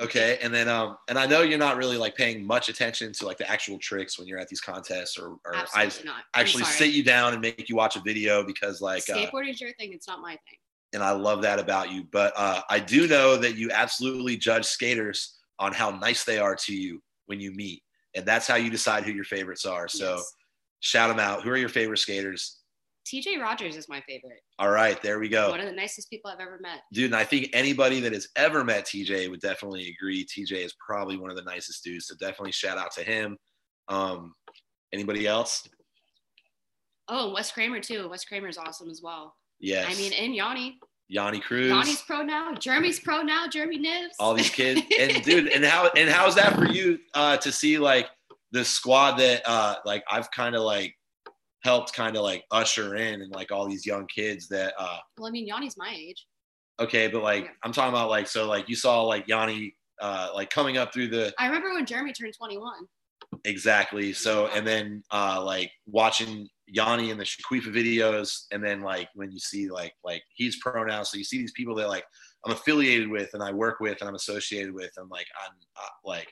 okay. 0.00 0.38
And 0.42 0.52
then, 0.52 0.68
um, 0.68 0.96
and 1.08 1.16
I 1.16 1.26
know 1.26 1.42
you're 1.42 1.58
not 1.58 1.76
really 1.76 1.96
like 1.96 2.16
paying 2.16 2.44
much 2.44 2.68
attention 2.68 3.12
to 3.14 3.26
like 3.26 3.38
the 3.38 3.48
actual 3.48 3.78
tricks 3.78 4.18
when 4.18 4.26
you're 4.26 4.38
at 4.38 4.48
these 4.48 4.60
contests 4.60 5.16
or, 5.16 5.36
or 5.44 5.54
I 5.54 5.60
Absolutely 5.62 6.06
not. 6.06 6.22
I'm 6.34 6.40
actually 6.40 6.64
sorry. 6.64 6.76
sit 6.76 6.92
you 6.92 7.04
down 7.04 7.34
and 7.34 7.42
make 7.42 7.68
you 7.68 7.76
watch 7.76 7.94
a 7.96 8.00
video 8.00 8.42
because 8.44 8.80
like, 8.80 9.04
uh, 9.08 9.14
skateboarding 9.14 9.50
is 9.50 9.60
your 9.60 9.72
thing. 9.74 9.92
It's 9.92 10.08
not 10.08 10.20
my 10.20 10.32
thing. 10.32 10.58
and 10.92 11.02
I 11.02 11.12
love 11.12 11.42
that 11.42 11.58
about 11.60 11.92
you. 11.92 12.04
But 12.10 12.32
uh, 12.36 12.62
I 12.68 12.80
do 12.80 13.06
know 13.06 13.36
that 13.36 13.56
you 13.56 13.70
absolutely 13.70 14.36
judge 14.36 14.64
skaters 14.64 15.39
on 15.60 15.72
how 15.72 15.90
nice 15.90 16.24
they 16.24 16.38
are 16.38 16.56
to 16.56 16.74
you 16.74 17.00
when 17.26 17.38
you 17.38 17.52
meet. 17.52 17.82
And 18.16 18.26
that's 18.26 18.48
how 18.48 18.56
you 18.56 18.70
decide 18.70 19.04
who 19.04 19.12
your 19.12 19.24
favorites 19.24 19.64
are. 19.64 19.86
So 19.86 20.16
Yes. 20.16 20.34
shout 20.80 21.08
them 21.10 21.20
out. 21.20 21.44
Who 21.44 21.50
are 21.50 21.56
your 21.56 21.68
favorite 21.68 21.98
skaters? 21.98 22.56
TJ 23.06 23.38
Rogers 23.40 23.76
is 23.76 23.88
my 23.88 24.00
favorite. 24.02 24.40
All 24.58 24.70
right, 24.70 25.00
there 25.02 25.18
we 25.18 25.28
go. 25.28 25.50
One 25.50 25.60
of 25.60 25.66
the 25.66 25.72
nicest 25.72 26.10
people 26.10 26.30
I've 26.30 26.40
ever 26.40 26.58
met. 26.60 26.80
Dude, 26.92 27.06
and 27.06 27.16
I 27.16 27.24
think 27.24 27.50
anybody 27.52 28.00
that 28.00 28.12
has 28.12 28.28
ever 28.36 28.64
met 28.64 28.84
TJ 28.86 29.28
would 29.30 29.40
definitely 29.40 29.88
agree. 29.88 30.24
TJ 30.24 30.64
is 30.64 30.74
probably 30.84 31.16
one 31.16 31.30
of 31.30 31.36
the 31.36 31.42
nicest 31.42 31.84
dudes. 31.84 32.06
So 32.06 32.14
definitely 32.16 32.52
shout 32.52 32.78
out 32.78 32.92
to 32.92 33.02
him. 33.02 33.36
Um, 33.88 34.34
anybody 34.92 35.26
else? 35.26 35.68
Oh, 37.08 37.32
Wes 37.32 37.50
Kramer 37.50 37.80
too. 37.80 38.08
Wes 38.08 38.24
Kramer's 38.24 38.58
awesome 38.58 38.88
as 38.90 39.00
well. 39.02 39.34
Yes. 39.58 39.92
I 39.92 39.98
mean, 40.00 40.12
and 40.12 40.34
Yanni. 40.34 40.78
Yanni 41.10 41.40
Cruz, 41.40 41.68
Donnie's 41.70 42.00
pro 42.02 42.22
now. 42.22 42.54
Jeremy's 42.54 43.00
pro 43.00 43.20
now. 43.22 43.48
Jeremy 43.48 43.78
Nibs. 43.78 44.14
all 44.20 44.32
these 44.32 44.48
kids, 44.50 44.80
and 44.98 45.22
dude, 45.24 45.48
and 45.48 45.64
how 45.64 45.90
and 45.96 46.08
how 46.08 46.26
is 46.28 46.36
that 46.36 46.54
for 46.56 46.66
you 46.66 46.98
uh, 47.14 47.36
to 47.38 47.50
see 47.50 47.78
like 47.78 48.06
the 48.52 48.64
squad 48.64 49.16
that 49.16 49.42
uh, 49.44 49.74
like 49.84 50.04
I've 50.10 50.30
kind 50.30 50.54
of 50.54 50.62
like 50.62 50.94
helped 51.64 51.92
kind 51.92 52.16
of 52.16 52.22
like 52.22 52.44
usher 52.52 52.94
in 52.96 53.20
and 53.22 53.30
like 53.32 53.50
all 53.52 53.68
these 53.68 53.84
young 53.84 54.06
kids 54.06 54.48
that 54.48 54.72
uh, 54.78 54.98
well, 55.18 55.26
I 55.28 55.30
mean, 55.32 55.46
Yanni's 55.46 55.76
my 55.76 55.92
age. 55.94 56.26
okay, 56.78 57.08
but 57.08 57.22
like 57.22 57.44
Yeah. 57.44 57.50
I'm 57.64 57.72
talking 57.72 57.92
about 57.92 58.08
like 58.08 58.28
so 58.28 58.46
like 58.48 58.68
you 58.68 58.76
saw 58.76 59.02
like 59.02 59.26
Yanni 59.26 59.74
uh, 60.00 60.28
like 60.32 60.48
coming 60.48 60.78
up 60.78 60.94
through 60.94 61.08
the 61.08 61.34
I 61.38 61.46
remember 61.46 61.74
when 61.74 61.84
Jeremy 61.86 62.12
turned 62.12 62.34
21. 62.34 62.72
Exactly. 63.44 64.12
So, 64.12 64.46
and 64.48 64.66
then 64.66 65.02
uh, 65.12 65.42
like 65.44 65.70
watching 65.86 66.48
Yanni 66.72 67.10
in 67.10 67.18
the 67.18 67.24
Shaquifa 67.24 67.66
videos, 67.74 68.46
and 68.52 68.62
then 68.62 68.80
like 68.82 69.08
when 69.14 69.30
you 69.30 69.38
see 69.38 69.68
like 69.70 69.94
like 70.04 70.22
he's 70.34 70.56
pro 70.60 70.84
now, 70.84 71.02
so 71.02 71.16
you 71.18 71.24
see 71.24 71.38
these 71.38 71.52
people 71.52 71.74
that 71.76 71.88
like 71.88 72.04
I'm 72.44 72.52
affiliated 72.52 73.08
with 73.08 73.34
and 73.34 73.42
I 73.42 73.52
work 73.52 73.80
with 73.80 74.00
and 74.00 74.08
I'm 74.08 74.14
associated 74.14 74.72
with. 74.72 74.90
I'm 74.98 75.08
like 75.08 75.26
I'm 75.44 75.54
uh, 75.76 75.88
like 76.04 76.28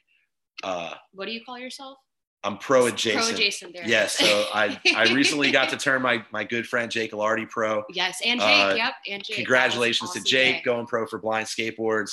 uh, 0.64 0.94
What 1.12 1.26
do 1.26 1.32
you 1.32 1.44
call 1.44 1.58
yourself? 1.58 1.98
I'm 2.44 2.56
pro 2.56 2.86
adjacent. 2.86 3.24
Pro 3.24 3.34
adjacent. 3.34 3.74
There. 3.74 3.86
Yes. 3.86 4.16
So 4.16 4.44
I 4.54 4.80
I 4.94 5.12
recently 5.12 5.50
got 5.50 5.70
to 5.70 5.76
turn 5.76 6.02
my 6.02 6.24
my 6.30 6.44
good 6.44 6.66
friend 6.66 6.90
Jake 6.90 7.12
Ilardi 7.12 7.48
pro. 7.48 7.82
yes, 7.90 8.20
and 8.24 8.40
Jake. 8.40 8.48
Uh, 8.48 8.74
yep, 8.76 8.94
and 9.10 9.24
Jake. 9.24 9.36
Congratulations 9.36 10.12
to 10.12 10.20
Jake 10.22 10.56
day. 10.56 10.62
going 10.64 10.86
pro 10.86 11.06
for 11.06 11.18
blind 11.18 11.46
skateboards. 11.48 12.12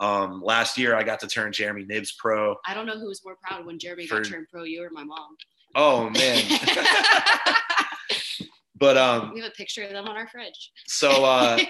Um, 0.00 0.42
last 0.42 0.76
year 0.76 0.94
I 0.94 1.02
got 1.02 1.20
to 1.20 1.26
turn 1.26 1.52
Jeremy 1.52 1.84
Nibs 1.86 2.12
pro. 2.18 2.56
I 2.66 2.74
don't 2.74 2.86
know 2.86 2.98
who 2.98 3.06
was 3.06 3.22
more 3.24 3.36
proud 3.42 3.64
when 3.66 3.78
Jeremy 3.78 4.06
For- 4.06 4.20
got 4.20 4.30
turned 4.30 4.46
pro, 4.50 4.64
you 4.64 4.82
or 4.82 4.90
my 4.90 5.04
mom. 5.04 5.36
Oh 5.76 6.10
man. 6.10 6.42
but 8.76 8.96
um, 8.96 9.32
we 9.34 9.40
have 9.40 9.50
a 9.50 9.54
picture 9.54 9.82
of 9.82 9.90
them 9.90 10.08
on 10.08 10.16
our 10.16 10.26
fridge. 10.26 10.72
so 10.86 11.24
uh, 11.24 11.58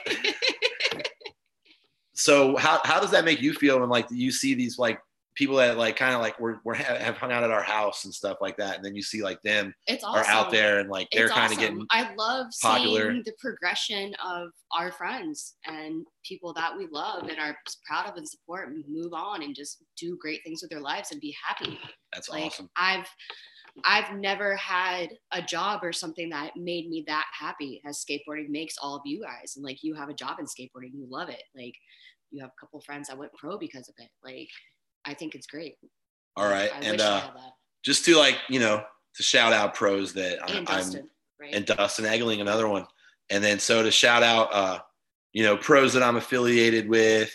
so 2.15 2.57
how, 2.57 2.81
how 2.85 3.01
does 3.01 3.11
that 3.11 3.25
make 3.25 3.43
you 3.43 3.53
feel 3.53 3.81
when 3.81 3.89
like 3.89 4.07
you 4.11 4.31
see 4.31 4.55
these 4.55 4.79
like 4.79 4.99
people 5.35 5.57
that 5.57 5.77
like 5.77 5.97
kind 5.97 6.15
of 6.15 6.21
like 6.21 6.39
we're, 6.41 6.57
we're 6.65 6.75
ha- 6.75 6.97
have 6.99 7.19
hung 7.19 7.31
out 7.31 7.45
at 7.45 7.51
our 7.51 7.63
house 7.63 8.07
and 8.07 8.15
stuff 8.15 8.39
like 8.41 8.57
that 8.57 8.77
and 8.77 8.85
then 8.85 8.97
you 8.97 9.03
see 9.03 9.23
like 9.23 9.41
them 9.43 9.75
it's 9.87 10.03
awesome. 10.03 10.23
are 10.23 10.27
out 10.27 10.51
there 10.51 10.79
and 10.79 10.89
like 10.89 11.07
they're 11.13 11.29
kind 11.29 11.53
of 11.53 11.59
awesome. 11.59 11.61
getting 11.61 11.87
I 11.91 12.15
love 12.15 12.47
popular. 12.63 13.11
seeing 13.11 13.23
the 13.25 13.35
progression 13.39 14.15
of 14.25 14.49
our 14.73 14.91
friends 14.91 15.57
and 15.67 16.07
people 16.25 16.55
that 16.55 16.77
we 16.77 16.87
love 16.91 17.29
and 17.29 17.39
are 17.39 17.57
proud 17.87 18.09
of 18.09 18.17
and 18.17 18.27
support 18.27 18.69
and 18.69 18.83
move 18.89 19.13
on 19.13 19.43
and 19.43 19.55
just 19.55 19.85
do 19.99 20.17
great 20.21 20.41
things 20.43 20.63
with 20.63 20.71
their 20.71 20.81
lives 20.81 21.13
and 21.13 21.21
be 21.21 21.37
happy. 21.47 21.79
that's 22.15 22.31
like 22.31 22.45
awesome 22.45 22.71
I've 22.77 23.07
I've 23.85 24.17
never 24.17 24.57
had 24.57 25.11
a 25.33 25.43
job 25.43 25.81
or 25.83 25.93
something 25.93 26.31
that 26.31 26.57
made 26.57 26.89
me 26.89 27.05
that 27.07 27.27
happy 27.39 27.83
as 27.87 28.05
skateboarding 28.05 28.49
makes 28.49 28.77
all 28.81 28.97
of 28.97 29.03
you 29.05 29.23
guys. 29.23 29.55
And 29.57 29.65
like 29.65 29.83
you 29.83 29.95
have 29.95 30.09
a 30.09 30.15
job 30.15 30.39
in 30.39 30.47
skateboarding, 30.47 30.95
you 30.95 31.07
love 31.09 31.29
it. 31.29 31.43
Like 31.55 31.75
you 32.31 32.41
have 32.41 32.51
a 32.51 32.61
couple 32.61 32.81
friends 32.81 33.09
that 33.09 33.19
went 33.19 33.33
pro 33.35 33.59
because 33.59 33.89
of 33.89 33.95
it. 33.99 34.09
Like 34.25 34.49
I 35.05 35.15
think 35.15 35.35
it's 35.35 35.47
great. 35.47 35.77
all 36.37 36.49
right 36.49 36.71
I 36.75 36.81
and 36.81 37.01
uh 37.01 37.31
just 37.85 38.05
to 38.07 38.17
like 38.17 38.37
you 38.49 38.61
know 38.61 38.83
to 39.17 39.23
shout 39.23 39.53
out 39.53 39.75
pros 39.75 40.13
that 40.15 40.39
I, 40.43 40.57
And 40.57 40.69
i'm 40.69 40.93
right? 41.41 41.55
and 41.55 41.65
Dustin 41.65 42.05
Egling, 42.05 42.41
another 42.41 42.69
one. 42.69 42.87
And 43.31 43.43
then 43.43 43.59
so 43.59 43.83
to 43.83 43.91
shout 43.91 44.23
out, 44.23 44.53
uh, 44.53 44.79
you 45.33 45.43
know, 45.43 45.57
pros 45.57 45.93
that 45.95 46.03
I'm 46.03 46.17
affiliated 46.17 46.89
with, 46.89 47.35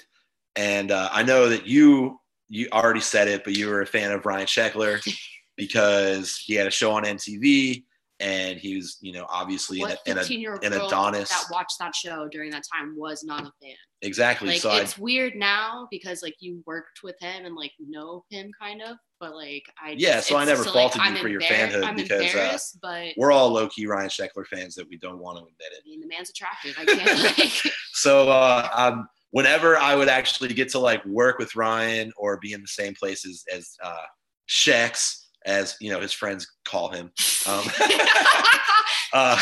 and 0.56 0.92
uh, 0.92 1.10
I 1.12 1.24
know 1.24 1.50
that 1.50 1.66
you 1.66 2.20
you 2.50 2.68
already 2.74 3.02
said 3.02 3.28
it, 3.28 3.44
but 3.44 3.56
you 3.56 3.68
were 3.68 3.82
a 3.82 3.86
fan 3.86 4.12
of 4.12 4.26
Ryan 4.26 4.46
Sheckler 4.46 5.02
because 5.62 6.38
he 6.43 6.55
had 6.55 6.66
a 6.66 6.72
show 6.72 6.91
on 6.91 7.03
MTV, 7.03 7.84
and 8.20 8.57
he 8.57 8.76
was, 8.78 8.97
you 8.99 9.14
know, 9.14 9.28
obviously 9.30 9.78
in 9.78 9.82
what 9.82 9.99
a, 10.07 10.09
in 10.09 10.18
a 10.18 10.22
15 10.22 10.39
year 10.41 10.53
old 10.53 10.64
an 10.64 10.74
Adonis. 10.74 11.30
that 11.30 11.43
watched 11.51 11.78
that 11.78 11.93
show 11.93 12.28
during 12.28 12.49
that 12.49 12.64
time 12.76 12.95
was 12.97 13.24
not 13.24 13.41
a 13.41 13.51
fan. 13.62 13.76
exactly. 14.01 14.47
Like 14.49 14.62
so 14.62 14.72
I, 14.72 14.82
it's 14.82 14.97
weird 14.97 15.36
now 15.36 15.88
because 15.91 16.24
like 16.24 16.34
you 16.39 16.64
worked 16.66 17.03
with 17.03 17.16
him 17.20 17.45
and 17.45 17.55
like 17.55 17.74
know 17.80 18.26
him 18.32 18.49
kind 18.59 18.82
of, 18.82 18.97
but 19.20 19.36
like 19.36 19.62
I 19.80 19.91
Yeah, 19.91 20.16
just- 20.16 20.30
so 20.30 20.38
I 20.38 20.45
never 20.45 20.64
like, 20.64 20.74
faulted 20.74 20.99
you 21.03 21.07
I'm 21.09 21.18
for 21.18 21.28
your 21.28 21.41
fanhood 21.41 21.84
I'm 21.84 21.95
because, 21.95 22.34
uh, 22.36 22.57
but 22.82 23.14
we're 23.18 23.32
all 23.32 23.49
low 23.51 23.68
key 23.70 23.86
Ryan 23.86 24.09
Sheckler 24.09 24.47
fans 24.47 24.74
that 24.76 24.89
we 24.89 24.97
don't 24.97 25.20
want 25.20 25.38
to 25.38 25.43
admit 25.43 25.74
it. 25.74 25.84
I 25.86 25.89
mean 25.89 26.01
the 26.01 26.07
man's 26.07 26.32
attractive. 26.32 26.76
I 26.80 26.86
can't 26.86 27.38
like 27.38 27.74
So 27.93 28.30
uh, 28.30 28.68
um, 28.74 29.07
whenever 29.30 29.78
I 29.78 29.95
would 29.95 30.09
actually 30.09 30.55
get 30.55 30.70
to 30.70 30.80
like 30.80 31.05
work 31.05 31.38
with 31.38 31.55
Ryan 31.55 32.12
or 32.18 32.38
be 32.38 32.53
in 32.53 32.62
the 32.62 32.68
same 32.68 32.95
places 32.95 33.43
as, 33.53 33.59
as 33.59 33.76
uh, 33.84 34.05
Shex, 34.49 35.21
as 35.46 35.76
you 35.80 35.92
know 35.92 36.00
his 36.00 36.14
friends 36.14 36.48
call 36.66 36.89
him, 36.89 37.12
um, 37.48 37.64
uh, 39.14 39.39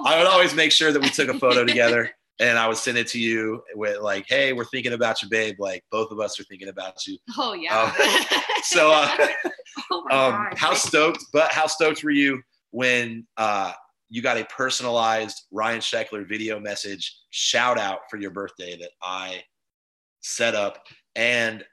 Oh 0.00 0.04
I 0.06 0.16
would 0.18 0.26
always 0.26 0.54
make 0.54 0.70
sure 0.70 0.92
that 0.92 1.02
we 1.02 1.10
took 1.10 1.28
a 1.28 1.38
photo 1.38 1.64
together. 1.66 2.10
And 2.40 2.56
I 2.56 2.68
would 2.68 2.76
send 2.76 2.96
it 2.96 3.08
to 3.08 3.18
you 3.18 3.64
with 3.74 4.00
like, 4.00 4.26
"Hey, 4.28 4.52
we're 4.52 4.64
thinking 4.64 4.92
about 4.92 5.20
you, 5.22 5.28
babe. 5.28 5.56
Like 5.58 5.82
both 5.90 6.12
of 6.12 6.20
us 6.20 6.38
are 6.38 6.44
thinking 6.44 6.68
about 6.68 7.04
you." 7.04 7.18
Oh 7.36 7.52
yeah. 7.52 7.92
So, 8.62 8.92
uh, 8.92 9.10
oh 9.90 10.06
um, 10.12 10.48
how 10.56 10.74
stoked? 10.74 11.24
But 11.32 11.50
how 11.50 11.66
stoked 11.66 12.04
were 12.04 12.12
you 12.12 12.40
when 12.70 13.26
uh, 13.38 13.72
you 14.08 14.22
got 14.22 14.36
a 14.36 14.44
personalized 14.44 15.46
Ryan 15.50 15.80
Sheckler 15.80 16.28
video 16.28 16.60
message 16.60 17.12
shout 17.30 17.76
out 17.76 18.00
for 18.08 18.18
your 18.18 18.30
birthday 18.30 18.78
that 18.78 18.90
I 19.02 19.42
set 20.20 20.54
up? 20.54 20.86
And 21.16 21.64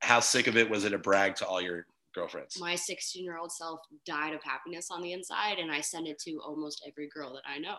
how 0.00 0.20
sick 0.20 0.48
of 0.48 0.58
it 0.58 0.68
was 0.68 0.84
it 0.84 0.92
a 0.92 0.98
brag 0.98 1.36
to 1.36 1.46
all 1.46 1.62
your 1.62 1.86
girlfriends? 2.14 2.58
my 2.60 2.74
16 2.74 3.24
year 3.24 3.38
old 3.38 3.52
self 3.52 3.80
died 4.06 4.34
of 4.34 4.42
happiness 4.42 4.88
on 4.90 5.02
the 5.02 5.12
inside, 5.12 5.58
and 5.58 5.70
I 5.70 5.80
send 5.80 6.06
it 6.06 6.18
to 6.26 6.40
almost 6.44 6.82
every 6.86 7.08
girl 7.08 7.34
that 7.34 7.42
I 7.46 7.58
know. 7.58 7.78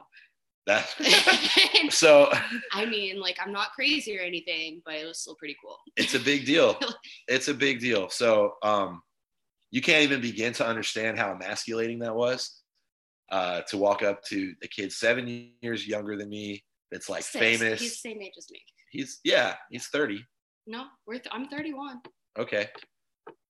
That 0.67 0.89
so 1.91 2.32
I 2.73 2.86
mean, 2.86 3.19
like, 3.19 3.38
I'm 3.43 3.51
not 3.51 3.71
crazy 3.71 4.17
or 4.17 4.21
anything, 4.21 4.82
but 4.86 4.95
it 4.95 5.05
was 5.05 5.19
still 5.19 5.36
pretty 5.36 5.57
cool. 5.63 5.77
it's 5.97 6.15
a 6.15 6.19
big 6.19 6.45
deal. 6.45 6.77
It's 7.27 7.47
a 7.47 7.53
big 7.53 7.79
deal. 7.79 8.09
So 8.09 8.53
um, 8.63 9.01
you 9.71 9.82
can't 9.82 10.03
even 10.03 10.21
begin 10.21 10.53
to 10.53 10.67
understand 10.67 11.17
how 11.17 11.32
emasculating 11.32 11.99
that 11.99 12.15
was. 12.15 12.57
Uh, 13.32 13.61
to 13.61 13.77
walk 13.77 14.03
up 14.03 14.21
to 14.21 14.53
a 14.61 14.67
kid 14.67 14.91
seven 14.91 15.53
years 15.61 15.88
younger 15.88 16.17
than 16.17 16.27
me 16.27 16.61
that's 16.91 17.09
like 17.09 17.23
Six. 17.23 17.39
famous. 17.59 17.79
He's 17.79 17.91
the 17.91 18.09
same 18.09 18.21
age 18.21 18.34
as 18.38 18.47
me. 18.51 18.61
He's 18.91 19.19
yeah, 19.23 19.55
he's 19.69 19.88
30. 19.88 20.23
No, 20.67 20.86
we're 21.07 21.13
th- 21.13 21.29
I'm 21.32 21.47
31. 21.47 22.01
Okay, 22.38 22.67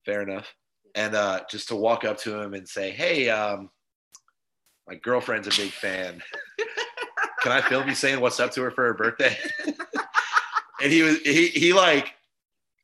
fair 0.05 0.21
enough. 0.21 0.47
And 0.95 1.15
uh, 1.15 1.41
just 1.49 1.69
to 1.69 1.75
walk 1.75 2.05
up 2.05 2.17
to 2.19 2.39
him 2.39 2.53
and 2.53 2.67
say, 2.67 2.91
"Hey, 2.91 3.29
um, 3.29 3.69
my 4.87 4.95
girlfriend's 4.95 5.47
a 5.47 5.61
big 5.61 5.71
fan. 5.71 6.21
Can 7.41 7.51
I 7.51 7.61
film 7.61 7.87
you 7.87 7.95
saying 7.95 8.19
what's 8.19 8.39
up 8.39 8.51
to 8.51 8.61
her 8.63 8.71
for 8.71 8.85
her 8.85 8.93
birthday?" 8.93 9.37
and 10.81 10.91
he 10.91 11.01
was 11.01 11.19
he 11.21 11.47
he 11.47 11.73
like 11.73 12.13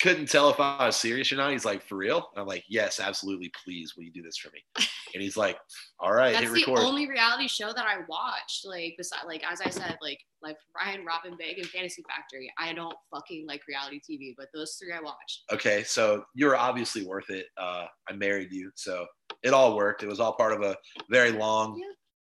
couldn't 0.08 0.30
tell 0.30 0.49
if 0.49 0.60
I 0.60 0.86
was 0.86 0.95
serious 0.95 1.32
or 1.32 1.36
not. 1.36 1.51
He's 1.51 1.66
like, 1.66 1.84
"For 1.84 1.95
real?" 1.95 2.30
And 2.34 2.41
I'm 2.41 2.47
like, 2.47 2.64
"Yes, 2.70 2.99
absolutely. 2.99 3.51
Please, 3.64 3.95
will 3.95 4.03
you 4.03 4.12
do 4.12 4.22
this 4.22 4.38
for 4.38 4.49
me?" 4.51 4.64
And 5.14 5.24
he's 5.24 5.38
like, 5.38 5.58
"All 6.01 6.12
right, 6.14 6.34
That's 6.34 6.53
hit 6.53 6.66
the 6.66 6.72
only 6.74 7.08
reality 7.08 7.47
show 7.47 7.72
that 7.72 7.86
I 7.88 7.99
watched. 8.10 8.66
Like, 8.66 8.95
beside, 8.97 9.24
like 9.26 9.41
as 9.49 9.62
I 9.62 9.70
said, 9.70 9.97
like 10.01 10.20
like 10.41 10.58
Ryan, 10.76 11.05
Rob 11.05 11.22
& 11.38 11.39
Big, 11.39 11.58
and 11.60 11.66
Fantasy 11.68 12.03
Factory. 12.10 12.51
I 12.60 12.74
don't 12.74 12.93
fucking 13.14 13.45
like 13.47 13.62
reality 13.70 13.99
TV, 13.99 14.34
but 14.38 14.47
those 14.53 14.76
three 14.76 14.93
I 14.93 14.99
watched. 14.99 15.43
okay, 15.51 15.84
so 15.84 16.26
you 16.36 16.45
were 16.45 16.58
obviously 16.58 17.05
worth 17.05 17.30
it. 17.30 17.45
Uh, 17.58 17.86
I 18.10 18.14
married 18.14 18.51
you, 18.51 18.70
so 18.76 19.05
it 19.43 19.53
all 19.53 19.76
worked. 19.78 20.03
It 20.03 20.08
was 20.10 20.20
all 20.20 20.34
part 20.34 20.51
of 20.53 20.62
a 20.62 20.76
very 21.10 21.32
long, 21.32 21.80
Yeah. 21.80 21.93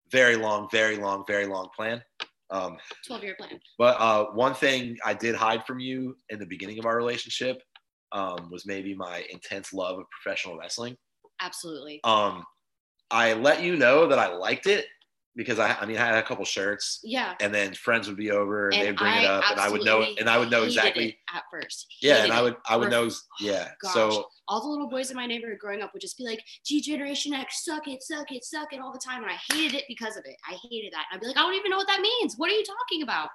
very 0.10 0.38
long, 0.38 0.70
very 0.72 0.96
long, 0.98 1.26
very 1.28 1.46
long 1.48 1.68
plan. 1.76 2.02
Um, 2.52 2.78
12 3.08 3.24
year 3.24 3.36
plan. 3.38 3.60
but 3.78 3.96
uh, 4.00 4.26
one 4.34 4.54
thing 4.54 4.98
I 5.06 5.14
did 5.14 5.36
hide 5.36 5.66
from 5.66 5.80
you 5.80 6.18
in 6.30 6.38
the 6.38 6.46
beginning 6.46 6.80
of 6.80 6.86
our 6.86 6.98
relationship 6.98 7.62
um, 8.12 8.50
was 8.52 8.66
maybe 8.66 8.94
my 8.94 9.24
intense 9.32 9.72
love 9.72 10.00
of 10.00 10.06
professional 10.10 10.58
wrestling. 10.58 10.98
Absolutely. 11.42 12.02
Um, 12.04 12.44
I 13.10 13.34
let 13.34 13.64
you 13.64 13.76
know 13.76 14.08
that 14.08 14.20
I 14.20 14.34
liked 14.36 14.68
it 14.68 14.86
because 15.36 15.60
I, 15.60 15.76
I 15.80 15.86
mean, 15.86 15.98
I 15.98 16.06
had 16.06 16.16
a 16.16 16.24
couple 16.24 16.44
shirts, 16.46 17.00
Yeah. 17.04 17.36
and 17.40 17.54
then 17.54 17.74
friends 17.74 18.08
would 18.08 18.18
be 18.18 18.32
over 18.32 18.68
and, 18.70 18.76
And 18.76 18.88
they'd 18.88 18.98
bring 18.98 19.14
it 19.14 19.26
up, 19.26 19.44
and 19.50 19.60
I 19.60 19.70
would 19.70 19.84
know, 19.86 20.04
and 20.20 20.30
I 20.30 20.38
would 20.38 20.52
know 20.52 20.64
exactly. 20.64 21.18
at 21.34 21.44
first. 21.50 21.88
Yeah, 22.02 22.24
and 22.24 22.34
I 22.34 22.42
would, 22.42 22.58
I 22.68 22.76
would 22.76 22.90
know. 22.92 23.10
Yeah. 23.40 23.70
Gosh. 23.82 23.94
So 23.94 24.26
all 24.48 24.62
the 24.62 24.68
little 24.68 24.90
boys 24.90 25.10
in 25.10 25.16
my 25.16 25.26
neighborhood 25.26 25.58
growing 25.60 25.82
up 25.82 25.94
would 25.94 26.02
just 26.02 26.18
be 26.18 26.26
like, 26.26 26.44
D-Generation 26.68 27.34
X, 27.34 27.64
suck 27.64 27.88
it, 27.88 28.04
suck 28.04 28.32
it, 28.32 28.44
suck 28.44 28.74
it 28.74 28.80
all 28.82 28.92
the 28.92 29.00
time. 29.00 29.24
And 29.24 29.32
I 29.32 29.38
hated 29.54 29.76
it 29.78 29.86
because 29.88 30.18
of 30.18 30.24
it. 30.26 30.36
I 30.48 30.58
hated 30.70 30.92
that. 30.94 31.06
And 31.12 31.18
I'd 31.18 31.22
be 31.22 31.28
like, 31.28 31.38
I 31.38 31.42
don't 31.42 31.54
even 31.56 31.72
know 31.72 31.78
what 31.78 31.88
that 31.88 32.02
means. 32.02 32.36
What 32.38 32.52
are 32.52 32.54
you 32.54 32.64
talking 32.64 33.02
about? 33.04 33.30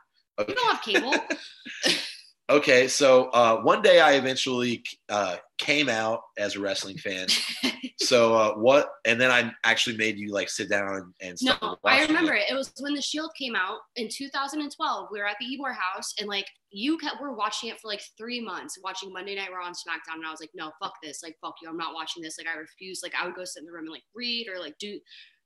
You 0.47 0.55
don't 0.55 0.75
have 0.75 0.83
cable. 0.83 1.15
Okay, 2.49 2.87
so 2.87 3.25
uh, 3.31 3.61
one 3.63 3.83
day 3.83 3.99
I 3.99 4.13
eventually 4.13 4.85
uh, 5.09 5.37
came 5.59 5.89
out 5.89 6.21
as 6.39 6.55
a 6.55 6.61
wrestling 6.61 6.97
fan. 6.97 7.27
so 7.99 8.35
uh, 8.37 8.55
what? 8.55 8.89
And 9.05 9.21
then 9.21 9.33
I 9.33 9.51
actually 9.65 9.97
made 9.97 10.17
you 10.17 10.31
like 10.31 10.49
sit 10.49 10.71
down 10.71 11.13
and, 11.21 11.37
no, 11.43 11.77
I 11.85 12.07
remember 12.07 12.35
it. 12.35 12.45
It 12.49 12.55
was 12.55 12.73
when 12.79 12.95
The 12.95 13.03
Shield 13.03 13.33
came 13.37 13.57
out 13.57 13.79
in 13.97 14.09
2012. 14.09 15.09
We 15.11 15.19
were 15.19 15.27
at 15.27 15.37
the 15.41 15.47
Ybor 15.47 15.75
house 15.75 16.15
and 16.21 16.29
like 16.29 16.47
you 16.71 16.97
kept, 16.99 17.21
were 17.21 17.35
watching 17.35 17.69
it 17.69 17.81
for 17.81 17.89
like 17.89 18.03
three 18.17 18.41
months, 18.41 18.79
watching 18.81 19.13
Monday 19.13 19.35
Night 19.35 19.51
Raw 19.53 19.67
and 19.67 19.75
SmackDown. 19.75 20.19
And 20.19 20.27
I 20.27 20.31
was 20.31 20.41
like, 20.41 20.51
no, 20.55 20.71
fuck 20.81 20.95
this. 21.03 21.25
Like, 21.25 21.37
fuck 21.41 21.55
you. 21.61 21.69
I'm 21.69 21.77
not 21.77 21.95
watching 21.95 22.23
this. 22.23 22.39
Like, 22.39 22.47
I 22.47 22.57
refuse. 22.57 23.01
Like, 23.03 23.15
I 23.21 23.27
would 23.27 23.35
go 23.35 23.45
sit 23.45 23.61
in 23.61 23.67
the 23.67 23.73
room 23.73 23.87
and 23.87 23.93
like 23.93 24.05
read 24.15 24.47
or 24.49 24.61
like 24.61 24.79
do, 24.79 25.01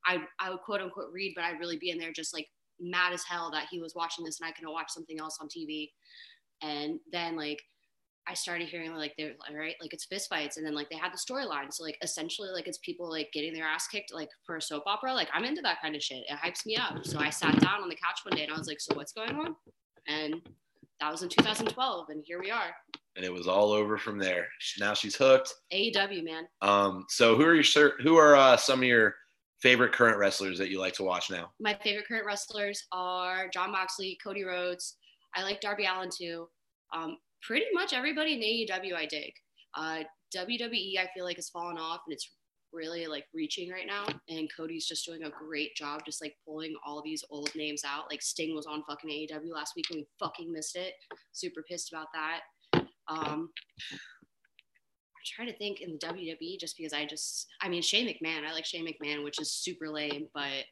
I, 0.04 0.18
I 0.38 0.50
would 0.50 0.60
quote 0.60 0.82
unquote 0.82 1.12
read, 1.12 1.32
but 1.34 1.44
I'd 1.44 1.60
really 1.60 1.78
be 1.78 1.90
in 1.90 1.98
there 1.98 2.12
just 2.12 2.34
like 2.34 2.48
mad 2.78 3.14
as 3.14 3.24
hell 3.24 3.50
that 3.52 3.68
he 3.70 3.80
was 3.80 3.94
watching 3.94 4.24
this 4.24 4.40
and 4.40 4.48
I 4.48 4.52
couldn't 4.52 4.72
watch 4.72 4.90
something 4.90 5.18
else 5.18 5.38
on 5.40 5.48
TV. 5.48 5.88
And 6.62 7.00
then 7.12 7.36
like 7.36 7.60
I 8.28 8.34
started 8.34 8.68
hearing 8.68 8.94
like 8.94 9.14
they're 9.18 9.34
like, 9.40 9.56
right, 9.56 9.74
like 9.80 9.92
it's 9.92 10.04
fist 10.04 10.28
fights, 10.28 10.56
and 10.56 10.64
then 10.64 10.74
like 10.74 10.88
they 10.88 10.96
had 10.96 11.12
the 11.12 11.18
storyline. 11.18 11.72
So 11.72 11.82
like 11.82 11.98
essentially 12.02 12.50
like 12.50 12.68
it's 12.68 12.78
people 12.78 13.10
like 13.10 13.30
getting 13.32 13.52
their 13.52 13.66
ass 13.66 13.88
kicked 13.88 14.14
like 14.14 14.28
for 14.44 14.56
a 14.56 14.62
soap 14.62 14.84
opera. 14.86 15.12
Like 15.12 15.28
I'm 15.32 15.44
into 15.44 15.62
that 15.62 15.80
kind 15.82 15.96
of 15.96 16.02
shit. 16.02 16.24
It 16.28 16.38
hypes 16.38 16.64
me 16.64 16.76
up. 16.76 17.04
So 17.04 17.18
I 17.18 17.30
sat 17.30 17.58
down 17.60 17.82
on 17.82 17.88
the 17.88 17.96
couch 17.96 18.20
one 18.24 18.36
day 18.36 18.44
and 18.44 18.52
I 18.52 18.58
was 18.58 18.68
like, 18.68 18.80
so 18.80 18.94
what's 18.94 19.12
going 19.12 19.34
on? 19.34 19.56
And 20.06 20.36
that 21.00 21.10
was 21.10 21.22
in 21.22 21.28
2012, 21.28 22.10
and 22.10 22.22
here 22.24 22.40
we 22.40 22.50
are. 22.50 22.74
And 23.16 23.24
it 23.24 23.32
was 23.32 23.48
all 23.48 23.72
over 23.72 23.98
from 23.98 24.18
there. 24.18 24.46
Now 24.78 24.94
she's 24.94 25.16
hooked. 25.16 25.52
AEW 25.72 26.22
man. 26.22 26.44
Um, 26.62 27.06
so 27.08 27.36
who 27.36 27.44
are 27.44 27.54
your 27.54 27.92
who 28.02 28.16
are 28.16 28.36
uh, 28.36 28.56
some 28.56 28.80
of 28.80 28.84
your 28.84 29.16
favorite 29.60 29.92
current 29.92 30.18
wrestlers 30.18 30.58
that 30.58 30.70
you 30.70 30.78
like 30.78 30.94
to 30.94 31.02
watch 31.02 31.30
now? 31.30 31.50
My 31.58 31.74
favorite 31.82 32.06
current 32.06 32.26
wrestlers 32.26 32.86
are 32.92 33.48
Jon 33.48 33.72
Moxley, 33.72 34.18
Cody 34.22 34.44
Rhodes. 34.44 34.96
I 35.34 35.42
like 35.42 35.60
Darby 35.60 35.86
Allin 35.86 36.10
too. 36.10 36.48
Um, 36.92 37.18
pretty 37.42 37.66
much 37.72 37.92
everybody 37.92 38.34
in 38.34 38.40
AEW 38.40 38.94
I 38.94 39.06
dig. 39.06 39.32
Uh, 39.74 40.04
WWE 40.34 40.98
I 40.98 41.08
feel 41.14 41.24
like 41.24 41.36
has 41.36 41.48
fallen 41.48 41.78
off 41.78 42.00
and 42.06 42.12
it's 42.12 42.30
really 42.72 43.06
like 43.06 43.24
reaching 43.34 43.70
right 43.70 43.86
now. 43.86 44.06
And 44.28 44.48
Cody's 44.54 44.86
just 44.86 45.06
doing 45.06 45.24
a 45.24 45.30
great 45.30 45.74
job, 45.76 46.02
just 46.04 46.22
like 46.22 46.34
pulling 46.46 46.74
all 46.84 47.02
these 47.02 47.24
old 47.30 47.50
names 47.54 47.82
out. 47.84 48.04
Like 48.10 48.22
Sting 48.22 48.54
was 48.54 48.66
on 48.66 48.84
fucking 48.88 49.10
AEW 49.10 49.52
last 49.52 49.74
week 49.76 49.86
and 49.90 49.98
we 49.98 50.06
fucking 50.18 50.52
missed 50.52 50.76
it. 50.76 50.94
Super 51.32 51.64
pissed 51.68 51.92
about 51.92 52.08
that. 52.14 52.40
Um, 53.08 53.50
I'm 53.92 55.26
trying 55.26 55.48
to 55.48 55.58
think 55.58 55.80
in 55.80 55.92
the 55.92 56.06
WWE 56.06 56.58
just 56.58 56.76
because 56.76 56.92
I 56.92 57.04
just, 57.04 57.46
I 57.60 57.68
mean, 57.68 57.82
Shane 57.82 58.06
McMahon. 58.06 58.46
I 58.46 58.52
like 58.52 58.64
Shane 58.64 58.86
McMahon, 58.86 59.24
which 59.24 59.40
is 59.40 59.52
super 59.52 59.88
lame, 59.88 60.28
but 60.32 60.64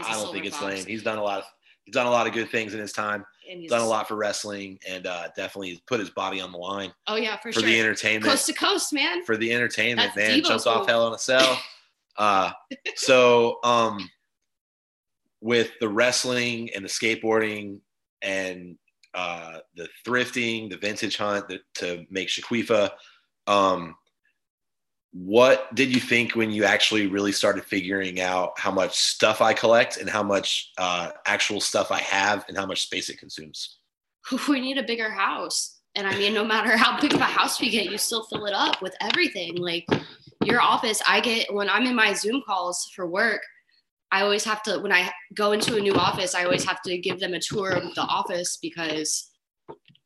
I 0.00 0.12
don't 0.12 0.32
think 0.32 0.46
it's 0.46 0.60
lame. 0.60 0.84
He's 0.84 1.02
done 1.02 1.18
a 1.18 1.22
lot 1.22 1.38
of 1.38 1.44
he's 1.84 1.94
done 1.94 2.06
a 2.06 2.10
lot 2.10 2.26
of 2.26 2.32
good 2.32 2.50
things 2.50 2.74
in 2.74 2.80
his 2.80 2.92
time. 2.92 3.24
And 3.50 3.60
he's 3.60 3.70
Done 3.70 3.80
a 3.80 3.86
lot 3.86 4.08
for 4.08 4.16
wrestling 4.16 4.78
and 4.88 5.06
uh, 5.06 5.28
definitely 5.36 5.82
put 5.86 6.00
his 6.00 6.10
body 6.10 6.40
on 6.40 6.52
the 6.52 6.58
line 6.58 6.92
Oh 7.06 7.16
yeah, 7.16 7.36
for, 7.36 7.52
for 7.52 7.60
sure. 7.60 7.68
the 7.68 7.78
entertainment. 7.78 8.24
coast 8.24 8.46
to 8.46 8.52
coast, 8.52 8.92
man. 8.92 9.24
for 9.24 9.36
the 9.36 9.52
entertainment, 9.52 10.12
That's 10.14 10.16
man. 10.16 10.36
Devo's 10.36 10.48
Jumps 10.48 10.66
off 10.66 10.88
hell 10.88 11.06
in 11.08 11.14
a 11.14 11.18
cell. 11.18 11.60
Uh, 12.18 12.50
so 12.94 13.58
um, 13.62 14.08
with 15.42 15.70
the 15.80 15.88
wrestling 15.88 16.70
and 16.74 16.82
the 16.82 16.88
skateboarding 16.88 17.78
and 18.22 18.78
uh, 19.12 19.58
the 19.76 19.86
thrifting, 20.06 20.70
the 20.70 20.78
vintage 20.78 21.18
hunt 21.18 21.46
the, 21.48 21.60
to 21.74 22.06
make 22.10 22.28
Shaquifa, 22.28 22.90
um, 23.46 23.96
what 25.18 25.74
did 25.74 25.94
you 25.94 25.98
think 25.98 26.36
when 26.36 26.50
you 26.50 26.64
actually 26.64 27.06
really 27.06 27.32
started 27.32 27.64
figuring 27.64 28.20
out 28.20 28.58
how 28.58 28.70
much 28.70 28.98
stuff 28.98 29.40
I 29.40 29.54
collect 29.54 29.96
and 29.96 30.10
how 30.10 30.22
much 30.22 30.72
uh, 30.76 31.10
actual 31.24 31.58
stuff 31.58 31.90
I 31.90 32.00
have 32.00 32.44
and 32.48 32.56
how 32.56 32.66
much 32.66 32.82
space 32.82 33.08
it 33.08 33.18
consumes? 33.18 33.78
we 34.48 34.60
need 34.60 34.76
a 34.76 34.82
bigger 34.82 35.10
house. 35.10 35.78
And 35.94 36.06
I 36.06 36.14
mean, 36.18 36.34
no 36.34 36.44
matter 36.44 36.76
how 36.76 37.00
big 37.00 37.14
of 37.14 37.20
a 37.20 37.24
house 37.24 37.58
we 37.62 37.70
get, 37.70 37.90
you 37.90 37.96
still 37.96 38.24
fill 38.24 38.44
it 38.44 38.52
up 38.52 38.82
with 38.82 38.94
everything. 39.00 39.56
Like 39.56 39.86
your 40.44 40.60
office, 40.60 41.00
I 41.08 41.20
get 41.20 41.52
when 41.54 41.70
I'm 41.70 41.86
in 41.86 41.96
my 41.96 42.12
Zoom 42.12 42.42
calls 42.46 42.90
for 42.94 43.06
work, 43.06 43.40
I 44.12 44.20
always 44.20 44.44
have 44.44 44.62
to, 44.64 44.78
when 44.80 44.92
I 44.92 45.10
go 45.34 45.52
into 45.52 45.76
a 45.76 45.80
new 45.80 45.94
office, 45.94 46.34
I 46.34 46.44
always 46.44 46.64
have 46.64 46.82
to 46.82 46.98
give 46.98 47.20
them 47.20 47.32
a 47.32 47.40
tour 47.40 47.70
of 47.70 47.94
the 47.94 48.02
office 48.02 48.58
because 48.60 49.30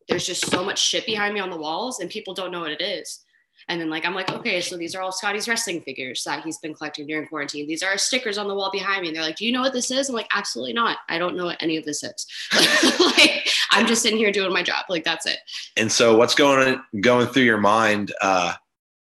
there's 0.09 0.27
just 0.27 0.47
so 0.47 0.65
much 0.65 0.79
shit 0.81 1.05
behind 1.05 1.35
me 1.35 1.41
on 1.41 1.51
the 1.51 1.57
walls 1.57 1.99
and 1.99 2.09
people 2.09 2.33
don't 2.33 2.53
know 2.53 2.61
what 2.61 2.71
it 2.71 2.81
is. 2.81 3.25
And 3.71 3.81
then 3.81 3.89
like 3.89 4.05
I'm 4.05 4.17
like, 4.17 4.33
okay, 4.33 4.61
so 4.61 4.77
these 4.77 4.97
are 4.97 5.01
all 5.01 5.13
Scotty's 5.13 5.47
wrestling 5.47 5.81
figures 5.81 6.25
that 6.25 6.43
he's 6.43 6.59
been 6.59 6.75
collecting 6.75 7.07
during 7.07 7.29
quarantine. 7.29 7.69
These 7.69 7.85
are 7.85 7.97
stickers 7.97 8.37
on 8.37 8.49
the 8.49 8.55
wall 8.55 8.69
behind 8.73 9.03
me. 9.03 9.09
And 9.09 9.17
they're 9.17 9.23
like, 9.23 9.37
do 9.37 9.47
you 9.47 9.53
know 9.53 9.61
what 9.61 9.73
this 9.73 9.93
is? 9.93 10.09
I'm 10.09 10.17
like, 10.17 10.27
absolutely 10.35 10.73
not. 10.73 10.99
I 11.09 11.19
don't 11.19 11.37
know 11.37 11.45
what 11.45 11.63
any 11.63 11.77
of 11.77 11.85
this 11.85 12.03
is. 12.03 12.27
like 13.01 13.49
I'm 13.71 13.87
just 13.87 14.03
sitting 14.03 14.19
here 14.19 14.33
doing 14.33 14.53
my 14.53 14.65
job. 14.65 14.87
Like 14.89 15.05
that's 15.05 15.25
it. 15.25 15.39
And 15.77 15.91
so, 15.91 16.17
what's 16.17 16.35
going 16.35 16.67
on 16.67 17.01
going 17.01 17.29
through 17.29 17.45
your 17.45 17.61
mind 17.61 18.13
uh, 18.21 18.55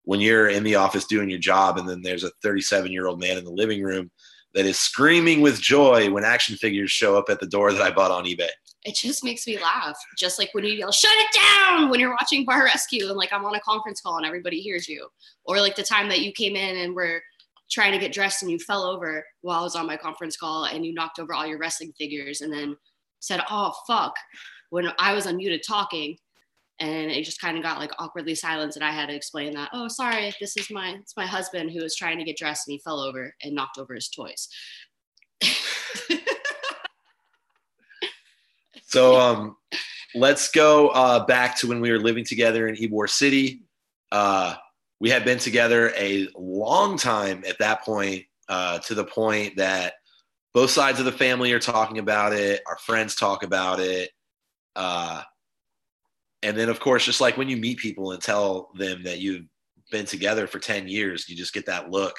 when 0.05 0.21
you're 0.21 0.49
in 0.49 0.65
the 0.65 0.75
office 0.75 1.07
doing 1.07 1.31
your 1.31 1.39
job, 1.39 1.79
and 1.79 1.89
then 1.89 2.03
there's 2.03 2.25
a 2.25 2.31
37 2.43 2.93
year 2.93 3.07
old 3.07 3.19
man 3.19 3.39
in 3.39 3.45
the 3.45 3.51
living 3.51 3.83
room 3.83 4.11
that 4.53 4.67
is 4.67 4.79
screaming 4.79 5.41
with 5.41 5.63
joy 5.63 6.11
when 6.11 6.25
action 6.25 6.57
figures 6.57 6.91
show 6.91 7.17
up 7.17 7.31
at 7.31 7.41
the 7.41 7.47
door 7.47 7.73
that 7.73 7.81
I 7.81 7.91
bought 7.91 8.11
on 8.11 8.25
eBay? 8.25 8.49
It 8.85 8.95
just 8.95 9.25
makes 9.25 9.47
me 9.47 9.59
laugh. 9.59 9.99
Just 10.17 10.39
like 10.39 10.51
when 10.53 10.65
you 10.65 10.73
yell, 10.73 10.93
shut 10.93 11.11
it 11.15 11.41
down 11.41 11.91
when 11.91 12.01
you're 12.01 12.13
watching 12.13 12.45
Bar 12.45 12.65
Rescue 12.65 13.09
and 13.09 13.17
like 13.17 13.33
I'm 13.33 13.45
on 13.45 13.55
a 13.55 13.61
conference 13.61 14.01
call 14.01 14.17
and 14.17 14.27
everybody 14.27 14.61
hears 14.61 14.89
you. 14.89 15.09
Or 15.45 15.61
like 15.61 15.77
the 15.77 15.83
time 15.83 16.09
that 16.09 16.21
you 16.21 16.33
came 16.33 16.55
in 16.57 16.77
and 16.77 16.95
were 16.95 17.21
trying 17.71 17.93
to 17.93 17.99
get 17.99 18.13
dressed 18.13 18.43
and 18.43 18.51
you 18.51 18.59
fell 18.59 18.85
over 18.85 19.25
while 19.43 19.61
I 19.61 19.63
was 19.63 19.77
on 19.77 19.87
my 19.87 19.97
conference 19.97 20.37
call 20.37 20.65
and 20.65 20.87
you 20.87 20.95
knocked 20.95 21.19
over 21.19 21.35
all 21.35 21.47
your 21.47 21.59
wrestling 21.59 21.93
figures 21.99 22.41
and 22.41 22.53
then 22.53 22.77
said, 23.21 23.41
oh, 23.51 23.75
fuck, 23.87 24.15
when 24.71 24.89
I 24.99 25.13
was 25.13 25.27
unmuted 25.27 25.63
talking. 25.67 26.17
And 26.81 27.11
it 27.11 27.25
just 27.25 27.41
kind 27.41 27.57
of 27.57 27.65
got 27.65 27.81
like 27.81 27.91
awkwardly 27.99 28.37
silenced, 28.37 28.77
and 28.77 28.85
I 28.85 28.93
had 28.93 29.09
to 29.09 29.15
explain 29.15 29.53
that. 29.55 29.71
Oh, 29.73 29.89
sorry, 29.89 30.33
this 30.41 30.57
is 30.57 30.71
my 30.71 30.91
it's 31.01 31.17
my 31.17 31.27
husband 31.27 31.73
who 31.73 31.83
was 31.83 31.97
trying 31.97 32.19
to 32.19 32.25
get 32.25 32.37
dressed 32.37 32.69
and 32.69 32.73
he 32.73 32.79
fell 32.79 33.01
over 33.01 33.35
and 33.43 33.53
knocked 33.53 33.79
over 33.79 33.95
his 33.95 34.09
toys. 34.09 34.49
So, 38.89 39.21
um, 39.21 39.57
let's 40.15 40.51
go 40.51 40.89
uh, 40.89 41.27
back 41.27 41.59
to 41.59 41.67
when 41.67 41.83
we 41.83 41.91
were 41.91 41.99
living 41.99 42.25
together 42.25 42.69
in 42.69 42.75
Ybor 42.75 43.07
City. 43.07 43.65
Uh, 44.11 44.55
we 44.99 45.11
had 45.11 45.27
been 45.27 45.39
together 45.39 45.93
a 45.95 46.27
long 46.35 46.97
time 46.97 47.45
at 47.47 47.59
that 47.59 47.83
point, 47.83 48.25
uh, 48.49 48.79
to 48.79 48.95
the 48.95 49.05
point 49.05 49.59
that 49.59 49.93
both 50.55 50.71
sides 50.71 50.99
of 50.99 51.05
the 51.05 51.13
family 51.13 51.53
are 51.53 51.59
talking 51.59 51.99
about 51.99 52.33
it. 52.33 52.63
Our 52.67 52.79
friends 52.79 53.15
talk 53.15 53.43
about 53.43 53.79
it. 53.79 54.09
Uh, 54.75 55.23
and 56.43 56.57
then, 56.57 56.71
of 56.71 56.81
course, 56.81 57.05
just 57.05 57.21
like 57.21 57.37
when 57.37 57.51
you 57.51 57.59
meet 57.59 57.77
people 57.77 58.13
and 58.13 58.23
tell 58.23 58.71
them 58.75 59.03
that 59.03 59.19
you've 59.19 59.45
been 59.91 60.07
together 60.07 60.47
for 60.47 60.61
10 60.61 60.89
years, 60.89 61.29
you 61.29 61.37
just 61.37 61.53
get 61.53 61.67
that 61.67 61.91
look. 61.91 62.15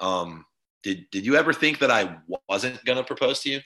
Um, 0.00 0.46
did, 0.82 1.04
did 1.10 1.26
you 1.26 1.36
ever 1.36 1.52
think 1.52 1.78
that 1.80 1.90
I 1.90 2.16
wasn't 2.48 2.82
going 2.86 2.96
to 2.96 3.04
propose 3.04 3.40
to 3.40 3.50
you? 3.50 3.60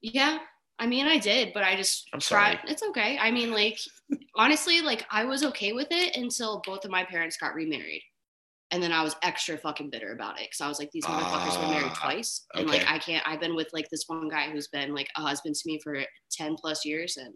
Yeah, 0.00 0.38
I 0.78 0.86
mean, 0.86 1.06
I 1.06 1.18
did, 1.18 1.52
but 1.52 1.64
I 1.64 1.74
just 1.76 2.08
I'm 2.12 2.20
tried. 2.20 2.58
sorry. 2.58 2.70
It's 2.72 2.82
okay. 2.84 3.18
I 3.18 3.30
mean, 3.30 3.50
like, 3.50 3.78
honestly, 4.36 4.80
like, 4.80 5.04
I 5.10 5.24
was 5.24 5.42
okay 5.44 5.72
with 5.72 5.88
it 5.90 6.16
until 6.16 6.62
both 6.64 6.84
of 6.84 6.90
my 6.90 7.04
parents 7.04 7.36
got 7.36 7.54
remarried. 7.54 8.02
And 8.70 8.82
then 8.82 8.92
I 8.92 9.02
was 9.02 9.16
extra 9.22 9.56
fucking 9.56 9.90
bitter 9.90 10.12
about 10.12 10.38
it 10.38 10.46
because 10.50 10.60
I 10.60 10.68
was 10.68 10.78
like, 10.78 10.90
these 10.92 11.04
motherfuckers 11.06 11.58
were 11.60 11.68
married 11.68 11.90
Ah, 11.94 12.00
twice. 12.02 12.44
And 12.54 12.68
like. 12.68 12.84
I 12.86 12.98
can't, 12.98 13.26
I've 13.26 13.40
been 13.40 13.56
with 13.56 13.68
like 13.72 13.88
this 13.90 14.04
one 14.06 14.28
guy 14.28 14.50
who's 14.50 14.68
been 14.68 14.94
like 14.94 15.08
a 15.16 15.22
husband 15.22 15.54
to 15.54 15.62
me 15.66 15.80
for 15.82 15.98
10 16.32 16.54
plus 16.56 16.84
years. 16.84 17.16
And, 17.16 17.34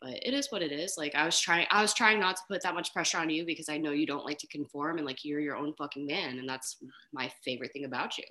but 0.00 0.14
it 0.24 0.32
is 0.34 0.50
what 0.50 0.62
it 0.62 0.72
is. 0.72 0.94
Like, 0.96 1.14
I 1.14 1.26
was 1.26 1.38
trying, 1.38 1.66
I 1.70 1.82
was 1.82 1.92
trying 1.94 2.18
not 2.18 2.36
to 2.36 2.42
put 2.50 2.62
that 2.62 2.74
much 2.74 2.92
pressure 2.92 3.18
on 3.18 3.28
you 3.30 3.44
because 3.44 3.68
I 3.68 3.76
know 3.76 3.90
you 3.92 4.06
don't 4.06 4.24
like 4.24 4.38
to 4.38 4.46
conform 4.48 4.96
and 4.96 5.06
like 5.06 5.24
you're 5.24 5.40
your 5.40 5.56
own 5.56 5.74
fucking 5.74 6.06
man. 6.06 6.38
And 6.38 6.48
that's 6.48 6.78
my 7.12 7.30
favorite 7.44 7.72
thing 7.74 7.84
about 7.84 8.16
you. 8.18 8.24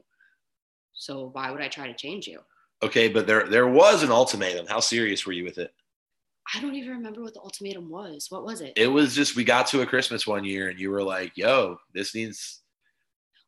So 0.94 1.30
why 1.32 1.52
would 1.52 1.62
I 1.62 1.68
try 1.70 1.88
to 1.88 1.94
change 1.96 2.28
you? 2.28 2.40
Okay, 2.84 3.08
but 3.08 3.28
there 3.28 3.48
there 3.48 3.68
was 3.68 4.04
an 4.04 4.12
ultimatum. 4.12 4.66
How 4.68 4.80
serious 4.80 5.26
were 5.26 5.34
you 5.34 5.44
with 5.44 5.58
it? 5.58 5.74
I 6.54 6.60
don't 6.60 6.76
even 6.76 6.92
remember 6.92 7.22
what 7.22 7.34
the 7.34 7.40
ultimatum 7.40 7.90
was. 7.90 8.28
What 8.30 8.44
was 8.44 8.62
it? 8.62 8.74
It 8.76 8.88
was 8.88 9.16
just 9.16 9.36
we 9.36 9.44
got 9.44 9.68
to 9.68 9.82
a 9.82 9.86
Christmas 9.86 10.26
one 10.26 10.44
year 10.44 10.70
and 10.70 10.80
you 10.80 10.90
were 10.90 11.04
like, 11.04 11.38
"Yo, 11.38 11.78
this 11.94 12.16
needs 12.16 12.62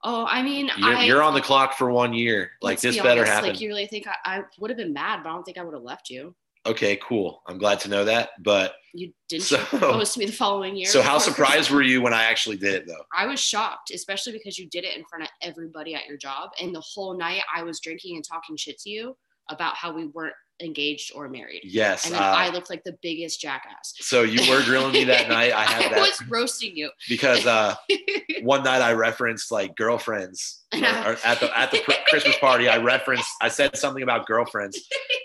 oh, 0.04 0.26
I 0.30 0.44
mean, 0.44 0.70
you're, 0.78 0.96
I, 0.96 1.04
you're 1.06 1.24
on 1.24 1.34
the 1.34 1.42
clock 1.42 1.74
for 1.78 1.92
one 1.92 2.14
year. 2.14 2.52
Like 2.62 2.80
this 2.80 2.96
be 2.96 3.02
better 3.02 3.26
happen." 3.26 3.50
Like 3.50 3.62
you 3.62 3.70
really 3.70 3.88
think 3.88 4.08
I, 4.08 4.16
I 4.26 4.44
would 4.60 4.70
have 4.70 4.78
been 4.78 4.94
mad, 4.94 5.22
but 5.24 5.30
I 5.30 5.34
don't 5.34 5.44
think 5.44 5.58
I 5.58 5.64
would 5.64 5.74
have 5.74 5.84
left 5.84 6.10
you. 6.10 6.36
Okay, 6.66 6.98
cool. 7.04 7.42
I'm 7.48 7.58
glad 7.58 7.80
to 7.82 7.90
know 7.90 8.06
that. 8.06 8.30
But 8.42 8.74
You 8.94 9.12
didn't 9.30 9.44
So- 9.44 9.58
propose 9.66 10.14
to 10.14 10.20
me 10.20 10.26
the 10.28 10.32
following 10.32 10.76
year. 10.76 10.88
so 10.88 11.02
how 11.02 11.18
surprised 11.18 11.72
were 11.72 11.82
you 11.82 12.02
when 12.02 12.14
I 12.14 12.24
actually 12.24 12.58
did 12.58 12.74
it 12.76 12.88
though? 12.88 13.04
I 13.16 13.26
was 13.26 13.40
shocked, 13.40 13.92
especially 13.92 14.34
because 14.34 14.58
you 14.58 14.68
did 14.70 14.84
it 14.84 14.96
in 14.98 15.04
front 15.06 15.24
of 15.24 15.30
everybody 15.42 15.96
at 15.96 16.06
your 16.08 16.18
job, 16.18 16.52
and 16.62 16.74
the 16.74 16.82
whole 16.82 17.18
night 17.18 17.42
I 17.54 17.64
was 17.64 17.80
drinking 17.80 18.16
and 18.16 18.24
talking 18.26 18.56
shit 18.58 18.80
to 18.80 18.90
you 18.90 19.18
about 19.50 19.76
how 19.76 19.92
we 19.94 20.06
weren't 20.08 20.36
engaged 20.62 21.12
or 21.16 21.28
married, 21.28 21.60
Yes. 21.66 22.06
and 22.06 22.14
then 22.14 22.22
uh, 22.22 22.26
I 22.26 22.50
looked 22.50 22.70
like 22.70 22.84
the 22.86 22.96
biggest 23.02 23.42
jackass. 23.42 23.96
so 24.00 24.22
you 24.22 24.50
were 24.50 24.64
grilling 24.64 24.94
me 24.94 25.04
that 25.06 25.28
night. 25.38 25.52
I 25.52 25.64
have 25.66 25.92
that 25.92 26.00
was 26.00 26.22
roasting 26.30 26.78
you. 26.78 26.90
because 27.10 27.46
uh, 27.46 27.76
one 28.44 28.64
night 28.64 28.82
I 28.82 28.94
referenced 28.94 29.52
like 29.52 29.76
girlfriends 29.76 30.62
or, 30.74 30.80
or 30.80 31.18
at 31.26 31.40
the 31.42 31.50
at 31.58 31.72
the 31.72 31.82
Christmas 32.08 32.38
party. 32.38 32.70
I 32.70 32.78
referenced 32.78 33.28
I 33.42 33.50
said 33.50 33.76
something 33.76 34.04
about 34.04 34.26
girlfriends, 34.28 34.80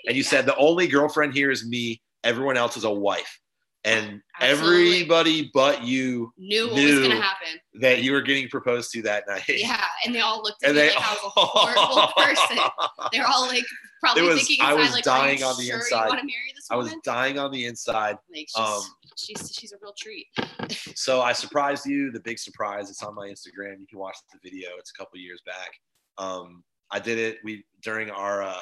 and 0.08 0.16
you 0.16 0.22
said 0.24 0.46
the 0.46 0.56
only 0.56 0.88
girlfriend 0.88 1.34
here 1.34 1.50
is 1.52 1.64
me. 1.68 2.00
Everyone 2.24 2.56
else 2.56 2.76
is 2.76 2.82
a 2.84 2.90
wife, 2.90 3.38
and 3.84 4.20
Absolutely. 4.40 4.86
everybody 4.96 5.50
but 5.54 5.84
you 5.84 6.32
Knew 6.36 6.66
what 6.66 6.74
Knew. 6.76 6.98
was 7.00 7.08
gonna 7.08 7.20
happen. 7.20 7.60
that 7.80 8.02
you 8.02 8.10
were 8.12 8.22
getting 8.22 8.48
proposed 8.48 8.90
to 8.92 9.02
that 9.02 9.24
night. 9.28 9.44
Yeah, 9.48 9.84
and 10.04 10.12
they 10.14 10.20
all 10.20 10.42
looked 10.42 10.64
at 10.64 10.70
and 10.70 10.76
me 10.76 10.82
they 10.82 10.88
like 10.94 10.98
I 10.98 11.12
was 11.12 11.32
a 11.36 11.40
horrible 11.40 12.12
person. 12.16 12.58
They're 13.12 13.26
all 13.28 13.46
like 13.46 13.64
probably 14.00 14.22
was- 14.22 14.38
thinking 14.46 14.64
I 14.64 14.74
was 14.74 14.90
like, 14.92 15.04
dying 15.04 15.44
on 15.44 15.56
the 15.56 15.64
sure 15.66 15.76
inside. 15.76 16.02
You 16.04 16.08
want 16.08 16.20
to 16.20 16.26
marry 16.26 16.52
this 16.56 16.66
I 16.70 16.76
was 16.76 16.92
dying 17.04 17.38
on 17.38 17.50
the 17.52 17.66
inside. 17.66 18.16
like 18.34 18.48
she's, 18.48 18.56
um, 18.58 18.80
she's 19.16 19.52
she's 19.56 19.72
a 19.72 19.76
real 19.80 19.94
treat. 19.96 20.26
So 20.94 21.20
I 21.22 21.32
surprised 21.32 21.86
you. 21.86 22.10
The 22.10 22.20
big 22.20 22.38
surprise. 22.38 22.90
It's 22.90 23.02
on 23.02 23.14
my 23.14 23.28
Instagram. 23.28 23.78
You 23.80 23.86
can 23.88 23.98
watch 24.00 24.16
the 24.32 24.38
video. 24.42 24.70
It's 24.78 24.90
a 24.90 24.98
couple 24.98 25.18
years 25.20 25.40
back. 25.46 25.70
Um, 26.18 26.62
I 26.90 26.98
did 26.98 27.18
it. 27.18 27.38
We 27.44 27.64
during 27.82 28.10
our 28.10 28.42
uh, 28.42 28.60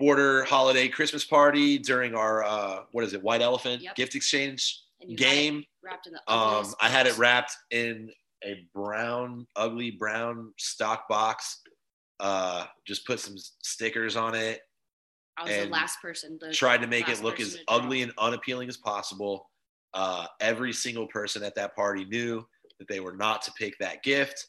Boardr 0.00 0.44
holiday 0.46 0.88
Christmas 0.88 1.24
party 1.24 1.78
during 1.78 2.14
our 2.14 2.44
uh, 2.44 2.80
what 2.92 3.04
is 3.04 3.14
it, 3.14 3.22
White 3.22 3.42
Elephant 3.42 3.82
Yep. 3.82 3.94
gift 3.96 4.14
exchange 4.14 4.80
And 5.00 5.10
you 5.10 5.16
had 5.16 5.26
it 5.26 5.30
game. 5.36 5.64
wrapped 5.82 6.06
in 6.06 6.12
the 6.12 6.32
Um, 6.32 6.74
I 6.80 6.88
had 6.88 7.06
it 7.06 7.16
wrapped 7.16 7.52
in 7.70 8.10
a 8.44 8.66
brown, 8.74 9.46
ugly 9.56 9.90
brown 9.90 10.52
stock 10.58 11.08
box. 11.08 11.62
Uh, 12.20 12.66
just 12.86 13.06
put 13.06 13.20
some 13.20 13.36
stickers 13.62 14.16
on 14.16 14.34
it. 14.34 14.60
I 15.38 15.44
was 15.44 15.52
the 15.56 15.66
last 15.66 16.00
person. 16.00 16.38
The 16.40 16.52
Tried 16.52 16.80
to 16.82 16.86
make 16.86 17.08
it 17.08 17.22
look 17.22 17.40
as 17.40 17.58
ugly 17.68 18.02
and 18.02 18.12
unappealing 18.18 18.68
as 18.68 18.76
possible. 18.76 19.50
Uh, 19.94 20.26
every 20.40 20.72
single 20.72 21.06
person 21.06 21.42
at 21.42 21.54
that 21.54 21.74
party 21.74 22.04
knew 22.04 22.46
that 22.78 22.88
they 22.88 23.00
were 23.00 23.14
not 23.16 23.42
to 23.42 23.52
pick 23.52 23.78
that 23.78 24.02
gift. 24.02 24.48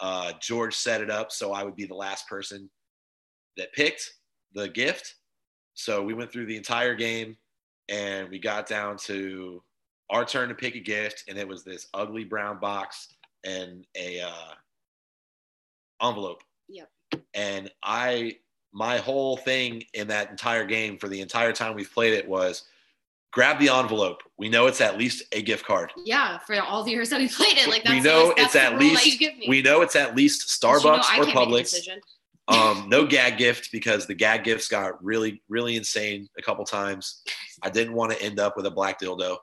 Uh, 0.00 0.32
George 0.40 0.74
set 0.74 1.00
it 1.00 1.10
up 1.10 1.30
so 1.30 1.52
I 1.52 1.62
would 1.62 1.76
be 1.76 1.84
the 1.84 1.94
last 1.94 2.28
person 2.28 2.68
that 3.56 3.72
picked 3.72 4.08
the 4.54 4.68
gift. 4.68 5.14
So 5.74 6.02
we 6.02 6.14
went 6.14 6.32
through 6.32 6.46
the 6.46 6.56
entire 6.56 6.94
game 6.94 7.36
and 7.88 8.28
we 8.28 8.38
got 8.38 8.66
down 8.66 8.96
to 8.98 9.62
our 10.10 10.24
turn 10.24 10.48
to 10.48 10.54
pick 10.54 10.74
a 10.74 10.80
gift, 10.80 11.24
and 11.28 11.38
it 11.38 11.46
was 11.46 11.62
this 11.62 11.86
ugly 11.94 12.24
brown 12.24 12.58
box 12.58 13.08
and 13.44 13.86
a 13.96 14.20
uh, 14.20 16.06
envelope. 16.06 16.42
Yep. 16.68 16.88
And 17.34 17.70
I, 17.82 18.38
my 18.72 18.98
whole 18.98 19.36
thing 19.36 19.84
in 19.94 20.08
that 20.08 20.30
entire 20.30 20.64
game 20.64 20.98
for 20.98 21.08
the 21.08 21.20
entire 21.20 21.52
time 21.52 21.74
we've 21.74 21.92
played 21.92 22.12
it 22.12 22.28
was 22.28 22.64
grab 23.32 23.58
the 23.58 23.68
envelope. 23.68 24.22
We 24.36 24.48
know 24.48 24.66
it's 24.66 24.80
at 24.80 24.98
least 24.98 25.22
a 25.32 25.42
gift 25.42 25.64
card. 25.64 25.92
Yeah, 26.04 26.38
for 26.38 26.60
all 26.60 26.82
the 26.82 26.90
years 26.90 27.10
that 27.10 27.20
we 27.20 27.28
played 27.28 27.56
it, 27.56 27.68
like 27.68 27.84
that's 27.84 27.94
we 27.94 28.00
know 28.00 28.34
it's 28.36 28.56
at 28.56 28.78
least 28.78 29.06
you 29.06 29.18
give 29.18 29.38
me. 29.38 29.46
we 29.48 29.62
know 29.62 29.82
it's 29.82 29.96
at 29.96 30.16
least 30.16 30.48
Starbucks 30.48 30.82
you 30.82 30.90
know 30.90 30.98
or 30.98 31.02
can't 31.02 31.26
make 31.26 31.34
a 31.34 31.38
Publix. 31.38 31.88
Um, 32.50 32.88
no 32.88 33.06
gag 33.06 33.38
gift 33.38 33.70
because 33.72 34.06
the 34.06 34.14
gag 34.14 34.44
gifts 34.44 34.68
got 34.68 35.02
really, 35.04 35.42
really 35.48 35.76
insane 35.76 36.28
a 36.38 36.42
couple 36.42 36.64
times. 36.64 37.22
I 37.62 37.70
didn't 37.70 37.94
want 37.94 38.12
to 38.12 38.20
end 38.22 38.40
up 38.40 38.56
with 38.56 38.66
a 38.66 38.70
black 38.70 39.00
dildo. 39.00 39.36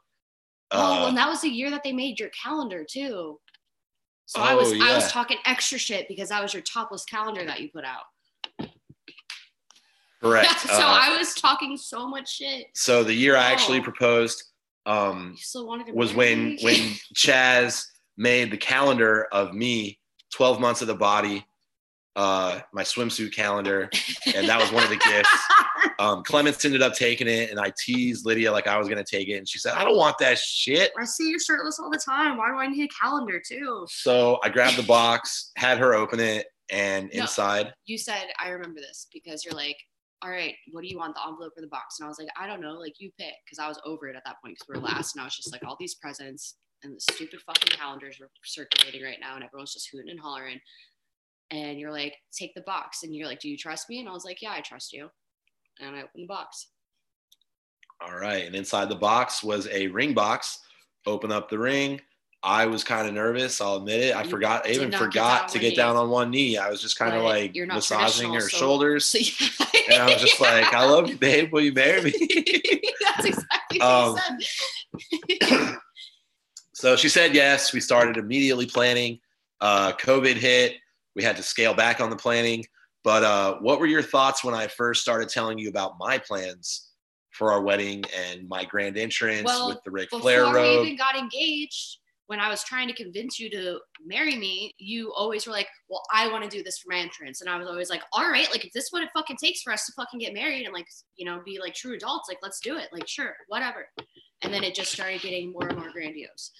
oh, 0.72 1.03
Uh, 1.03 1.08
and 1.08 1.18
that 1.18 1.28
was 1.30 1.41
the 1.41 1.49
year 1.49 1.70
that 1.70 1.84
they 1.84 1.93
made 1.93 2.20
your 2.20 2.30
calendar 2.30 2.86
too. 2.89 3.39
So 4.26 4.41
I 4.41 4.55
was 4.55 4.74
Oh, 4.74 4.80
I 4.82 4.93
was 4.93 5.10
talking 5.12 5.38
extra 5.45 5.78
shit 5.80 6.08
because 6.10 6.30
that 6.30 6.41
was 6.41 6.53
your 6.53 6.64
topless 6.64 7.05
calendar 7.05 7.45
that 7.45 7.62
you 7.62 7.70
put 7.74 7.86
out. 7.86 8.03
correct. 10.22 10.60
so 10.68 10.74
Uh, 10.74 10.99
I 11.01 11.18
was 11.18 11.34
talking 11.34 11.78
so 11.78 12.08
much 12.08 12.36
shit. 12.36 12.68
so 12.74 13.03
the 13.03 13.14
year 13.14 13.36
I 13.38 13.51
actually 13.51 13.80
Oh. 13.80 13.84
proposed 13.84 14.43
um, 14.86 15.32
You 15.36 15.43
still 15.43 15.68
wanted 15.68 15.88
to 15.88 15.93
was 15.93 16.14
when 16.14 16.58
when 16.62 16.76
Chaz 17.16 17.86
made 18.18 18.51
the 18.51 18.58
calendar 18.58 19.28
of 19.34 19.53
me, 19.53 19.99
12 20.34 20.60
months 20.62 20.82
of 20.82 20.88
the 20.88 20.95
body, 20.95 21.45
uh, 22.18 22.59
my 22.74 22.82
swimsuit 22.84 23.32
calendar, 23.34 23.89
and 24.36 24.49
that 24.49 24.59
was 24.59 24.72
one 24.72 24.84
of 24.84 24.89
the 24.89 24.97
gifts. 24.97 25.30
Um, 25.99 26.24
Clements 26.24 26.63
ended 26.63 26.84
up 26.84 26.93
taking 26.93 27.28
it, 27.28 27.49
and 27.49 27.59
I 27.59 27.72
teased 27.84 28.24
Lydia 28.26 28.51
like 28.51 28.68
I 28.68 28.78
was 28.78 28.88
gonna 28.88 29.03
take 29.03 29.30
it, 29.30 29.34
and 29.38 29.47
she 29.49 29.57
said, 29.57 29.74
"I 29.74 29.84
don't 29.84 29.95
want 29.97 30.18
that 30.20 30.38
shit." 30.38 30.91
I 30.99 31.05
see 31.05 31.30
you're 31.30 31.39
shirtless 31.39 31.80
all 31.80 31.89
the 31.89 31.97
time. 32.03 32.38
Why 32.38 32.49
do 32.49 32.55
I 32.55 32.68
need 32.68 32.84
a 32.84 32.88
calendar 33.03 33.41
too? 33.43 33.86
So 33.89 34.39
I 34.43 34.49
grabbed 34.49 34.78
the 34.78 34.84
box, 34.84 35.51
had 35.55 35.80
her 35.80 35.95
open 35.95 36.20
it, 36.20 36.47
and 36.70 37.09
No. 37.13 37.22
inside, 37.22 37.74
You 37.86 37.97
said 37.97 38.28
I 38.39 38.49
remember 38.49 38.80
this 38.80 39.07
because 39.11 39.43
you're 39.43 39.55
like, 39.55 39.78
all 40.22 40.30
right, 40.30 40.55
what 40.72 40.82
do 40.82 40.88
you 40.88 40.97
want, 40.99 41.15
the 41.15 41.22
envelope 41.28 41.53
or 41.57 41.61
the 41.61 41.68
box? 41.68 41.99
And 41.99 42.05
I 42.05 42.09
was 42.09 42.20
like, 42.20 42.30
I 42.39 42.45
don't 42.45 42.61
know, 42.61 42.74
like 42.74 42.99
you 42.99 43.09
pick, 43.20 43.34
because 43.45 43.57
I 43.59 43.68
was 43.68 43.80
over 43.86 44.07
it 44.07 44.15
at 44.15 44.24
that 44.26 44.36
point 44.43 44.55
because 44.55 44.68
we 44.70 44.76
were 44.80 44.86
last, 44.86 45.15
and 45.15 45.22
I 45.22 45.26
was 45.26 45.36
just 45.36 45.51
like, 45.51 45.63
all 45.65 45.78
these 45.80 45.95
presents 45.95 46.57
and 46.84 46.95
the 46.95 46.99
stupid 47.13 47.39
fucking 47.41 47.76
calendars 47.78 48.18
were 48.20 48.30
circulating 48.43 49.03
right 49.03 49.20
now, 49.20 49.36
and 49.36 49.43
everyone's 49.43 49.74
just 49.74 49.89
hooting 49.91 50.11
and 50.11 50.20
hollering. 50.20 50.59
And 51.52 51.80
you're 51.80 51.91
like, 51.91 52.16
take 52.34 52.54
the 52.56 52.62
box, 52.62 53.04
and 53.04 53.16
you're 53.16 53.28
like, 53.28 53.39
do 53.39 53.50
you 53.50 53.58
trust 53.58 53.89
me? 53.89 54.00
And 54.00 54.10
I 54.10 54.12
was 54.12 54.26
like, 54.26 54.41
yeah, 54.41 54.52
I 54.52 54.62
trust 54.62 54.91
you. 54.93 55.10
And 55.80 55.95
I 55.95 56.00
opened 56.00 56.24
the 56.24 56.28
box. 56.28 56.68
all 58.02 58.16
right, 58.18 58.45
and 58.45 58.56
inside 58.56 58.89
the 58.89 58.95
box 58.95 59.43
was 59.43 59.68
a 59.72 59.88
ring 59.88 60.14
box. 60.14 60.60
Open 61.06 61.32
up 61.32 61.50
the 61.50 61.58
ring. 61.58 62.02
I 62.43 62.66
was 62.66 62.84
kind 62.84 63.08
of 63.08 63.14
nervous. 63.14 63.62
I'll 63.62 63.78
admit 63.78 64.02
it. 64.02 64.16
I 64.16 64.24
You 64.24 64.30
forgot. 64.30 64.68
I 64.68 64.72
even 64.72 64.89
not 64.89 64.91
get 64.91 65.00
down 65.00 65.08
forgot 65.39 65.48
to 65.50 65.60
get 65.60 65.70
knee. 65.70 65.76
down 65.76 65.95
on 65.95 66.10
one 66.10 66.30
knee. 66.30 66.58
I 66.58 66.70
was 66.70 66.82
just 66.82 66.98
kind 67.00 67.16
of 67.16 67.24
like 67.24 67.56
you're 67.56 67.66
not 67.66 67.76
massaging 67.76 68.34
her 68.34 68.41
so- 68.41 68.58
shoulders. 68.58 69.06
So 69.06 69.18
yeah. 69.74 69.82
and 69.93 70.04
I 70.04 70.14
was 70.14 70.22
just 70.22 70.39
like, 70.39 70.72
I 70.74 70.86
love 70.86 71.10
you, 71.10 71.18
babe. 71.18 71.52
Will 71.54 71.62
you 71.62 71.72
marry 71.74 72.02
me? 72.04 72.12
That's 73.16 73.26
exactly 73.26 73.82
Um, 73.82 74.14
what 74.14 74.24
you 75.30 75.38
said. 75.41 75.78
so 76.74 76.95
she 76.95 77.10
said 77.10 77.34
yes. 77.34 77.74
We 77.74 77.80
started 77.80 78.18
immediately 78.18 78.66
planning. 78.68 79.20
Uh, 79.60 79.93
COVID 79.93 80.36
hit. 80.36 80.76
We 81.18 81.24
had 81.24 81.36
to 81.38 81.43
scale 81.43 81.74
back 81.74 81.99
on 81.99 82.11
the 82.11 82.15
planning. 82.15 82.63
But 83.03 83.24
uh, 83.24 83.57
what 83.59 83.80
were 83.80 83.88
your 83.88 84.03
thoughts 84.03 84.43
when 84.43 84.53
I 84.53 84.68
first 84.68 85.01
started 85.01 85.30
telling 85.30 85.57
you 85.57 85.68
about 85.70 85.93
my 85.99 86.20
plans 86.20 86.91
for 87.32 87.51
our 87.51 87.61
wedding 87.61 88.03
and 88.15 88.47
my 88.47 88.65
grand 88.65 88.97
entrance 88.97 89.45
Well, 89.45 89.70
with 89.70 89.80
the 89.84 89.91
Ric 89.91 90.09
Before 90.09 90.22
Flair 90.22 90.51
we 90.51 90.82
even 90.82 90.97
got 90.97 91.15
engaged, 91.15 91.97
when 92.28 92.39
I 92.39 92.49
was 92.49 92.63
trying 92.63 92.88
to 92.88 92.93
convince 92.93 93.39
you 93.39 93.49
to 93.51 93.80
marry 94.05 94.36
me, 94.36 94.74
you 94.78 95.13
always 95.13 95.47
were 95.47 95.53
like, 95.53 95.68
"Well, 95.89 96.03
I 96.13 96.30
want 96.30 96.43
to 96.43 96.49
do 96.49 96.61
this 96.61 96.78
for 96.80 96.93
my 96.93 96.99
entrance," 96.99 97.41
and 97.41 97.49
I 97.49 97.57
was 97.57 97.68
always 97.68 97.89
like, 97.89 98.03
"All 98.11 98.30
right, 98.30 98.49
like 98.51 98.65
if 98.65 98.74
this 98.74 98.86
is 98.86 98.91
what 98.91 99.03
it 99.03 99.09
fucking 99.15 99.38
takes 99.41 99.61
for 99.61 99.72
us 99.72 99.86
to 99.86 99.93
fucking 99.93 100.20
get 100.20 100.34
married 100.34 100.65
and 100.65 100.74
like 100.74 100.88
you 101.15 101.26
know 101.26 101.41
be 101.45 101.59
like 101.59 101.74
true 101.74 101.95
adults, 101.95 102.28
like 102.28 102.39
let's 102.43 102.59
do 102.59 102.78
it, 102.78 102.89
like 102.91 103.07
sure, 103.07 103.34
whatever." 103.47 103.88
And 104.41 104.53
then 104.53 104.63
it 104.63 104.76
just 104.76 104.91
started 104.91 105.22
getting 105.22 105.51
more 105.53 105.68
and 105.68 105.78
more 105.78 105.91
grandiose. 105.91 106.51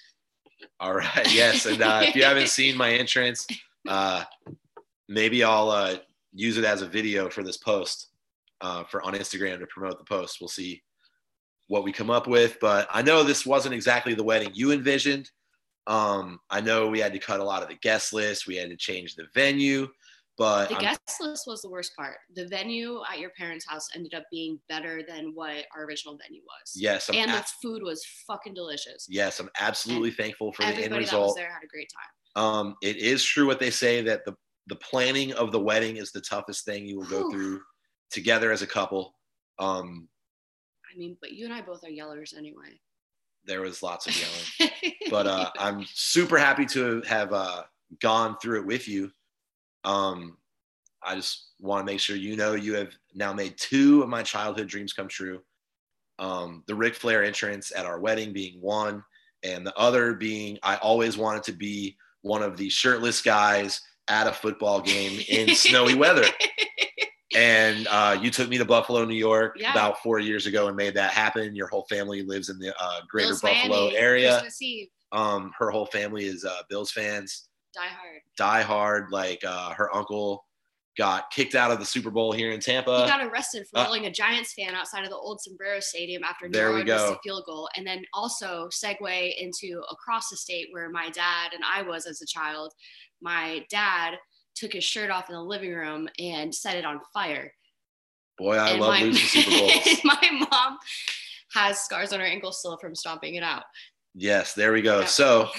All 0.80 0.94
right. 0.96 1.34
Yes. 1.34 1.66
And 1.66 1.82
uh, 1.82 2.02
if 2.04 2.16
you 2.16 2.24
haven't 2.24 2.48
seen 2.48 2.78
my 2.78 2.92
entrance, 2.94 3.46
uh, 3.88 4.24
maybe 5.08 5.44
I'll 5.44 5.70
uh, 5.70 5.96
use 6.34 6.58
it 6.58 6.66
as 6.66 6.82
a 6.82 6.88
video 6.88 7.30
for 7.30 7.44
this 7.44 7.58
post 7.58 8.10
uh, 8.62 8.84
for 8.86 9.02
on 9.04 9.14
Instagram 9.14 9.60
to 9.60 9.68
promote 9.68 9.98
the 9.98 10.06
post. 10.06 10.38
We'll 10.42 10.48
see 10.48 10.82
what 11.68 11.84
we 11.84 11.92
come 11.92 12.10
up 12.10 12.28
with. 12.28 12.58
But 12.62 12.88
I 12.92 13.02
know 13.02 13.24
this 13.24 13.46
wasn't 13.46 13.76
exactly 13.76 14.14
the 14.14 14.24
wedding 14.24 14.52
you 14.54 14.72
envisioned. 14.72 15.30
Um, 15.86 16.40
I 16.50 16.60
know 16.62 16.88
we 16.88 17.00
had 17.00 17.14
to 17.14 17.20
cut 17.20 17.40
a 17.40 17.44
lot 17.44 17.64
of 17.64 17.70
the 17.70 17.76
guest 17.76 18.14
list. 18.14 18.48
We 18.48 18.56
had 18.58 18.70
to 18.70 18.76
change 18.78 19.16
the 19.16 19.26
venue. 19.34 19.88
But 20.38 20.70
The 20.70 20.76
I'm- 20.76 20.84
guest 20.84 21.20
list 21.20 21.48
was 21.48 21.62
the 21.64 21.70
worst 21.70 21.96
part. 21.96 22.18
The 22.36 22.46
venue 22.48 23.02
at 23.12 23.18
your 23.20 23.32
parents' 23.32 23.66
house 23.68 23.88
ended 23.96 24.14
up 24.14 24.24
being 24.30 24.60
better 24.70 25.02
than 25.02 25.32
what 25.34 25.66
our 25.76 25.86
original 25.86 26.16
venue 26.16 26.44
was. 26.44 26.74
yes, 26.76 27.10
I'm 27.10 27.16
and 27.16 27.32
the 27.32 27.44
food 27.60 27.82
was 27.82 28.06
fucking 28.28 28.54
delicious. 28.54 29.08
yes, 29.10 29.40
I'm 29.40 29.50
absolutely 29.60 30.12
thankful 30.12 30.54
for 30.54 30.62
the 30.62 30.68
end 30.68 30.78
result. 30.78 30.86
Everybody 30.94 31.06
that 31.06 31.20
was 31.20 31.36
there 31.36 31.52
had 31.52 31.64
a 31.64 31.68
great 31.68 31.90
time. 31.92 32.12
Um, 32.38 32.76
it 32.84 32.98
is 32.98 33.24
true 33.24 33.48
what 33.48 33.60
they 33.60 33.72
say 33.72 34.02
that 34.04 34.24
the 34.24 34.36
the 34.68 34.76
planning 34.76 35.34
of 35.34 35.52
the 35.52 35.60
wedding 35.60 35.98
is 35.98 36.12
the 36.12 36.22
toughest 36.22 36.66
thing 36.66 36.86
you 36.86 36.98
will 36.98 37.08
go 37.08 37.32
through 37.32 37.62
together 38.12 38.52
as 38.52 38.62
a 38.62 38.68
couple. 38.68 39.16
Um, 39.60 40.08
I 40.94 40.98
mean, 40.98 41.18
but 41.20 41.32
you 41.32 41.46
and 41.46 41.54
I 41.54 41.62
both 41.62 41.84
are 41.84 41.90
yellers 41.90 42.38
anyway. 42.38 42.80
there 43.46 43.62
was 43.62 43.82
lots 43.82 44.06
of 44.08 44.16
yelling, 44.20 44.94
but 45.10 45.26
uh, 45.26 45.50
I'm 45.58 45.86
super 45.94 46.38
happy 46.38 46.66
to 46.68 47.02
have 47.08 47.34
uh, 47.34 47.64
gone 48.02 48.38
through 48.40 48.60
it 48.60 48.68
with 48.68 48.88
you. 48.88 49.10
Um, 49.84 50.38
I 51.02 51.16
just 51.16 51.54
want 51.60 51.88
to 51.88 51.92
make 51.92 52.00
sure 52.00 52.18
you 52.18 52.36
know 52.36 52.54
you 52.54 52.76
have 52.76 52.92
now 53.16 53.34
made 53.34 53.58
two 53.58 54.04
of 54.04 54.10
my 54.10 54.22
childhood 54.22 54.68
dreams 54.68 54.94
come 54.94 55.08
true. 55.08 55.42
Um, 56.20 56.64
the 56.68 56.76
Ric 56.76 56.94
Flair 56.94 57.24
entrance 57.24 57.72
at 57.76 57.86
our 57.86 58.00
wedding 58.00 58.32
being 58.32 58.62
one, 58.62 59.04
and 59.44 59.66
the 59.66 59.76
other 59.76 60.14
being 60.14 60.60
I 60.62 60.76
always 60.78 61.18
wanted 61.18 61.44
to 61.44 61.54
be 61.54 61.98
one 62.28 62.44
of 62.44 62.58
the 62.58 62.70
shirtless 62.70 63.22
guys 63.22 63.82
at 64.10 64.28
a 64.28 64.32
football 64.32 64.82
game 64.82 65.22
in 65.30 65.50
snowy 65.56 65.96
weather. 65.96 66.26
And 67.36 67.88
uh, 67.92 68.18
you 68.22 68.32
took 68.32 68.50
me 68.50 68.58
to 68.58 68.66
Buffalo, 68.66 69.04
New 69.06 69.16
York, 69.16 69.58
Yeah. 69.60 69.72
about 69.72 70.02
four 70.02 70.20
years 70.20 70.46
ago, 70.48 70.68
and 70.68 70.76
made 70.78 70.94
that 70.96 71.12
happen. 71.12 71.56
Your 71.56 71.68
whole 71.68 71.86
family 71.90 72.24
lives 72.24 72.50
in 72.50 72.58
the 72.58 72.74
uh, 72.80 73.02
greater 73.10 73.30
Bills 73.30 73.42
Buffalo 73.42 73.82
Miami, 73.86 73.98
area. 73.98 74.42
Um, 75.12 75.52
her 75.60 75.70
whole 75.70 75.86
family 75.88 76.26
is 76.26 76.46
uh, 76.46 76.62
Bills 76.70 76.92
fans, 76.92 77.50
Die 77.76 77.82
Hard. 77.86 78.22
die 78.38 78.62
hard. 78.62 79.06
Like 79.12 79.44
uh, 79.46 79.72
her 79.74 79.94
uncle 79.96 80.46
got 80.98 81.30
kicked 81.30 81.54
out 81.56 81.72
of 81.72 81.80
the 81.80 81.86
Super 81.86 82.10
Bowl 82.10 82.32
here 82.32 82.52
in 82.52 82.60
Tampa. 82.60 83.02
he 83.02 83.08
got 83.08 83.24
arrested 83.24 83.68
for 83.68 83.80
uh, 83.80 83.94
a 83.94 84.12
Giants 84.12 84.54
fan 84.54 84.74
outside 84.74 85.04
of 85.04 85.10
the 85.10 85.16
old 85.16 85.40
Sombrero 85.40 85.80
Stadium 85.80 86.24
after 86.24 86.50
There 86.50 86.74
we 86.74 86.84
New 86.84 86.92
Orleans 86.92 87.10
missed 87.10 87.14
a 87.14 87.20
field 87.24 87.44
goal, 87.46 87.70
and 87.76 87.86
then 87.86 88.04
also 88.14 88.68
segue 88.70 89.38
into 89.38 89.82
across 89.92 90.30
the 90.30 90.38
state 90.38 90.68
where 90.72 90.90
my 90.90 91.10
dad 91.10 91.54
and 91.54 91.64
I 91.64 91.84
was 91.84 92.08
as 92.08 92.22
a 92.22 92.26
child. 92.26 92.74
My 93.22 93.66
dad 93.70 94.16
took 94.56 94.74
his 94.74 94.84
shirt 94.84 95.12
off 95.12 95.30
in 95.30 95.36
the 95.36 95.42
living 95.42 95.74
room 95.74 96.10
and 96.20 96.54
set 96.54 96.76
it 96.76 96.86
on 96.86 97.00
fire. 97.14 97.54
Boy, 98.38 98.56
I 98.56 98.72
and 98.72 98.82
love 98.82 98.90
my, 98.90 99.04
losing 99.04 99.44
Super 99.44 99.50
Bowls. 99.58 100.04
my 100.04 100.48
mom 100.52 100.78
has 101.54 101.80
scars 101.80 102.12
on 102.14 102.20
her 102.20 102.26
ankle 102.26 102.52
still 102.52 102.78
from 102.78 102.96
stomping 102.96 103.36
it 103.36 103.44
out. 103.44 103.64
Yes, 104.16 104.54
there 104.54 104.74
we 104.74 104.82
go. 104.82 105.02
Yeah. 105.02 105.06
So 105.06 105.50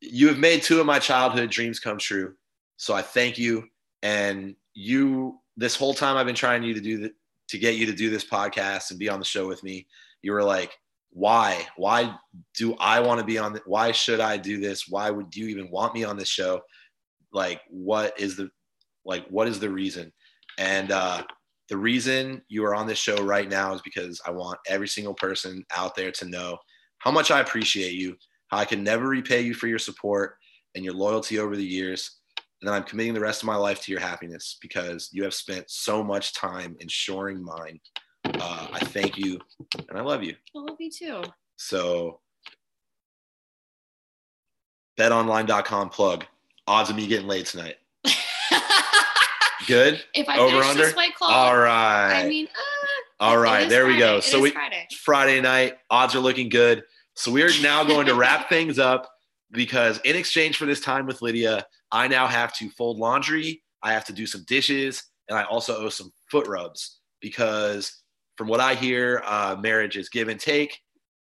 you 0.00 0.28
have 0.28 0.38
made 0.38 0.62
two 0.62 0.80
of 0.80 0.86
my 0.86 0.98
childhood 0.98 1.50
dreams 1.50 1.80
come 1.80 1.98
true. 1.98 2.34
So 2.78 2.94
I 2.94 3.02
thank 3.02 3.38
you. 3.38 3.64
And 4.02 4.54
you, 4.76 5.40
this 5.56 5.74
whole 5.74 5.94
time 5.94 6.16
I've 6.16 6.26
been 6.26 6.34
trying 6.34 6.62
you 6.62 6.74
to 6.74 6.80
do 6.80 6.98
the, 6.98 7.12
to 7.48 7.58
get 7.58 7.76
you 7.76 7.86
to 7.86 7.94
do 7.94 8.10
this 8.10 8.24
podcast 8.24 8.90
and 8.90 8.98
be 8.98 9.08
on 9.08 9.18
the 9.18 9.24
show 9.24 9.48
with 9.48 9.64
me. 9.64 9.86
You 10.20 10.32
were 10.32 10.44
like, 10.44 10.72
why? 11.10 11.66
Why 11.76 12.14
do 12.54 12.76
I 12.78 13.00
want 13.00 13.18
to 13.18 13.26
be 13.26 13.38
on? 13.38 13.54
The, 13.54 13.62
why 13.64 13.90
should 13.90 14.20
I 14.20 14.36
do 14.36 14.60
this? 14.60 14.84
Why 14.86 15.10
would 15.10 15.34
you 15.34 15.48
even 15.48 15.70
want 15.70 15.94
me 15.94 16.04
on 16.04 16.18
this 16.18 16.28
show? 16.28 16.60
Like, 17.32 17.62
what 17.70 18.20
is 18.20 18.36
the, 18.36 18.50
like, 19.06 19.26
what 19.28 19.48
is 19.48 19.58
the 19.58 19.70
reason? 19.70 20.12
And 20.58 20.92
uh, 20.92 21.22
the 21.70 21.78
reason 21.78 22.42
you 22.48 22.64
are 22.66 22.74
on 22.74 22.86
this 22.86 22.98
show 22.98 23.16
right 23.22 23.48
now 23.48 23.72
is 23.72 23.80
because 23.80 24.20
I 24.26 24.30
want 24.30 24.58
every 24.68 24.88
single 24.88 25.14
person 25.14 25.64
out 25.74 25.94
there 25.94 26.12
to 26.12 26.28
know 26.28 26.58
how 26.98 27.10
much 27.10 27.30
I 27.30 27.40
appreciate 27.40 27.94
you, 27.94 28.16
how 28.48 28.58
I 28.58 28.66
can 28.66 28.84
never 28.84 29.08
repay 29.08 29.40
you 29.40 29.54
for 29.54 29.68
your 29.68 29.78
support 29.78 30.36
and 30.74 30.84
your 30.84 30.94
loyalty 30.94 31.38
over 31.38 31.56
the 31.56 31.64
years. 31.64 32.18
And 32.66 32.72
then 32.72 32.82
I'm 32.82 32.88
committing 32.88 33.14
the 33.14 33.20
rest 33.20 33.44
of 33.44 33.46
my 33.46 33.54
life 33.54 33.80
to 33.82 33.92
your 33.92 34.00
happiness 34.00 34.58
because 34.60 35.08
you 35.12 35.22
have 35.22 35.34
spent 35.34 35.70
so 35.70 36.02
much 36.02 36.34
time 36.34 36.76
ensuring 36.80 37.40
mine. 37.40 37.78
Uh, 38.24 38.66
I 38.72 38.80
thank 38.80 39.16
you 39.16 39.38
and 39.88 39.96
I 39.96 40.00
love 40.00 40.24
you. 40.24 40.34
I 40.52 40.58
love 40.58 40.76
you 40.80 40.90
too. 40.90 41.22
So, 41.54 42.18
betonline.com 44.98 45.90
plug. 45.90 46.24
Odds 46.66 46.90
of 46.90 46.96
me 46.96 47.06
getting 47.06 47.28
laid 47.28 47.46
tonight. 47.46 47.76
Good? 49.68 50.02
if 50.12 50.28
I 50.28 50.36
Over 50.36 50.56
under? 50.56 50.90
claw, 51.16 51.28
All 51.28 51.56
right. 51.56 52.24
I 52.24 52.28
mean, 52.28 52.48
uh, 52.48 53.24
All 53.26 53.38
right. 53.38 53.68
There 53.68 53.86
we 53.86 53.96
go. 53.96 54.16
It 54.16 54.24
So 54.24 54.40
we 54.40 54.50
Friday. 54.50 54.88
Friday 55.04 55.40
night. 55.40 55.78
Odds 55.88 56.16
are 56.16 56.20
looking 56.20 56.48
good. 56.48 56.82
So 57.14 57.30
we 57.30 57.44
are 57.44 57.62
now 57.62 57.84
going 57.84 58.06
to 58.06 58.16
wrap 58.16 58.48
things 58.48 58.80
up 58.80 59.08
because 59.52 60.00
in 60.04 60.16
exchange 60.16 60.56
for 60.56 60.66
this 60.66 60.80
time 60.80 61.06
with 61.06 61.22
Lydia, 61.22 61.64
I 61.92 62.08
now 62.08 62.26
have 62.26 62.52
to 62.58 62.70
fold 62.70 62.98
laundry. 62.98 63.62
I 63.82 63.92
have 63.92 64.04
to 64.06 64.12
do 64.12 64.26
some 64.26 64.44
dishes, 64.46 65.04
and 65.28 65.38
I 65.38 65.44
also 65.44 65.76
owe 65.76 65.88
some 65.88 66.12
foot 66.30 66.46
rubs 66.46 66.98
because, 67.20 68.02
from 68.36 68.48
what 68.48 68.60
I 68.60 68.74
hear, 68.74 69.22
uh, 69.24 69.56
marriage 69.58 69.96
is 69.96 70.08
give 70.08 70.28
and 70.28 70.40
take. 70.40 70.78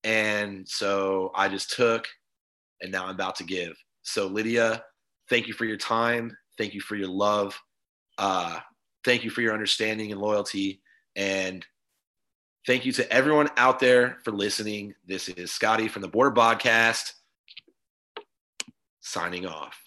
And 0.04 0.68
so 0.68 1.32
I 1.36 1.50
just 1.50 1.72
took, 1.72 2.08
and 2.82 2.92
now 2.92 3.06
I'm 3.06 3.16
about 3.16 3.36
to 3.38 3.44
give. 3.44 3.76
So 4.04 4.28
Lydia, 4.28 4.84
thank 5.30 5.48
you 5.48 5.54
for 5.54 5.66
your 5.66 5.78
time. 5.78 6.36
Thank 6.58 6.74
you 6.74 6.82
for 6.82 6.96
your 6.96 7.10
love. 7.10 7.60
Uh, 8.18 8.60
thank 9.04 9.24
you 9.24 9.30
for 9.30 9.42
your 9.42 9.54
understanding 9.54 10.12
and 10.12 10.22
loyalty. 10.22 10.82
And 11.16 11.66
Thank 12.68 12.86
you 12.86 12.92
to 12.92 13.10
everyone 13.10 13.48
out 13.56 13.80
there 13.80 14.18
for 14.26 14.32
listening. 14.32 14.94
This 15.06 15.30
is 15.30 15.54
Scotty 15.54 15.88
from 15.88 16.02
the 16.02 16.10
Boardr 16.10 16.36
Podcast 16.36 17.14
signing 19.00 19.46
off. 19.46 19.87